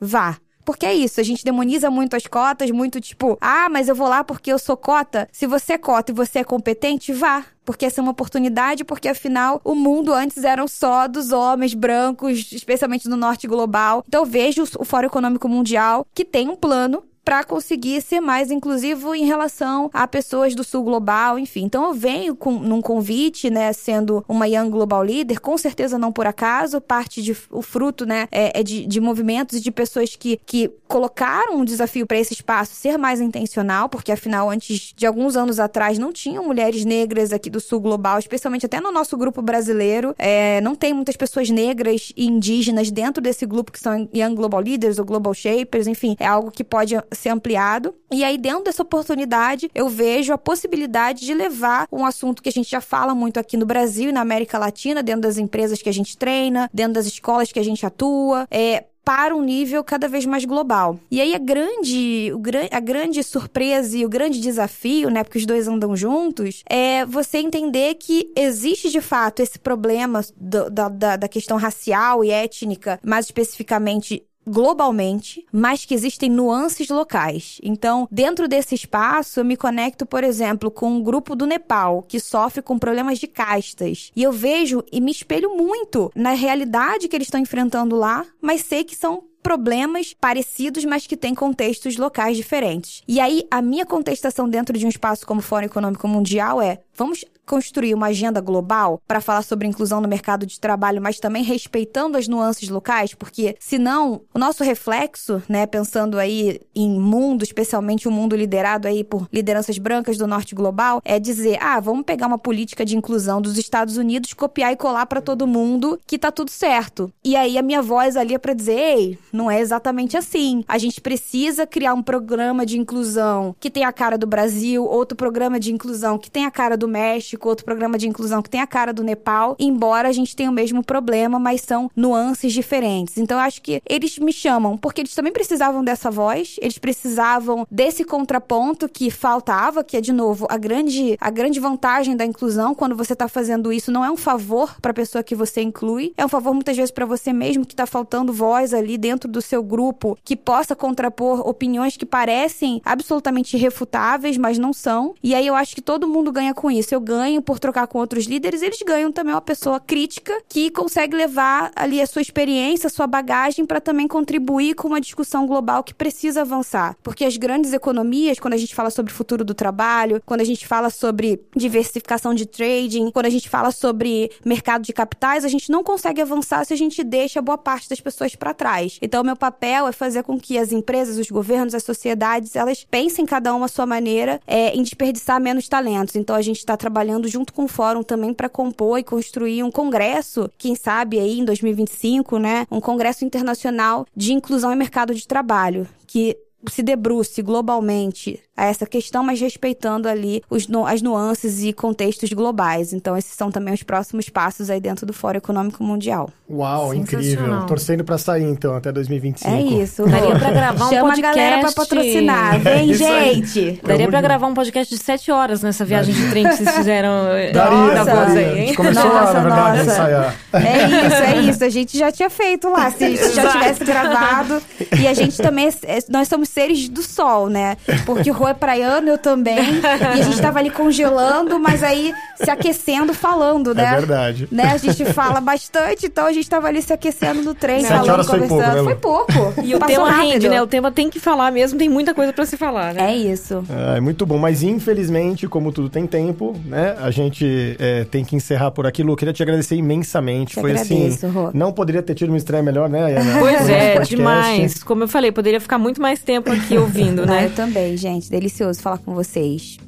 Vá. 0.00 0.36
Porque 0.64 0.86
é 0.86 0.94
isso, 0.94 1.20
a 1.20 1.24
gente 1.24 1.44
demoniza 1.44 1.90
muito 1.90 2.14
as 2.14 2.26
cotas, 2.26 2.70
muito 2.70 3.00
tipo, 3.00 3.36
ah, 3.40 3.68
mas 3.68 3.88
eu 3.88 3.94
vou 3.94 4.08
lá 4.08 4.22
porque 4.22 4.52
eu 4.52 4.58
sou 4.58 4.76
cota. 4.76 5.28
Se 5.32 5.46
você 5.46 5.74
é 5.74 5.78
cota 5.78 6.12
e 6.12 6.14
você 6.14 6.40
é 6.40 6.44
competente, 6.44 7.12
vá. 7.12 7.44
Porque 7.64 7.86
essa 7.86 8.00
é 8.00 8.02
uma 8.02 8.10
oportunidade, 8.10 8.84
porque 8.84 9.08
afinal 9.08 9.60
o 9.64 9.74
mundo 9.74 10.12
antes 10.12 10.42
era 10.42 10.66
só 10.66 11.06
dos 11.06 11.30
homens 11.30 11.74
brancos, 11.74 12.50
especialmente 12.52 13.08
no 13.08 13.16
norte 13.16 13.46
global. 13.46 14.04
Então 14.06 14.22
eu 14.22 14.26
vejo 14.26 14.64
o 14.78 14.84
Fórum 14.84 15.06
Econômico 15.06 15.48
Mundial 15.48 16.06
que 16.12 16.24
tem 16.24 16.48
um 16.48 16.56
plano 16.56 17.04
para 17.24 17.44
conseguir 17.44 18.00
ser 18.02 18.20
mais 18.20 18.50
inclusivo 18.50 19.14
em 19.14 19.24
relação 19.24 19.90
a 19.92 20.06
pessoas 20.06 20.54
do 20.54 20.64
sul 20.64 20.82
global, 20.82 21.38
enfim. 21.38 21.64
Então 21.64 21.84
eu 21.84 21.94
venho 21.94 22.34
com 22.34 22.52
num 22.52 22.82
convite, 22.82 23.50
né, 23.50 23.72
sendo 23.72 24.24
uma 24.28 24.48
Young 24.48 24.70
Global 24.70 25.02
Leader, 25.02 25.40
com 25.40 25.56
certeza 25.56 25.98
não 25.98 26.12
por 26.12 26.26
acaso, 26.26 26.80
parte 26.80 27.22
de 27.22 27.36
o 27.50 27.62
fruto, 27.62 28.04
né, 28.04 28.28
é, 28.30 28.60
é 28.60 28.62
de, 28.62 28.86
de 28.86 29.00
movimentos 29.00 29.58
e 29.58 29.60
de 29.60 29.70
pessoas 29.70 30.16
que, 30.16 30.40
que 30.44 30.70
colocaram 30.88 31.56
um 31.56 31.64
desafio 31.64 32.06
para 32.06 32.18
esse 32.18 32.34
espaço 32.34 32.74
ser 32.74 32.98
mais 32.98 33.20
intencional, 33.20 33.88
porque 33.88 34.12
afinal 34.12 34.50
antes 34.50 34.92
de 34.94 35.06
alguns 35.06 35.36
anos 35.36 35.58
atrás 35.58 35.98
não 35.98 36.12
tinham 36.12 36.44
mulheres 36.44 36.84
negras 36.84 37.32
aqui 37.32 37.48
do 37.48 37.60
sul 37.60 37.80
global, 37.80 38.18
especialmente 38.18 38.66
até 38.66 38.80
no 38.80 38.90
nosso 38.90 39.16
grupo 39.16 39.40
brasileiro, 39.40 40.14
é, 40.18 40.60
não 40.60 40.74
tem 40.74 40.92
muitas 40.92 41.16
pessoas 41.16 41.48
negras 41.50 42.12
e 42.16 42.26
indígenas 42.26 42.90
dentro 42.90 43.22
desse 43.22 43.46
grupo 43.46 43.72
que 43.72 43.80
são 43.80 44.08
Young 44.14 44.34
Global 44.34 44.60
Leaders 44.60 44.98
ou 44.98 45.04
Global 45.04 45.32
Shapers, 45.32 45.86
enfim, 45.86 46.16
é 46.18 46.26
algo 46.26 46.50
que 46.50 46.64
pode 46.64 46.94
ser 47.14 47.30
ampliado. 47.30 47.94
E 48.10 48.24
aí, 48.24 48.36
dentro 48.38 48.64
dessa 48.64 48.82
oportunidade, 48.82 49.70
eu 49.74 49.88
vejo 49.88 50.32
a 50.32 50.38
possibilidade 50.38 51.24
de 51.24 51.34
levar 51.34 51.86
um 51.90 52.04
assunto 52.04 52.42
que 52.42 52.48
a 52.48 52.52
gente 52.52 52.70
já 52.70 52.80
fala 52.80 53.14
muito 53.14 53.38
aqui 53.38 53.56
no 53.56 53.66
Brasil 53.66 54.10
e 54.10 54.12
na 54.12 54.20
América 54.20 54.58
Latina, 54.58 55.02
dentro 55.02 55.22
das 55.22 55.38
empresas 55.38 55.80
que 55.80 55.88
a 55.88 55.92
gente 55.92 56.16
treina, 56.16 56.70
dentro 56.72 56.94
das 56.94 57.06
escolas 57.06 57.52
que 57.52 57.58
a 57.58 57.64
gente 57.64 57.84
atua, 57.84 58.46
é, 58.50 58.84
para 59.04 59.34
um 59.34 59.42
nível 59.42 59.82
cada 59.82 60.08
vez 60.08 60.24
mais 60.24 60.44
global. 60.44 60.98
E 61.10 61.20
aí 61.20 61.34
a 61.34 61.38
grande, 61.38 62.32
a 62.70 62.80
grande 62.80 63.22
surpresa 63.22 63.96
e 63.96 64.04
o 64.04 64.08
grande 64.08 64.40
desafio, 64.40 65.10
né, 65.10 65.24
porque 65.24 65.38
os 65.38 65.46
dois 65.46 65.66
andam 65.66 65.96
juntos, 65.96 66.62
é 66.68 67.04
você 67.04 67.38
entender 67.38 67.94
que 67.94 68.30
existe 68.36 68.90
de 68.90 69.00
fato 69.00 69.40
esse 69.40 69.58
problema 69.58 70.24
do, 70.36 70.70
da, 70.70 71.16
da 71.16 71.28
questão 71.28 71.56
racial 71.56 72.24
e 72.24 72.30
étnica, 72.30 73.00
mais 73.04 73.26
especificamente 73.26 74.24
globalmente, 74.46 75.46
mas 75.52 75.84
que 75.84 75.94
existem 75.94 76.30
nuances 76.30 76.88
locais. 76.88 77.58
Então, 77.62 78.08
dentro 78.10 78.48
desse 78.48 78.74
espaço, 78.74 79.40
eu 79.40 79.44
me 79.44 79.56
conecto, 79.56 80.04
por 80.04 80.24
exemplo, 80.24 80.70
com 80.70 80.90
um 80.92 81.02
grupo 81.02 81.34
do 81.34 81.46
Nepal 81.46 82.02
que 82.02 82.20
sofre 82.20 82.62
com 82.62 82.78
problemas 82.78 83.18
de 83.18 83.26
castas. 83.26 84.10
E 84.14 84.22
eu 84.22 84.32
vejo 84.32 84.84
e 84.92 85.00
me 85.00 85.10
espelho 85.10 85.56
muito 85.56 86.10
na 86.14 86.32
realidade 86.32 87.08
que 87.08 87.16
eles 87.16 87.26
estão 87.26 87.40
enfrentando 87.40 87.96
lá, 87.96 88.26
mas 88.40 88.62
sei 88.62 88.84
que 88.84 88.96
são 88.96 89.24
problemas 89.42 90.14
parecidos, 90.14 90.84
mas 90.84 91.06
que 91.06 91.16
têm 91.16 91.34
contextos 91.34 91.96
locais 91.96 92.36
diferentes. 92.36 93.02
E 93.08 93.18
aí, 93.18 93.44
a 93.50 93.60
minha 93.60 93.84
contestação 93.84 94.48
dentro 94.48 94.78
de 94.78 94.86
um 94.86 94.88
espaço 94.88 95.26
como 95.26 95.42
Fórum 95.42 95.66
Econômico 95.66 96.06
Mundial 96.06 96.62
é: 96.62 96.78
vamos 96.94 97.24
construir 97.44 97.94
uma 97.94 98.06
agenda 98.06 98.40
global 98.40 99.00
para 99.06 99.20
falar 99.20 99.42
sobre 99.42 99.66
inclusão 99.66 100.00
no 100.00 100.08
mercado 100.08 100.46
de 100.46 100.58
trabalho, 100.58 101.02
mas 101.02 101.18
também 101.18 101.42
respeitando 101.42 102.16
as 102.16 102.28
nuances 102.28 102.68
locais, 102.68 103.14
porque 103.14 103.56
senão 103.58 104.22
o 104.32 104.38
nosso 104.38 104.62
reflexo, 104.62 105.42
né, 105.48 105.66
pensando 105.66 106.18
aí 106.18 106.60
em 106.74 106.98
mundo, 106.98 107.42
especialmente 107.42 108.08
o 108.08 108.10
um 108.10 108.14
mundo 108.14 108.36
liderado 108.36 108.86
aí 108.86 109.02
por 109.02 109.28
lideranças 109.32 109.78
brancas 109.78 110.16
do 110.16 110.26
norte 110.26 110.54
global, 110.54 111.00
é 111.04 111.18
dizer: 111.18 111.58
"Ah, 111.60 111.80
vamos 111.80 112.04
pegar 112.04 112.26
uma 112.26 112.38
política 112.38 112.84
de 112.84 112.96
inclusão 112.96 113.40
dos 113.40 113.58
Estados 113.58 113.96
Unidos, 113.96 114.32
copiar 114.32 114.72
e 114.72 114.76
colar 114.76 115.06
para 115.06 115.20
todo 115.20 115.46
mundo 115.46 116.00
que 116.06 116.18
tá 116.18 116.30
tudo 116.30 116.50
certo". 116.50 117.12
E 117.24 117.36
aí 117.36 117.58
a 117.58 117.62
minha 117.62 117.82
voz 117.82 118.16
ali 118.16 118.34
é 118.34 118.38
para 118.38 118.54
dizer: 118.54 118.78
"Ei, 118.78 119.18
não 119.32 119.50
é 119.50 119.60
exatamente 119.60 120.16
assim. 120.16 120.64
A 120.68 120.78
gente 120.78 121.00
precisa 121.00 121.66
criar 121.66 121.94
um 121.94 122.02
programa 122.02 122.64
de 122.64 122.78
inclusão 122.78 123.54
que 123.58 123.70
tenha 123.70 123.88
a 123.88 123.92
cara 123.92 124.16
do 124.16 124.26
Brasil, 124.26 124.84
outro 124.84 125.16
programa 125.16 125.58
de 125.58 125.72
inclusão 125.72 126.18
que 126.18 126.30
tenha 126.30 126.48
a 126.48 126.50
cara 126.50 126.76
do 126.76 126.81
México, 126.88 127.22
México, 127.22 127.48
outro 127.48 127.64
programa 127.64 127.96
de 127.96 128.08
inclusão 128.08 128.42
que 128.42 128.50
tem 128.50 128.60
a 128.60 128.66
cara 128.66 128.92
do 128.92 129.04
Nepal, 129.04 129.56
embora 129.58 130.08
a 130.08 130.12
gente 130.12 130.34
tenha 130.34 130.50
o 130.50 130.52
mesmo 130.52 130.82
problema, 130.82 131.38
mas 131.38 131.60
são 131.60 131.90
nuances 131.94 132.52
diferentes. 132.52 133.16
Então 133.16 133.38
eu 133.38 133.44
acho 133.44 133.62
que 133.62 133.80
eles 133.88 134.18
me 134.18 134.32
chamam 134.32 134.76
porque 134.76 135.02
eles 135.02 135.14
também 135.14 135.32
precisavam 135.32 135.84
dessa 135.84 136.10
voz, 136.10 136.56
eles 136.60 136.78
precisavam 136.78 137.66
desse 137.70 138.04
contraponto 138.04 138.88
que 138.88 139.10
faltava, 139.10 139.84
que 139.84 139.96
é 139.96 140.00
de 140.00 140.12
novo 140.12 140.46
a 140.50 140.56
grande 140.56 141.16
a 141.20 141.30
grande 141.30 141.60
vantagem 141.60 142.16
da 142.16 142.24
inclusão 142.24 142.74
quando 142.74 142.96
você 142.96 143.12
está 143.12 143.28
fazendo 143.28 143.72
isso 143.72 143.92
não 143.92 144.04
é 144.04 144.10
um 144.10 144.16
favor 144.16 144.74
para 144.80 144.90
a 144.90 144.94
pessoa 144.94 145.22
que 145.22 145.34
você 145.34 145.62
inclui, 145.62 146.12
é 146.16 146.24
um 146.24 146.28
favor 146.28 146.52
muitas 146.52 146.76
vezes 146.76 146.90
para 146.90 147.06
você 147.06 147.32
mesmo 147.32 147.64
que 147.64 147.74
está 147.74 147.86
faltando 147.86 148.32
voz 148.32 148.74
ali 148.74 148.98
dentro 148.98 149.30
do 149.30 149.40
seu 149.40 149.62
grupo 149.62 150.18
que 150.24 150.36
possa 150.36 150.74
contrapor 150.74 151.46
opiniões 151.46 151.96
que 151.96 152.06
parecem 152.06 152.80
absolutamente 152.84 153.56
irrefutáveis, 153.56 154.36
mas 154.36 154.58
não 154.58 154.72
são. 154.72 155.14
E 155.22 155.34
aí 155.34 155.46
eu 155.46 155.54
acho 155.54 155.74
que 155.74 155.82
todo 155.82 156.08
mundo 156.08 156.32
ganha 156.32 156.54
com 156.54 156.70
isso. 156.72 156.94
Eu 156.94 157.00
ganho 157.00 157.40
por 157.42 157.58
trocar 157.58 157.86
com 157.86 157.98
outros 157.98 158.24
líderes, 158.24 158.62
eles 158.62 158.80
ganham 158.84 159.12
também 159.12 159.34
uma 159.34 159.40
pessoa 159.40 159.78
crítica 159.78 160.32
que 160.48 160.70
consegue 160.70 161.16
levar 161.16 161.70
ali 161.76 162.00
a 162.00 162.06
sua 162.06 162.22
experiência, 162.22 162.86
a 162.86 162.90
sua 162.90 163.06
bagagem 163.06 163.64
para 163.64 163.80
também 163.80 164.08
contribuir 164.08 164.74
com 164.74 164.88
uma 164.88 165.00
discussão 165.00 165.46
global 165.46 165.84
que 165.84 165.94
precisa 165.94 166.42
avançar. 166.42 166.96
Porque 167.02 167.24
as 167.24 167.36
grandes 167.36 167.72
economias, 167.72 168.38
quando 168.38 168.54
a 168.54 168.58
gente 168.58 168.74
fala 168.74 168.90
sobre 168.90 169.12
futuro 169.12 169.44
do 169.44 169.54
trabalho, 169.54 170.22
quando 170.24 170.40
a 170.40 170.44
gente 170.44 170.66
fala 170.66 170.90
sobre 170.90 171.40
diversificação 171.54 172.34
de 172.34 172.46
trading, 172.46 173.10
quando 173.10 173.26
a 173.26 173.30
gente 173.30 173.48
fala 173.48 173.70
sobre 173.70 174.30
mercado 174.44 174.82
de 174.82 174.92
capitais, 174.92 175.44
a 175.44 175.48
gente 175.48 175.70
não 175.70 175.82
consegue 175.82 176.20
avançar 176.20 176.64
se 176.64 176.72
a 176.72 176.76
gente 176.76 177.02
deixa 177.04 177.42
boa 177.42 177.58
parte 177.58 177.88
das 177.88 178.00
pessoas 178.00 178.34
para 178.34 178.54
trás. 178.54 178.98
Então, 179.02 179.22
meu 179.22 179.36
papel 179.36 179.86
é 179.86 179.92
fazer 179.92 180.22
com 180.22 180.38
que 180.38 180.58
as 180.58 180.72
empresas, 180.72 181.18
os 181.18 181.30
governos, 181.30 181.74
as 181.74 181.82
sociedades, 181.82 182.56
elas 182.56 182.84
pensem 182.90 183.26
cada 183.26 183.54
uma 183.54 183.66
a 183.66 183.68
sua 183.68 183.86
maneira 183.86 184.40
é, 184.46 184.74
em 184.74 184.82
desperdiçar 184.82 185.40
menos 185.40 185.68
talentos. 185.68 186.16
Então, 186.16 186.34
a 186.36 186.42
gente 186.42 186.61
está 186.62 186.76
trabalhando 186.76 187.28
junto 187.28 187.52
com 187.52 187.64
o 187.64 187.68
fórum 187.68 188.02
também 188.02 188.32
para 188.32 188.48
compor 188.48 188.98
e 188.98 189.04
construir 189.04 189.62
um 189.62 189.70
congresso, 189.70 190.50
quem 190.56 190.74
sabe 190.74 191.18
aí 191.18 191.38
em 191.38 191.44
2025, 191.44 192.38
né? 192.38 192.66
Um 192.70 192.80
congresso 192.80 193.24
internacional 193.24 194.06
de 194.16 194.32
inclusão 194.32 194.72
e 194.72 194.76
mercado 194.76 195.14
de 195.14 195.26
trabalho, 195.26 195.86
que 196.06 196.36
se 196.70 196.82
debruce 196.82 197.42
globalmente 197.42 198.40
a 198.56 198.66
essa 198.66 198.86
questão, 198.86 199.22
mas 199.24 199.40
respeitando 199.40 200.08
ali 200.08 200.42
os, 200.50 200.68
as 200.86 201.00
nuances 201.02 201.62
e 201.62 201.72
contextos 201.72 202.30
globais. 202.32 202.92
Então, 202.92 203.16
esses 203.16 203.32
são 203.34 203.50
também 203.50 203.72
os 203.72 203.82
próximos 203.82 204.28
passos 204.28 204.68
aí 204.68 204.80
dentro 204.80 205.06
do 205.06 205.12
Fórum 205.12 205.38
Econômico 205.38 205.82
Mundial. 205.82 206.28
Uau, 206.50 206.92
incrível. 206.92 207.64
Torcendo 207.66 208.04
pra 208.04 208.18
sair, 208.18 208.44
então, 208.44 208.74
até 208.76 208.92
2025. 208.92 209.50
É 209.50 209.60
isso. 209.60 210.04
Daria 210.06 210.38
pra 210.38 210.50
gravar 210.50 210.86
um 210.86 210.90
Chama 210.90 211.12
a 211.12 211.16
galera 211.16 211.60
pra 211.60 211.72
podcast. 211.72 211.96
patrocinar. 211.96 212.58
Vem, 212.60 212.72
aí. 212.72 212.94
gente! 212.94 213.80
Daria 213.82 214.06
de 214.06 214.20
gravar 214.22 214.46
um 214.46 214.54
podcast 214.54 214.94
de 214.94 215.02
sete 215.02 215.30
horas 215.32 215.62
nessa 215.62 215.84
viagem 215.84 216.14
de 216.14 216.28
trem 216.28 216.46
que 216.46 216.56
vocês 216.56 216.70
fizeram 216.74 217.10
eh, 217.32 217.52
Daria, 217.52 217.94
da 217.94 218.04
voz 218.04 218.34
daria. 218.34 218.48
aí, 218.48 218.52
A 218.52 218.54
gente 218.56 218.68
hein? 218.68 218.74
começou 218.74 219.12
lá, 219.12 219.20
Nossa, 219.22 219.32
na 219.32 219.40
verdade, 219.40 219.60
a 219.80 219.84
nossa. 219.84 219.92
ensaiar. 219.92 220.36
É 220.52 221.06
isso, 221.06 221.14
é 221.22 221.40
isso. 221.50 221.64
A 221.64 221.68
gente 221.70 221.98
já 221.98 222.12
tinha 222.12 222.28
feito 222.28 222.68
lá, 222.68 222.90
se 222.90 223.16
já 223.32 223.50
tivesse 223.50 223.84
gravado. 223.84 224.62
E 225.00 225.06
a 225.08 225.14
gente 225.14 225.38
também, 225.38 225.68
é- 225.68 225.98
é- 225.98 226.04
nós 226.10 226.28
somos 226.28 226.50
seres 226.50 226.86
do 226.88 227.02
sol, 227.02 227.48
né? 227.48 227.76
Porque 228.04 228.30
o 228.30 228.34
Rô 228.42 228.48
é 228.48 228.54
praiano, 228.54 229.08
eu 229.08 229.18
também. 229.18 229.56
E 229.56 230.20
a 230.20 230.22
gente 230.22 230.40
tava 230.40 230.58
ali 230.58 230.68
congelando, 230.70 231.58
mas 231.60 231.82
aí 231.82 232.12
se 232.42 232.50
aquecendo, 232.50 233.14
falando, 233.14 233.72
né? 233.74 233.84
É 233.84 233.94
verdade. 233.96 234.48
Né? 234.50 234.64
A 234.64 234.76
gente 234.76 235.04
fala 235.12 235.40
bastante, 235.40 236.06
então 236.06 236.26
a 236.26 236.32
gente 236.32 236.48
tava 236.50 236.66
ali 236.66 236.82
se 236.82 236.92
aquecendo 236.92 237.42
no 237.42 237.54
trem, 237.54 237.80
Sete 237.82 237.90
falando, 237.92 238.10
horas 238.10 238.26
foi 238.26 238.38
pouco, 238.40 238.54
conversando. 238.54 238.76
né? 238.78 238.84
Foi 238.84 238.94
pouco. 238.96 239.32
E 239.62 239.74
o 239.74 239.78
Passou 239.78 239.94
tema 239.94 240.10
rápido. 240.10 240.32
rende, 240.32 240.48
né? 240.48 240.60
O 240.62 240.66
tema 240.66 240.90
tem 240.90 241.08
que 241.08 241.20
falar 241.20 241.52
mesmo, 241.52 241.78
tem 241.78 241.88
muita 241.88 242.12
coisa 242.14 242.32
pra 242.32 242.44
se 242.44 242.56
falar, 242.56 242.94
né? 242.94 243.12
É 243.12 243.16
isso. 243.16 243.62
É 243.96 244.00
muito 244.00 244.26
bom, 244.26 244.38
mas 244.38 244.62
infelizmente, 244.62 245.46
como 245.46 245.70
tudo 245.70 245.88
tem 245.88 246.06
tempo, 246.06 246.56
né? 246.66 246.96
A 247.00 247.10
gente 247.12 247.76
é, 247.78 248.04
tem 248.04 248.24
que 248.24 248.34
encerrar 248.34 248.70
por 248.72 248.86
aqui. 248.86 249.02
Lu, 249.04 249.14
queria 249.16 249.32
te 249.32 249.42
agradecer 249.42 249.76
imensamente. 249.76 250.54
Te 250.54 250.60
Foi 250.60 250.70
agradeço, 250.72 251.26
assim. 251.26 251.34
Rô. 251.34 251.50
Não 251.54 251.72
poderia 251.72 252.02
ter 252.02 252.14
tido 252.14 252.30
uma 252.30 252.36
estreia 252.38 252.62
melhor, 252.62 252.88
né? 252.88 253.14
Pois 253.38 253.68
é, 253.68 254.00
demais. 254.00 254.82
Como 254.82 255.04
eu 255.04 255.08
falei, 255.08 255.30
poderia 255.30 255.60
ficar 255.60 255.78
muito 255.78 256.00
mais 256.02 256.18
tempo 256.20 256.50
aqui 256.50 256.76
ouvindo, 256.76 257.22
Ah, 257.22 257.26
né? 257.26 257.44
eu 257.46 257.50
também, 257.50 257.96
gente. 257.96 258.28
Delicioso 258.32 258.80
falar 258.80 258.96
com 258.96 259.14
vocês. 259.14 259.78